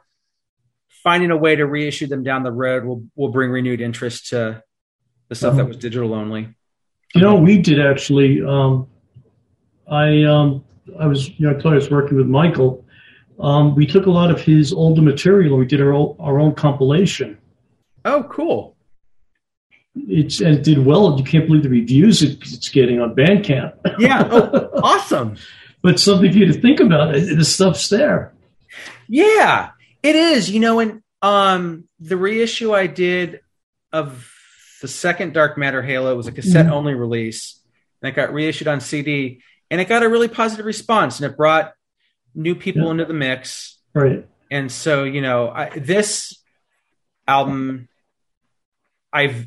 finding 1.03 1.31
a 1.31 1.37
way 1.37 1.57
to 1.57 1.65
reissue 1.65 2.07
them 2.07 2.23
down 2.23 2.43
the 2.43 2.53
road 2.53 2.85
will 2.85 3.05
will 3.15 3.31
bring 3.31 3.51
renewed 3.51 3.81
interest 3.81 4.29
to 4.29 4.63
the 5.29 5.35
stuff 5.35 5.55
that 5.55 5.63
Uh-huh. 5.63 5.69
was 5.69 5.77
digital 5.77 6.15
only. 6.15 6.55
You 7.15 7.21
know, 7.23 7.37
we 7.37 7.59
did 7.59 7.81
actually. 7.81 8.43
Um, 8.43 8.87
I 9.91 10.23
um, 10.25 10.65
I 10.99 11.07
was, 11.07 11.29
you 11.39 11.47
know, 11.47 11.51
I 11.51 11.55
told 11.55 11.65
you 11.67 11.71
I 11.73 11.75
was 11.75 11.91
working 11.91 12.17
with 12.17 12.27
Michael. 12.27 12.85
Um, 13.41 13.75
we 13.75 13.87
took 13.87 14.07
a 14.07 14.11
lot 14.11 14.31
of 14.31 14.41
his 14.41 14.73
older 14.73 15.03
material 15.03 15.53
and 15.55 15.61
we 15.61 15.67
did 15.67 15.81
our 15.81 15.93
own, 15.93 16.15
our 16.21 16.39
own 16.39 16.55
compilation. 16.55 17.39
Oh, 18.05 18.23
cool. 18.31 18.77
It's 19.97 20.41
and 20.41 20.55
it 20.59 20.63
did 20.63 20.85
well. 20.85 21.17
You 21.19 21.25
can't 21.25 21.47
believe 21.47 21.63
the 21.65 21.69
reviews 21.69 22.23
it, 22.23 22.39
it's 22.43 22.69
getting 22.69 23.01
on 23.01 23.15
Bandcamp. 23.15 23.75
Yeah. 23.99 24.29
Oh, 24.31 24.71
awesome. 24.83 25.37
but 25.83 25.99
something 25.99 26.31
for 26.31 26.39
you 26.39 26.47
to 26.53 26.61
think 26.61 26.81
about. 26.81 27.15
it- 27.15 27.37
The 27.37 27.45
stuff's 27.45 27.89
there. 27.89 28.33
Yeah, 29.09 29.71
it 30.03 30.15
is. 30.15 30.49
You 30.51 30.61
know, 30.61 30.79
and 30.79 31.03
um, 31.23 31.85
the 31.99 32.17
reissue 32.17 32.73
I 32.73 32.87
did 32.87 33.41
of 33.93 34.33
the 34.81 34.89
second 34.89 35.33
Dark 35.35 35.59
Matter 35.59 35.83
Halo 35.83 36.17
was 36.17 36.27
a 36.27 36.33
cassette 36.33 36.67
only 36.69 36.95
release, 36.95 37.61
and 38.03 38.11
it 38.11 38.17
got 38.17 38.33
reissued 38.33 38.69
on 38.69 38.81
CD, 38.81 39.43
and 39.71 39.81
it 39.81 39.89
got 39.89 40.03
a 40.03 40.09
really 40.09 40.29
positive 40.29 40.67
response, 40.67 41.21
and 41.21 41.31
it 41.31 41.37
brought 41.37 41.73
new 42.35 42.55
people 42.55 42.85
Yeah. 42.85 42.91
into 42.93 43.05
the 43.05 43.15
mix. 43.15 43.79
Right. 43.95 44.27
And 44.51 44.71
so, 44.71 45.05
you 45.05 45.21
know, 45.21 45.49
I, 45.49 45.71
this 45.79 46.43
album 47.29 47.89
I've 49.13 49.47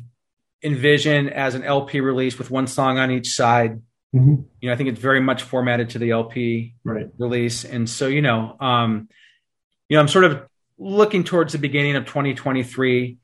envisioned 0.62 1.30
as 1.30 1.54
an 1.54 1.62
LP 1.64 2.00
release 2.00 2.38
with 2.38 2.50
one 2.50 2.66
song 2.66 2.98
on 2.98 3.10
each 3.10 3.28
side. 3.28 3.80
hmm 4.12 4.34
You 4.60 4.68
know, 4.68 4.72
I 4.72 4.76
think 4.76 4.88
it's 4.90 5.00
very 5.00 5.20
much 5.20 5.42
formatted 5.42 5.90
to 5.90 5.98
the 5.98 6.10
LP 6.10 6.74
Right. 6.84 7.08
release. 7.18 7.64
And 7.64 7.88
so, 7.88 8.06
you 8.06 8.22
know, 8.22 8.56
um, 8.60 9.08
you 9.88 9.96
know, 9.96 10.00
I'm 10.00 10.08
sort 10.08 10.24
of 10.24 10.42
looking 10.78 11.24
towards 11.24 11.52
the 11.52 11.58
beginning 11.58 11.96
of 11.96 12.04
2023, 12.06 13.18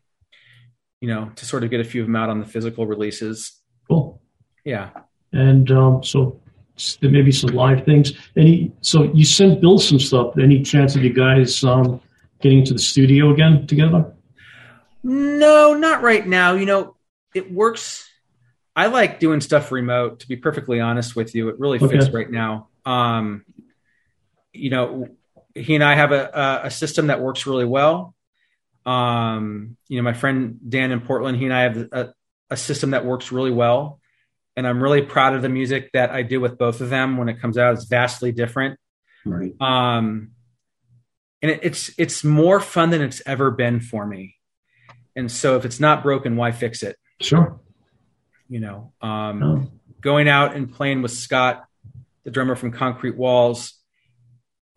you 1.01 1.09
know, 1.09 1.31
to 1.37 1.45
sort 1.47 1.65
of 1.65 1.71
get 1.71 1.81
a 1.81 1.85
few 1.85 2.03
of 2.03 2.07
them 2.07 2.17
out 2.17 2.29
on 2.29 2.41
the 2.41 2.47
physical 2.47 2.87
releases. 2.87 3.53
Cool. 3.89 4.21
Yeah. 4.65 4.91
And 5.33 5.71
um, 5.71 6.03
so 6.03 6.41
there 7.01 7.11
may 7.11 7.23
be 7.23 7.33
some 7.33 7.51
live 7.51 7.85
things. 7.85 8.13
Any? 8.37 8.73
So 8.81 9.05
you 9.15 9.25
sent 9.25 9.61
Bill 9.61 9.79
some 9.79 9.99
stuff. 9.99 10.39
Any 10.39 10.63
chance 10.63 10.97
of 10.97 11.03
you 11.03 11.13
guys 11.13 11.63
um, 11.65 12.01
getting 12.41 12.59
into 12.61 12.73
the 12.73 12.79
studio 12.81 13.31
again 13.33 13.67
together? 13.67 14.13
No, 15.03 15.75
not 15.75 16.03
right 16.03 16.27
now. 16.27 16.55
You 16.55 16.67
know, 16.67 16.97
it 17.35 17.51
works. 17.53 18.07
I 18.77 18.87
like 18.87 19.19
doing 19.21 19.41
stuff 19.41 19.73
remote, 19.73 20.21
to 20.21 20.29
be 20.29 20.37
perfectly 20.37 20.81
honest 20.81 21.17
with 21.17 21.35
you. 21.35 21.49
It 21.49 21.59
really 21.59 21.79
fits 21.79 22.07
Okay. 22.07 22.13
right 22.13 22.31
now. 22.31 22.69
Um, 22.85 23.45
you 24.53 24.71
know, 24.71 25.09
he 25.55 25.75
and 25.75 25.85
I 25.85 25.95
have 25.95 26.13
a, 26.13 26.61
a 26.65 26.71
system 26.71 27.09
that 27.09 27.21
works 27.21 27.47
really 27.47 27.65
well. 27.65 28.15
Um, 28.91 29.77
you 29.89 29.97
know, 29.97 30.03
my 30.03 30.13
friend 30.13 30.59
Dan 30.69 30.91
in 30.91 31.01
Portland, 31.01 31.39
he 31.39 31.45
and 31.45 31.55
I 31.55 31.63
have 31.63 31.77
a, 31.93 32.15
a 32.51 32.57
system 32.57 32.91
that 32.91 33.05
works 33.05 33.31
really 33.31 33.51
well. 33.53 34.01
And 34.57 34.67
I'm 34.67 34.83
really 34.83 35.03
proud 35.03 35.35
of 35.35 35.43
the 35.43 35.49
music 35.49 35.91
that 35.93 36.11
I 36.11 36.23
do 36.23 36.41
with 36.41 36.59
both 36.59 36.81
of 36.81 36.91
them 36.91 37.17
when 37.17 37.29
it 37.29 37.41
comes 37.41 37.57
out. 37.57 37.75
It's 37.75 37.85
vastly 37.85 38.33
different. 38.33 38.79
Right. 39.25 39.53
Um, 39.61 40.33
and 41.41 41.53
it, 41.53 41.61
it's 41.63 41.91
it's 41.97 42.25
more 42.25 42.61
fun 42.61 42.91
than 42.91 43.01
it's 43.01 43.23
ever 43.25 43.51
been 43.51 43.81
for 43.81 44.05
me. 44.07 44.37
And 45.17 45.31
so 45.31 45.57
if 45.57 45.65
it's 45.65 45.81
not 45.81 46.03
broken, 46.03 46.37
why 46.37 46.53
fix 46.53 46.83
it? 46.83 46.97
Sure. 47.21 47.61
You 48.49 48.61
know, 48.61 48.93
um, 49.01 49.43
Oh, 49.43 49.71
going 50.01 50.29
out 50.29 50.57
and 50.57 50.73
playing 50.73 51.03
with 51.03 51.13
Scott, 51.13 51.65
the 52.25 52.31
drummer 52.31 52.57
from 52.57 52.73
Concrete 52.73 53.17
Walls. 53.17 53.75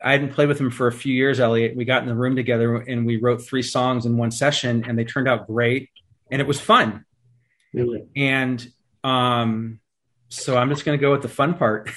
I 0.03 0.11
hadn't 0.11 0.33
played 0.33 0.49
with 0.49 0.59
him 0.59 0.69
for 0.69 0.87
a 0.87 0.91
few 0.91 1.13
years, 1.13 1.39
Elliot. 1.39 1.75
We 1.77 1.85
got 1.85 2.03
in 2.03 2.09
the 2.09 2.15
room 2.15 2.35
together 2.35 2.75
and 2.75 3.05
we 3.05 3.17
wrote 3.17 3.41
three 3.41 3.61
songs 3.61 4.05
in 4.05 4.17
one 4.17 4.31
session, 4.31 4.83
and 4.87 4.99
they 4.99 5.05
turned 5.05 5.29
out 5.29 5.47
great, 5.47 5.89
and 6.29 6.41
it 6.41 6.47
was 6.47 6.59
fun. 6.59 7.05
really 7.73 8.03
And 8.15 8.67
um, 9.03 9.79
so 10.27 10.57
I'm 10.57 10.69
just 10.69 10.83
going 10.83 10.97
to 10.97 11.01
go 11.01 11.11
with 11.11 11.21
the 11.21 11.29
fun 11.29 11.53
part. 11.53 11.89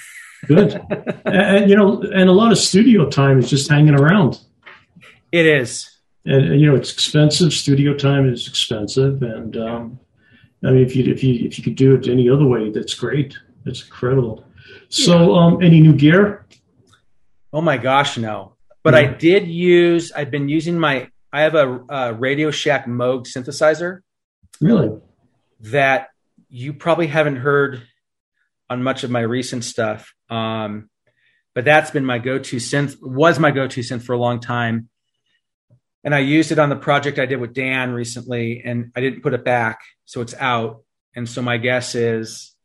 good. 0.47 0.79
and, 1.25 1.69
you 1.69 1.75
know, 1.75 2.01
and 2.01 2.29
a 2.29 2.33
lot 2.33 2.51
of 2.51 2.57
studio 2.57 3.09
time 3.09 3.39
is 3.39 3.49
just 3.49 3.69
hanging 3.69 3.95
around. 3.95 4.39
It 5.31 5.45
is. 5.45 5.89
and 6.25 6.59
you 6.59 6.67
know 6.67 6.75
it's 6.75 6.93
expensive. 6.93 7.51
Studio 7.51 7.93
time 7.93 8.31
is 8.31 8.47
expensive, 8.47 9.21
and 9.21 9.57
um, 9.57 9.99
I 10.63 10.71
mean 10.71 10.85
if 10.85 10.95
you 10.95 11.11
if 11.11 11.23
you 11.23 11.45
if 11.45 11.57
you 11.57 11.63
could 11.63 11.75
do 11.75 11.95
it 11.95 12.07
any 12.07 12.29
other 12.29 12.45
way, 12.45 12.69
that's 12.69 12.93
great. 12.93 13.37
That's 13.65 13.83
incredible. 13.83 14.45
So, 14.89 15.35
um, 15.35 15.61
any 15.61 15.81
new 15.81 15.93
gear? 15.93 16.45
Oh 17.53 17.61
my 17.61 17.77
gosh, 17.77 18.17
no. 18.17 18.55
But 18.83 18.95
I 18.95 19.05
did 19.05 19.47
use. 19.47 20.11
I've 20.13 20.31
been 20.31 20.47
using 20.47 20.79
my. 20.79 21.09
I 21.33 21.41
have 21.41 21.55
a, 21.55 21.83
a 21.89 22.13
Radio 22.13 22.51
Shack 22.51 22.85
Moog 22.85 23.27
synthesizer 23.27 23.99
Really? 24.61 24.97
that 25.59 26.07
you 26.49 26.73
probably 26.73 27.07
haven't 27.07 27.35
heard 27.35 27.83
on 28.69 28.81
much 28.83 29.03
of 29.03 29.11
my 29.11 29.19
recent 29.19 29.65
stuff. 29.65 30.13
Um, 30.29 30.89
but 31.53 31.65
that's 31.65 31.91
been 31.91 32.05
my 32.05 32.19
go-to 32.19 32.57
synth. 32.57 32.95
Was 33.01 33.39
my 33.39 33.51
go-to 33.51 33.81
synth 33.81 34.03
for 34.03 34.13
a 34.13 34.17
long 34.17 34.39
time, 34.39 34.89
and 36.03 36.13
I 36.15 36.19
used 36.19 36.51
it 36.51 36.59
on 36.59 36.69
the 36.69 36.75
project 36.75 37.19
I 37.19 37.25
did 37.25 37.41
with 37.41 37.53
Dan 37.53 37.91
recently, 37.91 38.61
and 38.63 38.91
I 38.95 39.01
didn't 39.01 39.21
put 39.21 39.33
it 39.33 39.43
back, 39.43 39.79
so 40.05 40.21
it's 40.21 40.35
out. 40.35 40.83
And 41.15 41.27
so 41.27 41.41
my 41.41 41.57
guess 41.57 41.95
is, 41.95 42.55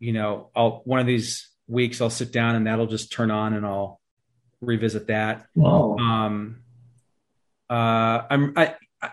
you 0.00 0.12
know, 0.12 0.50
I'll 0.56 0.80
one 0.84 0.98
of 0.98 1.06
these 1.06 1.48
weeks 1.68 2.00
I'll 2.00 2.10
sit 2.10 2.32
down 2.32 2.56
and 2.56 2.66
that'll 2.66 2.86
just 2.86 3.12
turn 3.12 3.30
on, 3.30 3.52
and 3.52 3.64
I'll 3.64 4.00
revisit 4.62 5.08
that. 5.08 5.46
Wow. 5.54 5.96
Um, 5.98 6.62
uh, 7.68 8.22
I'm 8.30 8.52
I, 8.56 8.74
I, 9.02 9.10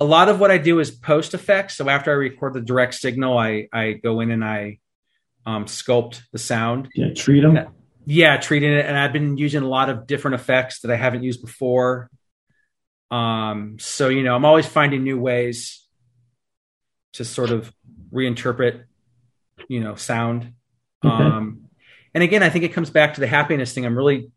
a 0.00 0.04
lot 0.04 0.28
of 0.28 0.38
what 0.38 0.50
I 0.50 0.58
do 0.58 0.78
is 0.78 0.90
post 0.90 1.34
effects. 1.34 1.76
So 1.76 1.88
after 1.88 2.10
I 2.10 2.14
record 2.14 2.54
the 2.54 2.60
direct 2.60 2.94
signal, 2.94 3.38
I 3.38 3.68
I 3.72 3.92
go 3.92 4.20
in 4.20 4.30
and 4.30 4.44
I 4.44 4.78
um, 5.46 5.64
sculpt 5.64 6.22
the 6.32 6.38
sound. 6.38 6.88
Yeah, 6.94 7.12
treat 7.14 7.40
them. 7.40 7.58
Yeah, 8.04 8.36
treating 8.36 8.72
it, 8.72 8.84
and 8.84 8.98
I've 8.98 9.12
been 9.12 9.36
using 9.36 9.62
a 9.62 9.68
lot 9.68 9.88
of 9.88 10.06
different 10.06 10.34
effects 10.34 10.80
that 10.80 10.90
I 10.90 10.96
haven't 10.96 11.22
used 11.22 11.40
before. 11.40 12.10
Um, 13.10 13.76
so 13.78 14.08
you 14.08 14.22
know, 14.22 14.34
I'm 14.34 14.44
always 14.44 14.66
finding 14.66 15.04
new 15.04 15.18
ways 15.18 15.86
to 17.14 17.24
sort 17.24 17.50
of 17.50 17.72
reinterpret, 18.12 18.84
you 19.68 19.80
know, 19.80 19.94
sound. 19.94 20.54
Okay. 21.04 21.14
Um, 21.14 21.68
and 22.14 22.22
again, 22.22 22.42
I 22.42 22.50
think 22.50 22.64
it 22.64 22.72
comes 22.72 22.90
back 22.90 23.14
to 23.14 23.20
the 23.20 23.26
happiness 23.26 23.72
thing. 23.72 23.86
I'm 23.86 23.96
really 23.96 24.30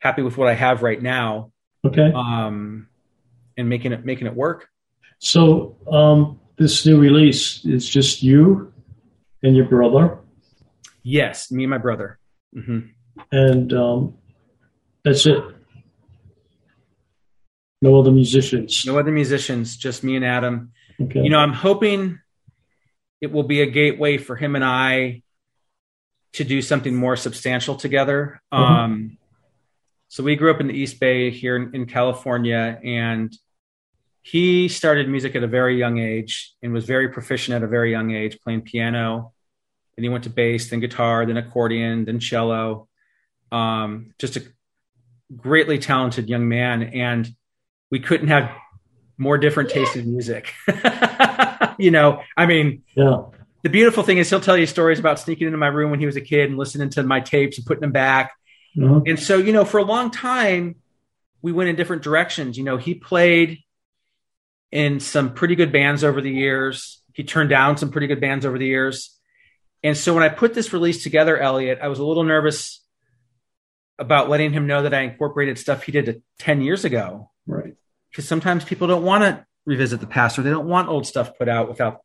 happy 0.00 0.22
with 0.22 0.36
what 0.36 0.48
I 0.48 0.54
have 0.54 0.82
right 0.82 1.00
now, 1.00 1.52
Okay. 1.84 2.12
um, 2.14 2.88
and 3.56 3.68
making 3.68 3.92
it 3.92 4.04
making 4.04 4.26
it 4.26 4.34
work. 4.34 4.68
So 5.18 5.76
um, 5.90 6.40
this 6.56 6.84
new 6.86 6.98
release 7.00 7.64
is 7.64 7.88
just 7.88 8.22
you 8.22 8.72
and 9.42 9.56
your 9.56 9.66
brother, 9.66 10.18
Yes, 11.02 11.50
me 11.52 11.64
and 11.64 11.70
my 11.70 11.78
brother. 11.78 12.18
Mm-hmm. 12.56 12.80
and 13.32 13.72
um, 13.72 14.14
that's 15.04 15.24
it. 15.26 15.42
No 17.82 17.98
other 18.00 18.10
musicians. 18.10 18.84
No 18.86 18.98
other 18.98 19.12
musicians, 19.12 19.76
just 19.76 20.02
me 20.02 20.16
and 20.16 20.24
Adam. 20.24 20.72
Okay. 21.00 21.20
You 21.22 21.30
know, 21.30 21.38
I'm 21.38 21.52
hoping 21.52 22.18
it 23.20 23.30
will 23.30 23.42
be 23.44 23.60
a 23.62 23.66
gateway 23.66 24.16
for 24.18 24.34
him 24.36 24.56
and 24.56 24.64
I 24.64 25.22
to 26.34 26.44
do 26.44 26.60
something 26.62 26.94
more 26.94 27.16
substantial 27.16 27.76
together. 27.76 28.40
Mhm. 28.52 28.58
Um, 28.58 29.18
so 30.08 30.22
we 30.22 30.36
grew 30.36 30.50
up 30.50 30.60
in 30.60 30.68
the 30.68 30.74
East 30.74 31.00
Bay 31.00 31.30
here 31.30 31.56
in, 31.56 31.74
in 31.74 31.86
California, 31.86 32.78
and 32.82 33.36
he 34.22 34.68
started 34.68 35.08
music 35.08 35.36
at 35.36 35.42
a 35.42 35.48
very 35.48 35.78
young 35.78 35.98
age 35.98 36.54
and 36.62 36.72
was 36.72 36.84
very 36.84 37.08
proficient 37.08 37.54
at 37.54 37.62
a 37.62 37.68
very 37.68 37.90
young 37.90 38.12
age, 38.12 38.40
playing 38.40 38.62
piano. 38.62 39.32
Then 39.96 40.02
he 40.02 40.08
went 40.08 40.24
to 40.24 40.30
bass, 40.30 40.70
then 40.70 40.80
guitar, 40.80 41.24
then 41.26 41.36
accordion, 41.36 42.04
then 42.04 42.20
cello. 42.20 42.88
Um, 43.52 44.14
just 44.18 44.36
a 44.36 44.42
greatly 45.36 45.78
talented 45.78 46.28
young 46.28 46.48
man, 46.48 46.82
and 46.82 47.28
we 47.90 48.00
couldn't 48.00 48.28
have 48.28 48.50
more 49.18 49.38
different 49.38 49.70
tastes 49.70 49.96
in 49.96 50.10
music. 50.10 50.52
you 51.78 51.90
know, 51.90 52.22
I 52.36 52.46
mean, 52.46 52.82
yeah. 52.94 53.22
the 53.62 53.70
beautiful 53.70 54.02
thing 54.02 54.18
is 54.18 54.28
he'll 54.28 54.40
tell 54.40 54.56
you 54.56 54.66
stories 54.66 54.98
about 54.98 55.18
sneaking 55.18 55.46
into 55.46 55.58
my 55.58 55.68
room 55.68 55.90
when 55.90 56.00
he 56.00 56.06
was 56.06 56.16
a 56.16 56.20
kid 56.20 56.50
and 56.50 56.58
listening 56.58 56.90
to 56.90 57.02
my 57.02 57.20
tapes 57.20 57.58
and 57.58 57.66
putting 57.66 57.80
them 57.80 57.92
back. 57.92 58.32
Uh-huh. 58.80 59.00
And 59.06 59.18
so, 59.18 59.38
you 59.38 59.52
know, 59.52 59.64
for 59.64 59.78
a 59.78 59.84
long 59.84 60.10
time, 60.10 60.76
we 61.42 61.52
went 61.52 61.70
in 61.70 61.76
different 61.76 62.02
directions. 62.02 62.58
You 62.58 62.64
know, 62.64 62.76
he 62.76 62.94
played 62.94 63.60
in 64.70 65.00
some 65.00 65.32
pretty 65.34 65.54
good 65.54 65.72
bands 65.72 66.04
over 66.04 66.20
the 66.20 66.30
years. 66.30 67.02
He 67.12 67.24
turned 67.24 67.50
down 67.50 67.76
some 67.76 67.90
pretty 67.90 68.06
good 68.06 68.20
bands 68.20 68.44
over 68.44 68.58
the 68.58 68.66
years. 68.66 69.16
And 69.82 69.96
so 69.96 70.12
when 70.14 70.22
I 70.22 70.28
put 70.28 70.54
this 70.54 70.72
release 70.72 71.02
together, 71.02 71.38
Elliot, 71.38 71.78
I 71.80 71.88
was 71.88 71.98
a 71.98 72.04
little 72.04 72.24
nervous 72.24 72.82
about 73.98 74.28
letting 74.28 74.52
him 74.52 74.66
know 74.66 74.82
that 74.82 74.92
I 74.92 75.02
incorporated 75.02 75.58
stuff 75.58 75.84
he 75.84 75.92
did 75.92 76.22
10 76.38 76.60
years 76.60 76.84
ago. 76.84 77.30
Right. 77.46 77.74
Because 78.10 78.28
sometimes 78.28 78.64
people 78.64 78.88
don't 78.88 79.04
want 79.04 79.24
to 79.24 79.46
revisit 79.64 80.00
the 80.00 80.06
past 80.06 80.38
or 80.38 80.42
they 80.42 80.50
don't 80.50 80.68
want 80.68 80.88
old 80.88 81.06
stuff 81.06 81.38
put 81.38 81.48
out 81.48 81.68
without 81.68 82.00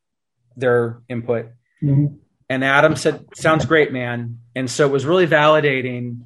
their 0.55 1.01
input. 1.09 1.47
Mhm. 1.81 2.19
And 2.49 2.63
Adam 2.63 2.95
said, 2.95 3.25
"Sounds 3.33 3.65
great, 3.65 3.93
man." 3.93 4.39
And 4.55 4.69
so 4.69 4.85
it 4.85 4.91
was 4.91 5.05
really 5.05 5.25
validating 5.27 6.25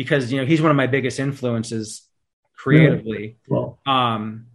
because 0.00 0.32
you 0.32 0.40
know 0.40 0.46
he's 0.46 0.62
one 0.62 0.70
of 0.70 0.78
my 0.78 0.86
biggest 0.86 1.20
influences 1.20 2.08
creatively. 2.56 3.36
Well, 3.46 3.78
Um, 3.84 4.46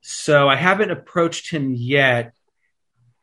so 0.00 0.48
I 0.48 0.54
haven't 0.54 0.92
approached 0.92 1.50
him 1.50 1.74
yet 1.74 2.34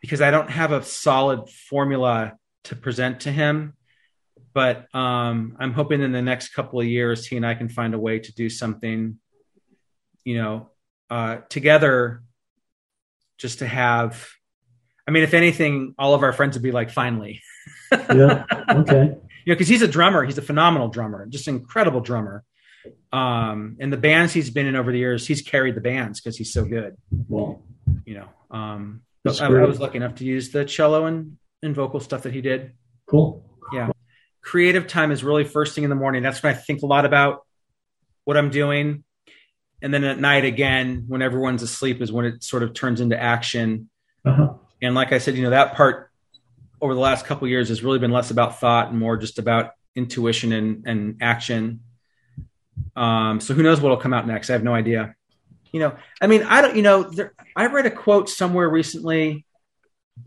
because 0.02 0.20
I 0.20 0.30
don't 0.30 0.50
have 0.50 0.74
a 0.74 0.84
solid 0.84 1.50
formula 1.50 2.34
to 2.66 2.76
present 2.76 3.22
to 3.22 3.32
him. 3.32 3.78
But 4.54 4.93
um, 4.93 5.56
I'm 5.58 5.72
hoping 5.72 6.02
in 6.02 6.12
the 6.12 6.22
next 6.22 6.50
couple 6.50 6.82
of 6.82 6.86
years, 6.86 7.26
he 7.26 7.38
and 7.38 7.45
I 7.45 7.54
can 7.54 7.70
find 7.70 7.93
a 7.93 8.00
way 8.00 8.20
to 8.20 8.36
do 8.36 8.50
something, 8.50 9.18
you 10.26 10.36
know, 10.36 10.70
uh, 11.10 11.38
together, 11.48 12.24
just 13.38 13.60
to 13.60 13.68
have. 13.68 14.28
I 15.08 15.12
mean, 15.12 15.24
if 15.24 15.34
anything, 15.34 15.95
all 15.98 16.14
of 16.14 16.24
our 16.24 16.34
friends 16.34 16.58
would 16.58 16.64
be 16.64 16.74
like, 16.74 16.89
finally, 16.89 17.41
yeah. 17.93 18.43
Okay. 18.70 19.16
You 19.48 19.54
know, 19.54 19.56
because 19.56 19.70
he's 19.70 19.82
a 19.82 19.88
drummer. 19.88 20.26
He's 20.26 20.38
a 20.38 20.41
phenomenal 20.41 20.89
drummer, 20.89 21.26
just 21.26 21.48
an 21.48 21.56
incredible 21.56 22.02
drummer. 22.02 22.43
Um, 23.14 23.78
and 23.80 23.93
the 23.93 23.98
bands 23.98 24.34
he's 24.34 24.50
been 24.50 24.66
in 24.66 24.76
over 24.76 24.91
the 24.91 24.98
years, 24.98 25.26
he's 25.26 25.41
carried 25.41 25.74
the 25.74 25.80
bands 25.80 26.20
because 26.20 26.36
he's 26.36 26.52
so 26.52 26.66
good. 26.66 26.98
Well, 27.30 27.64
You 28.04 28.16
know, 28.16 28.30
um, 28.52 29.04
I, 29.26 29.45
I 29.45 29.66
was 29.66 29.80
lucky 29.80 29.95
enough 29.95 30.16
to 30.16 30.26
use 30.26 30.52
the 30.52 30.66
cello 30.66 31.06
and, 31.06 31.38
and 31.64 31.74
vocal 31.74 32.02
stuff 32.02 32.24
that 32.24 32.34
he 32.34 32.41
did. 32.41 32.74
cool. 33.06 33.45
Yeah, 33.72 33.91
creative 34.41 34.86
time 34.86 35.12
is 35.12 35.24
really 35.24 35.45
first 35.45 35.76
thing 35.76 35.86
in 35.86 35.89
the 35.89 35.95
morning. 35.95 36.24
That's 36.24 36.43
when 36.43 36.54
I 36.54 36.58
think 36.58 36.82
a 36.82 36.86
lot 36.86 37.06
about 37.06 37.45
what 38.26 38.36
I'm 38.36 38.50
doing, 38.50 39.06
and 39.82 39.93
then 39.93 40.04
at 40.04 40.20
night 40.20 40.43
again, 40.43 41.06
when 41.08 41.22
everyone's 41.22 41.64
asleep, 41.64 42.02
is 42.02 42.12
when 42.12 42.26
it 42.26 42.43
sort 42.43 42.64
of 42.64 42.74
turns 42.74 43.00
into 43.00 43.18
action. 43.18 43.89
Uh-huh. 44.26 44.56
And 44.82 44.93
like 44.93 45.14
I 45.14 45.20
said, 45.20 45.36
you 45.36 45.43
know, 45.43 45.52
that 45.52 45.76
part 45.76 46.07
over 46.82 46.94
the 46.94 47.00
last 47.00 47.26
couple 47.26 47.46
of 47.46 47.50
years 47.50 47.70
has 47.70 47.84
really 47.84 48.00
been 48.00 48.12
less 48.12 48.32
about 48.32 48.60
thought 48.60 48.90
and 48.90 49.00
more 49.00 49.18
just 49.18 49.40
about 49.40 49.72
intuition 49.96 50.52
and, 50.52 50.88
and 50.88 51.18
action. 51.22 51.82
Um, 52.96 53.40
so 53.40 53.54
who 53.54 53.64
knows 53.64 53.82
what'll 53.82 53.98
come 53.98 54.14
out 54.14 54.28
next? 54.28 54.50
I 54.50 54.54
have 54.54 54.64
no 54.64 54.74
idea. 54.74 55.16
You 55.72 55.80
know, 55.82 55.96
I 56.22 56.28
mean, 56.28 56.44
I 56.44 56.62
don't, 56.62 56.76
you 56.76 56.82
know, 56.82 57.04
there, 57.04 57.34
I 57.56 57.66
read 57.68 57.86
a 57.86 57.92
quote 57.92 58.30
somewhere 58.30 58.70
recently 58.70 59.46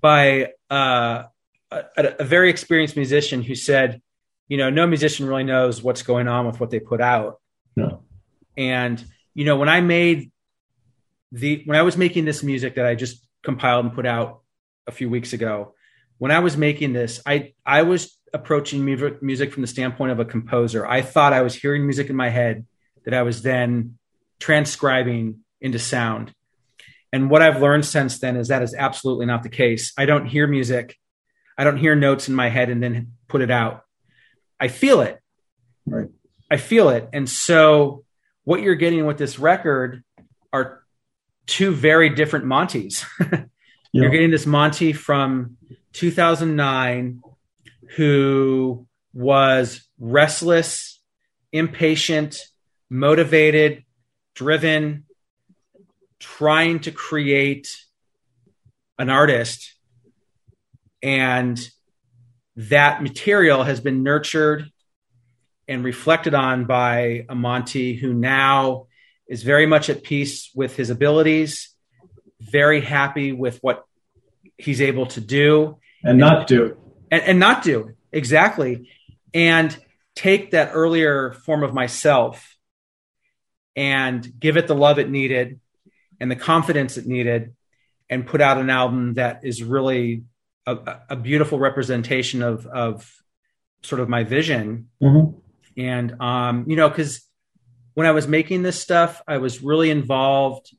by 0.01 0.53
uh, 0.69 1.25
a, 1.71 1.85
a 1.97 2.25
very 2.25 2.51
experienced 2.51 2.97
musician 2.97 3.43
who 3.43 3.55
said, 3.55 4.03
you 4.49 4.57
know, 4.57 4.71
no 4.71 4.87
musician 4.87 5.27
really 5.27 5.45
knows 5.45 5.83
what's 5.83 6.03
going 6.03 6.29
on 6.29 6.47
with 6.47 6.61
what 6.61 6.71
they 6.71 6.81
put 6.81 7.01
out. 7.01 7.41
No. 7.77 8.03
And, 8.57 9.03
you 9.35 9.45
know, 9.45 9.57
when 9.57 9.69
I 9.69 9.81
made 9.81 10.33
the, 11.33 11.63
when 11.65 11.79
I 11.79 11.83
was 11.83 11.97
making 11.97 12.25
this 12.25 12.43
music 12.43 12.75
that 12.75 12.87
I 12.87 12.97
just 12.97 13.25
compiled 13.43 13.85
and 13.85 13.95
put 13.95 14.07
out 14.07 14.41
a 14.87 14.93
few 14.93 15.09
weeks 15.09 15.33
ago, 15.33 15.75
when 16.21 16.31
I 16.31 16.41
was 16.41 16.55
making 16.55 16.93
this, 16.93 17.23
I, 17.25 17.55
I 17.65 17.81
was 17.81 18.15
approaching 18.35 18.85
music, 18.85 19.23
music 19.23 19.55
from 19.55 19.63
the 19.63 19.67
standpoint 19.67 20.13
of 20.13 20.21
a 20.21 20.25
composer. 20.27 20.87
I 20.87 21.01
thought 21.01 21.33
I 21.33 21.41
was 21.41 21.55
hearing 21.55 21.87
music 21.87 22.11
in 22.11 22.15
my 22.15 22.29
head 22.29 22.67
that 23.07 23.15
I 23.15 23.23
was 23.23 23.41
then 23.41 23.97
transcribing 24.39 25.39
into 25.63 25.79
sound. 25.79 26.35
And 27.11 27.31
what 27.31 27.41
I've 27.41 27.63
learned 27.63 27.87
since 27.87 28.19
then 28.19 28.37
is 28.37 28.49
that 28.49 28.63
is 28.63 28.75
absolutely 28.75 29.25
not 29.25 29.43
the 29.43 29.49
case. 29.49 29.95
I 29.97 30.05
don't 30.05 30.27
hear 30.27 30.47
music. 30.47 30.95
I 31.57 31.65
don't 31.65 31.79
hear 31.79 31.97
notes 31.97 32.29
in 32.29 32.35
my 32.35 32.51
head 32.51 32.69
and 32.69 32.83
then 32.83 33.13
put 33.27 33.41
it 33.41 33.51
out. 33.51 33.85
I 34.61 34.69
feel 34.69 35.01
it. 35.01 35.19
Right. 35.87 36.11
I 36.51 36.59
feel 36.59 36.91
it. 36.91 37.09
And 37.15 37.31
so 37.31 38.05
what 38.45 38.61
you're 38.61 38.75
getting 38.75 39.07
with 39.07 39.17
this 39.17 39.39
record 39.39 40.05
are 40.53 40.85
two 41.47 41.73
very 41.73 42.11
different 42.11 42.45
Montes. 42.45 43.07
Yeah. 43.93 44.03
You're 44.03 44.11
getting 44.11 44.31
this 44.31 44.47
Monte 44.47 44.93
from 44.93 45.57
2009 45.93 47.23
who 47.97 48.87
was 49.13 49.89
restless, 49.99 51.03
impatient, 51.53 52.41
motivated, 52.89 53.85
driven, 54.35 55.05
trying 56.19 56.81
to 56.81 56.93
create 56.93 57.77
an 58.99 59.11
artist. 59.11 59.75
And 61.03 61.59
that 62.57 63.03
material 63.03 63.65
has 63.65 63.81
been 63.81 64.03
nurtured 64.03 64.71
and 65.67 65.85
reflected 65.85 66.35
on 66.35 66.65
by 66.67 67.25
a 67.29 67.35
Monte 67.35 67.95
who 67.95 68.13
now 68.13 68.87
is 69.27 69.43
very 69.43 69.67
much 69.67 69.89
at 69.89 70.03
peace 70.03 70.51
with 70.55 70.77
his 70.77 70.91
abilities, 70.91 71.75
very 72.41 72.81
happy 72.81 73.33
with 73.33 73.59
what 73.63 73.85
he's 74.61 74.81
able 74.81 75.07
to 75.07 75.21
do. 75.21 75.79
And 76.03 76.19
not 76.19 76.47
do. 76.47 76.77
And, 77.11 77.23
and 77.23 77.39
not 77.39 77.63
do. 77.63 77.95
Exactly. 78.13 78.91
And 79.35 79.77
take 80.15 80.53
that 80.53 80.71
earlier 80.73 81.33
form 81.33 81.63
of 81.63 81.73
myself 81.73 82.57
and 83.77 84.39
give 84.39 84.57
it 84.57 84.67
the 84.67 84.75
love 84.75 84.99
it 84.99 85.09
needed 85.09 85.61
and 86.19 86.31
the 86.31 86.37
confidence 86.37 86.97
it 86.97 87.07
needed 87.07 87.55
and 88.09 88.27
put 88.27 88.41
out 88.41 88.59
an 88.59 88.69
album 88.69 89.15
that 89.15 89.41
is 89.45 89.63
really 89.63 90.25
a, 90.67 90.99
a 91.11 91.17
beautiful 91.17 91.59
representation 91.59 92.43
of 92.43 92.67
of 92.67 93.11
sort 93.83 94.01
of 94.01 94.09
my 94.09 94.25
vision. 94.25 94.89
Mhm. 95.03 95.41
and 95.77 96.21
um 96.21 96.65
you 96.69 96.77
know 96.77 96.89
because 96.89 97.23
when 97.95 98.07
i 98.07 98.11
was 98.11 98.27
making 98.27 98.63
this 98.63 98.79
stuff 98.79 99.23
i 99.27 99.39
was 99.39 99.63
really 99.63 99.91
involved 99.91 100.75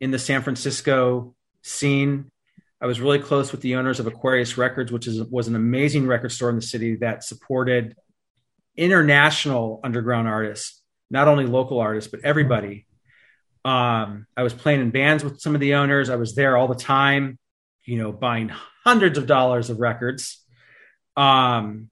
in 0.00 0.10
the 0.10 0.18
san 0.18 0.42
francisco 0.42 1.34
scene 1.62 2.30
i 2.84 2.86
was 2.86 3.00
really 3.00 3.18
close 3.18 3.50
with 3.50 3.62
the 3.62 3.74
owners 3.74 3.98
of 3.98 4.06
aquarius 4.06 4.56
records 4.56 4.92
which 4.92 5.08
is 5.08 5.20
was 5.24 5.48
an 5.48 5.56
amazing 5.56 6.06
record 6.06 6.30
store 6.30 6.50
in 6.50 6.56
the 6.56 6.62
city 6.62 6.96
that 6.96 7.24
supported 7.24 7.96
international 8.76 9.80
underground 9.82 10.28
artists 10.28 10.82
not 11.10 11.28
only 11.28 11.46
local 11.46 11.80
artists 11.80 12.10
but 12.10 12.20
everybody. 12.24 12.86
Um 13.64 14.26
i 14.36 14.42
was 14.42 14.52
playing 14.52 14.80
in 14.80 14.90
bands 14.90 15.24
with 15.24 15.40
some 15.40 15.54
of 15.54 15.60
the 15.60 15.74
owners. 15.74 16.10
I 16.10 16.16
was 16.16 16.34
there 16.34 16.56
all 16.56 16.68
the 16.68 16.74
time 16.74 17.38
you 17.84 17.98
know 17.98 18.12
buying 18.12 18.50
hundreds 18.84 19.18
of 19.18 19.26
dollars 19.26 19.70
of 19.70 19.80
records. 19.80 20.44
Um 21.16 21.90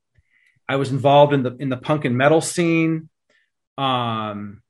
I 0.69 0.77
was 0.77 0.91
involved 0.91 1.33
in 1.33 1.43
the 1.43 1.57
in 1.59 1.69
the 1.69 1.77
punk 1.77 2.05
and 2.05 2.17
metal 2.17 2.41
scene, 2.41 3.09
um, 3.77 4.63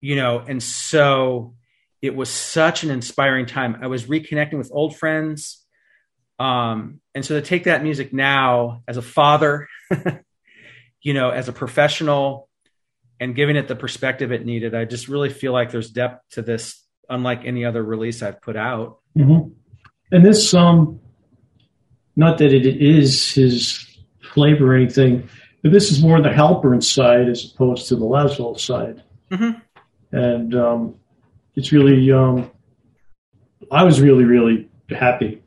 you 0.00 0.16
know, 0.16 0.40
and 0.40 0.62
so 0.62 1.54
it 2.02 2.14
was 2.14 2.30
such 2.30 2.84
an 2.84 2.90
inspiring 2.90 3.46
time. 3.46 3.78
I 3.80 3.86
was 3.86 4.04
reconnecting 4.04 4.58
with 4.58 4.70
old 4.72 4.96
friends. 4.96 5.64
Um, 6.38 7.00
and 7.14 7.24
so 7.24 7.40
to 7.40 7.46
take 7.46 7.64
that 7.64 7.82
music 7.82 8.12
now 8.12 8.82
as 8.86 8.96
a 8.96 9.02
father, 9.02 9.68
you 11.02 11.14
know, 11.14 11.30
as 11.30 11.48
a 11.48 11.52
professional, 11.52 12.48
and 13.18 13.34
giving 13.34 13.56
it 13.56 13.68
the 13.68 13.76
perspective 13.76 14.32
it 14.32 14.44
needed, 14.44 14.74
I 14.74 14.84
just 14.84 15.08
really 15.08 15.30
feel 15.30 15.52
like 15.52 15.70
there's 15.70 15.90
depth 15.90 16.22
to 16.32 16.42
this, 16.42 16.82
unlike 17.08 17.44
any 17.44 17.64
other 17.64 17.82
release 17.82 18.22
I've 18.22 18.42
put 18.42 18.56
out. 18.56 18.98
Mm-hmm. 19.16 19.50
And 20.12 20.24
this, 20.24 20.52
um, 20.54 21.00
not 22.14 22.38
that 22.38 22.52
it 22.52 22.66
is 22.66 23.32
his 23.32 23.98
flavor 24.32 24.72
or 24.72 24.76
anything, 24.76 25.28
but 25.62 25.72
this 25.72 25.90
is 25.90 26.02
more 26.02 26.20
the 26.20 26.28
Halpern 26.28 26.82
side 26.82 27.28
as 27.28 27.50
opposed 27.52 27.88
to 27.88 27.96
the 27.96 28.04
Laswell 28.04 28.58
side. 28.58 29.02
Mm-hmm. 29.30 29.58
And 30.12 30.54
um, 30.54 30.94
it's 31.56 31.72
really, 31.72 32.12
um, 32.12 32.50
I 33.70 33.82
was 33.82 34.00
really, 34.00 34.24
really 34.24 34.68
happy. 34.90 35.42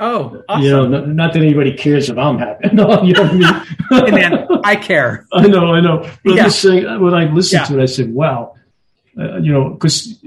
Oh, 0.00 0.42
awesome. 0.48 0.64
You 0.64 0.70
know, 0.70 0.88
not, 0.88 1.08
not, 1.08 1.32
that 1.34 1.42
anybody 1.42 1.72
cares 1.72 2.08
if 2.08 2.18
I'm 2.18 2.38
happy. 2.38 2.68
No, 2.72 3.02
you 3.02 3.12
know 3.12 3.22
what 3.22 3.30
I 3.30 3.36
mean? 3.36 4.04
hey 4.04 4.10
man, 4.10 4.46
I 4.64 4.74
care. 4.74 5.26
I 5.32 5.46
know, 5.46 5.72
I 5.72 5.80
know. 5.80 5.98
But 6.24 6.34
yeah. 6.34 6.42
I'm 6.42 6.48
just 6.48 6.60
saying, 6.60 7.00
when 7.00 7.14
I 7.14 7.32
listened 7.32 7.60
yeah. 7.60 7.66
to 7.66 7.78
it, 7.78 7.82
I 7.82 7.86
said, 7.86 8.12
wow. 8.12 8.54
Uh, 9.16 9.36
you 9.36 9.52
know, 9.52 9.70
because 9.70 10.18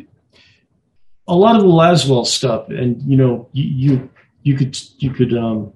a 1.27 1.35
lot 1.35 1.57
of 1.57 1.63
the 1.63 1.67
Laswell 1.67 2.25
stuff, 2.25 2.69
and, 2.69 3.01
you 3.01 3.17
know, 3.17 3.49
you, 3.51 3.63
you, 3.63 4.09
you 4.43 4.55
could, 4.55 4.79
you 4.99 5.11
could 5.11 5.33
um, 5.33 5.73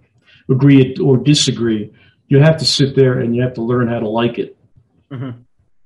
agree 0.49 0.95
or 1.03 1.17
disagree. 1.17 1.91
You 2.29 2.39
have 2.39 2.57
to 2.57 2.65
sit 2.65 2.95
there 2.95 3.19
and 3.19 3.35
you 3.35 3.41
have 3.41 3.55
to 3.55 3.61
learn 3.61 3.89
how 3.89 3.99
to 3.99 4.07
like 4.07 4.39
it. 4.39 4.55
Mm-hmm. 5.11 5.41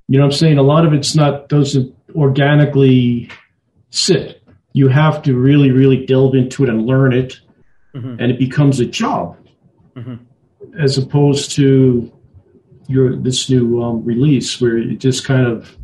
You 0.08 0.20
know 0.20 0.26
what 0.26 0.34
I'm 0.34 0.38
saying? 0.38 0.60
A 0.60 0.64
lot 0.64 0.86
of 0.86 0.94
it's 0.94 1.16
not, 1.16 1.50
doesn't 1.50 1.96
organically 2.14 3.32
sit. 3.96 4.42
You 4.74 4.90
have 4.90 5.22
to 5.24 5.36
really, 5.36 5.72
really 5.72 6.06
delve 6.06 6.36
into 6.36 6.64
it 6.64 6.70
and 6.70 6.86
learn 6.86 7.14
it 7.14 7.40
mm-hmm. 7.96 8.16
and 8.20 8.32
it 8.32 8.38
becomes 8.38 8.80
a 8.80 8.86
job 8.86 9.38
mm-hmm. 9.96 10.16
as 10.80 10.98
opposed 10.98 11.52
to 11.52 12.12
your 12.88 13.16
this 13.16 13.50
new 13.50 13.82
um, 13.82 14.04
release 14.04 14.62
where 14.62 14.78
it 14.78 14.98
just 14.98 15.26
kind 15.26 15.48
of 15.48 15.76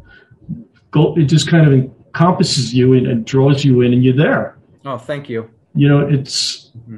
go 0.91 1.15
it 1.17 1.25
just 1.25 1.49
kind 1.49 1.65
of 1.65 1.73
encompasses 1.73 2.73
you 2.73 2.93
and, 2.93 3.07
and, 3.07 3.25
draws 3.25 3.65
you 3.65 3.81
in 3.81 3.93
and 3.93 4.03
you're 4.03 4.15
there 4.15 4.57
oh 4.85 4.97
thank 4.97 5.29
you 5.29 5.49
you 5.73 5.87
know 5.87 6.07
it's 6.07 6.71
mm-hmm. 6.77 6.97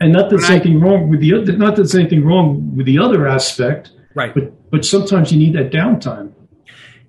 and 0.00 0.12
not 0.12 0.30
that 0.30 0.36
there's 0.36 0.50
anything 0.50 0.80
wrong 0.80 1.08
with 1.08 1.20
the 1.20 1.32
other 1.32 1.52
not 1.52 1.76
that 1.76 1.82
there's 1.82 1.94
anything 1.94 2.24
wrong 2.24 2.76
with 2.76 2.86
the 2.86 2.98
other 2.98 3.28
aspect 3.28 3.92
right 4.14 4.34
but 4.34 4.70
but 4.70 4.84
sometimes 4.84 5.30
you 5.30 5.38
need 5.38 5.54
that 5.54 5.70
downtime 5.70 6.32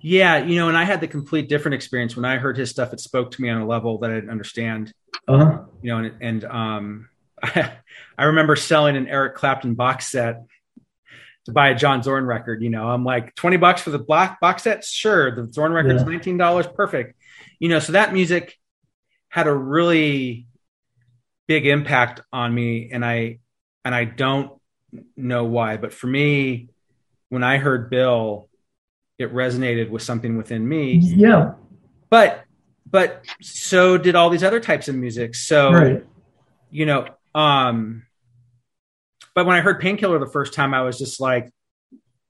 yeah, 0.02 0.44
you 0.44 0.56
know, 0.56 0.68
and 0.68 0.78
I 0.78 0.84
had 0.84 1.00
the 1.02 1.08
complete 1.08 1.48
different 1.48 1.76
experience 1.76 2.16
when 2.16 2.26
I 2.26 2.38
heard 2.38 2.58
his 2.58 2.70
stuff. 2.70 2.94
It 2.94 3.00
spoke 3.00 3.32
to 3.32 3.42
me 3.42 3.50
on 3.50 3.62
a 3.62 3.68
level 3.68 4.00
that 4.00 4.12
I 4.12 4.16
didn't 4.16 4.32
understand. 4.32 4.94
Uh-huh. 5.28 5.64
You 5.82 5.92
know, 5.92 5.98
and, 6.00 6.22
and 6.22 6.46
um, 6.46 7.10
I, 7.44 8.24
remember 8.24 8.56
selling 8.56 8.98
an 8.98 9.08
Eric 9.08 9.36
Clapton 9.36 9.76
box 9.76 10.08
set 10.08 10.44
to 11.46 11.52
buy 11.52 11.70
a 11.70 11.76
John 11.76 12.02
Zorn 12.02 12.26
record. 12.26 12.64
You 12.64 12.70
know, 12.70 12.90
I'm 12.90 13.04
like 13.04 13.36
twenty 13.36 13.58
bucks 13.58 13.82
for 13.82 13.92
the 13.92 14.00
black 14.00 14.40
box 14.40 14.64
set. 14.64 14.84
Sure, 14.84 15.36
the 15.36 15.52
Zorn 15.52 15.72
record's 15.72 16.02
yeah. 16.04 16.10
nineteen 16.10 16.38
dollars. 16.38 16.68
Perfect. 16.68 17.16
You 17.60 17.70
know, 17.70 17.80
so 17.80 17.94
that 17.94 18.14
music 18.14 18.58
had 19.30 19.48
a 19.48 19.54
really 19.54 20.48
big 21.48 21.68
impact 21.68 22.22
on 22.34 22.54
me, 22.54 22.90
and 22.92 23.06
I 23.06 23.40
and 23.86 23.94
I 23.94 24.06
don't 24.06 24.52
know 25.16 25.46
why, 25.46 25.78
but 25.78 25.94
for 25.94 26.08
me, 26.08 26.70
when 27.30 27.44
I 27.44 27.58
heard 27.58 27.90
Bill, 27.90 28.50
it 29.22 29.34
resonated 29.34 29.90
with 29.90 30.02
something 30.02 30.38
within 30.38 30.68
me. 30.68 30.96
Yeah. 30.96 31.54
But 32.10 32.44
but 32.90 33.24
so 33.42 33.98
did 33.98 34.16
all 34.16 34.30
these 34.30 34.44
other 34.44 34.60
types 34.60 34.88
of 34.88 34.96
music. 34.96 35.36
So 35.36 35.72
right. 35.72 36.06
you 36.70 36.86
know, 36.86 37.08
um, 37.34 38.04
but 39.34 39.46
when 39.46 39.56
I 39.56 39.62
heard 39.62 39.80
Painkiller 39.80 40.20
the 40.20 40.28
first 40.28 40.54
time, 40.54 40.74
I 40.74 40.82
was 40.82 40.98
just 40.98 41.20
like, 41.20 41.52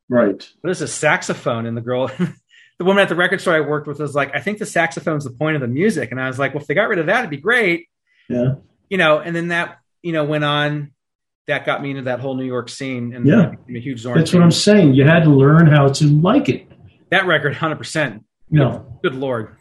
right. 0.10 0.48
What 0.62 0.70
is 0.70 0.82
a 0.82 0.88
saxophone? 0.88 1.66
And 1.66 1.76
the 1.76 1.82
girl, 1.82 2.08
the 2.78 2.86
woman 2.86 3.02
at 3.02 3.10
the 3.10 3.16
record 3.16 3.42
store 3.42 3.56
I 3.56 3.62
worked 3.62 3.88
with 3.88 4.00
was 4.00 4.16
like, 4.16 4.36
I 4.36 4.40
think 4.40 4.60
the 4.60 4.66
saxophone's 4.66 5.24
the 5.24 5.32
point 5.32 5.56
of 5.56 5.62
the 5.62 5.68
music. 5.68 6.12
And 6.12 6.22
I 6.22 6.28
was 6.28 6.38
like, 6.38 6.54
well, 6.54 6.62
if 6.62 6.68
they 6.68 6.76
got 6.76 6.90
rid 6.90 7.00
of 7.00 7.08
that, 7.08 7.20
it'd 7.20 7.30
be 7.30 7.38
great. 7.38 7.88
Yeah. 8.30 8.56
You 8.90 8.98
know, 8.98 9.20
and 9.20 9.36
then 9.36 9.50
that, 9.50 9.80
you 10.02 10.14
know, 10.14 10.24
went 10.24 10.44
on. 10.44 10.92
That 11.48 11.66
got 11.66 11.82
me 11.82 11.90
into 11.90 12.04
that 12.04 12.20
whole 12.20 12.36
New 12.36 12.46
York 12.46 12.70
scene 12.70 13.14
and 13.16 13.26
yeah. 13.26 13.54
a 13.68 13.80
huge 13.80 14.00
Zorn. 14.00 14.18
That's 14.18 14.32
what 14.32 14.44
I'm 14.44 14.52
saying. 14.52 14.94
You 14.94 15.06
had 15.06 15.24
to 15.24 15.32
learn 15.32 15.66
how 15.66 15.88
to 15.88 16.06
like 16.06 16.48
it. 16.50 16.71
That 17.12 17.28
record, 17.28 17.54
hundred 17.56 17.76
percent. 17.76 18.24
No, 18.50 19.00
good 19.04 19.16
lord. 19.16 19.56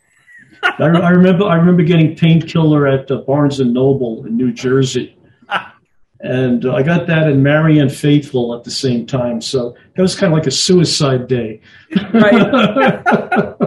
I, 0.62 0.84
I, 0.84 1.10
remember. 1.10 1.44
I 1.44 1.56
remember 1.56 1.82
getting 1.82 2.16
Painkiller 2.16 2.86
at 2.86 3.10
uh, 3.10 3.18
Barnes 3.18 3.60
and 3.60 3.74
Noble 3.74 4.24
in 4.24 4.36
New 4.36 4.52
Jersey, 4.52 5.16
and 6.20 6.64
uh, 6.64 6.74
I 6.74 6.82
got 6.82 7.08
that 7.08 7.26
and 7.26 7.42
Marianne 7.42 7.88
Faithfull 7.88 8.54
at 8.54 8.62
the 8.62 8.70
same 8.70 9.04
time. 9.04 9.40
So 9.40 9.74
that 9.96 10.02
was 10.02 10.14
kind 10.14 10.32
of 10.32 10.38
like 10.38 10.46
a 10.46 10.52
suicide 10.52 11.26
day. 11.26 11.60
right. 12.14 12.52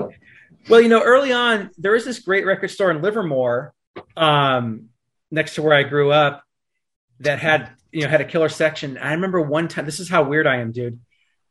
well, 0.69 0.81
you 0.81 0.89
know, 0.89 1.03
early 1.03 1.33
on, 1.33 1.69
there 1.77 1.91
was 1.91 2.05
this 2.05 2.19
great 2.19 2.45
record 2.45 2.69
store 2.69 2.89
in 2.89 3.01
Livermore, 3.01 3.73
um, 4.15 4.89
next 5.29 5.55
to 5.55 5.61
where 5.61 5.73
I 5.73 5.83
grew 5.83 6.11
up, 6.11 6.43
that 7.19 7.39
had 7.39 7.71
you 7.91 8.03
know 8.03 8.07
had 8.07 8.21
a 8.21 8.25
killer 8.25 8.49
section. 8.49 8.97
I 8.97 9.11
remember 9.13 9.41
one 9.41 9.67
time. 9.67 9.85
This 9.85 9.99
is 9.99 10.09
how 10.09 10.23
weird 10.23 10.47
I 10.47 10.57
am, 10.57 10.71
dude. 10.71 10.99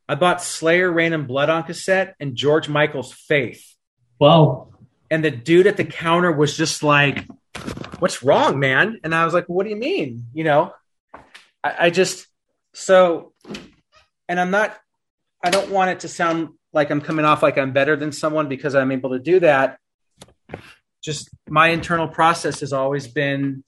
I 0.08 0.14
bought 0.14 0.42
Slayer, 0.42 0.90
Raining 0.90 1.26
Blood 1.26 1.48
on 1.48 1.62
cassette 1.62 2.14
and 2.20 2.34
George 2.34 2.68
Michael's 2.68 3.12
Faith. 3.12 3.74
Wow. 4.18 4.68
And 5.10 5.24
the 5.24 5.30
dude 5.30 5.66
at 5.66 5.76
the 5.76 5.84
counter 5.84 6.32
was 6.32 6.56
just 6.56 6.82
like, 6.82 7.26
"What's 7.98 8.22
wrong, 8.22 8.58
man?" 8.58 8.98
And 9.04 9.14
I 9.14 9.24
was 9.24 9.34
like, 9.34 9.46
"What 9.46 9.64
do 9.64 9.70
you 9.70 9.76
mean?" 9.76 10.26
You 10.32 10.44
know. 10.44 10.74
I, 11.62 11.86
I 11.86 11.90
just 11.90 12.26
so, 12.74 13.32
and 14.28 14.40
I'm 14.40 14.50
not. 14.50 14.76
I 15.44 15.50
don't 15.50 15.70
want 15.70 15.90
it 15.90 16.00
to 16.00 16.08
sound 16.08 16.50
like 16.72 16.90
I'm 16.90 17.00
coming 17.00 17.24
off 17.24 17.42
like 17.42 17.58
I'm 17.58 17.72
better 17.72 17.96
than 17.96 18.12
someone 18.12 18.48
because 18.48 18.74
I'm 18.74 18.92
able 18.92 19.10
to 19.10 19.18
do 19.18 19.40
that. 19.40 19.78
Just 21.02 21.28
my 21.48 21.68
internal 21.68 22.08
process 22.08 22.60
has 22.60 22.72
always 22.72 23.08
been 23.08 23.64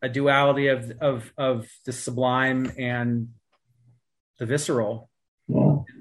a 0.00 0.08
duality 0.08 0.68
of 0.68 0.92
of 1.00 1.32
of 1.36 1.68
the 1.84 1.92
sublime 1.92 2.72
and 2.78 3.28
the 4.38 4.46
visceral. 4.46 5.10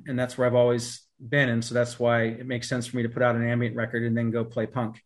And 0.07 0.17
that's 0.17 0.37
where 0.37 0.47
I've 0.47 0.55
always 0.55 1.01
been. 1.29 1.49
And 1.49 1.63
so 1.63 1.73
that's 1.73 1.99
why 1.99 2.23
it 2.23 2.45
makes 2.45 2.67
sense 2.67 2.87
for 2.87 2.97
me 2.97 3.03
to 3.03 3.09
put 3.09 3.23
out 3.23 3.35
an 3.35 3.47
ambient 3.47 3.75
record 3.75 4.03
and 4.03 4.17
then 4.17 4.31
go 4.31 4.43
play 4.43 4.65
punk. 4.65 5.01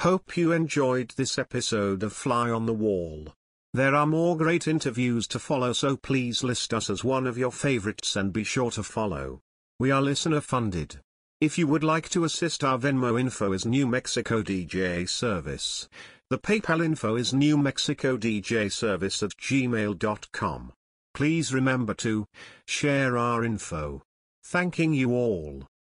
Hope 0.00 0.36
you 0.36 0.52
enjoyed 0.52 1.14
this 1.16 1.36
episode 1.36 2.02
of 2.04 2.12
Fly 2.12 2.48
on 2.48 2.66
the 2.66 2.72
Wall. 2.72 3.34
There 3.72 3.94
are 3.94 4.06
more 4.06 4.36
great 4.36 4.68
interviews 4.68 5.26
to 5.28 5.38
follow 5.38 5.72
so 5.72 5.96
please 5.96 6.44
list 6.44 6.72
us 6.72 6.88
as 6.88 7.02
one 7.02 7.26
of 7.26 7.36
your 7.36 7.50
favorites 7.50 8.14
and 8.14 8.32
be 8.32 8.44
sure 8.44 8.70
to 8.70 8.82
follow. 8.82 9.40
We 9.80 9.90
are 9.90 10.00
listener 10.00 10.40
funded. 10.40 11.00
If 11.38 11.58
you 11.58 11.66
would 11.66 11.84
like 11.84 12.08
to 12.10 12.24
assist 12.24 12.64
our 12.64 12.78
Venmo 12.78 13.20
info 13.20 13.52
is 13.52 13.66
New 13.66 13.86
Mexico 13.86 14.42
DJ 14.42 15.06
Service. 15.06 15.86
The 16.30 16.38
PayPal 16.38 16.82
info 16.82 17.14
is 17.14 17.34
New 17.34 17.58
Mexico 17.58 18.16
DJ 18.16 18.72
Service 18.72 19.22
at 19.22 19.32
gmail.com. 19.32 20.72
Please 21.12 21.52
remember 21.52 21.92
to 21.92 22.24
share 22.66 23.18
our 23.18 23.44
info. 23.44 24.00
Thanking 24.44 24.94
you 24.94 25.12
all. 25.12 25.66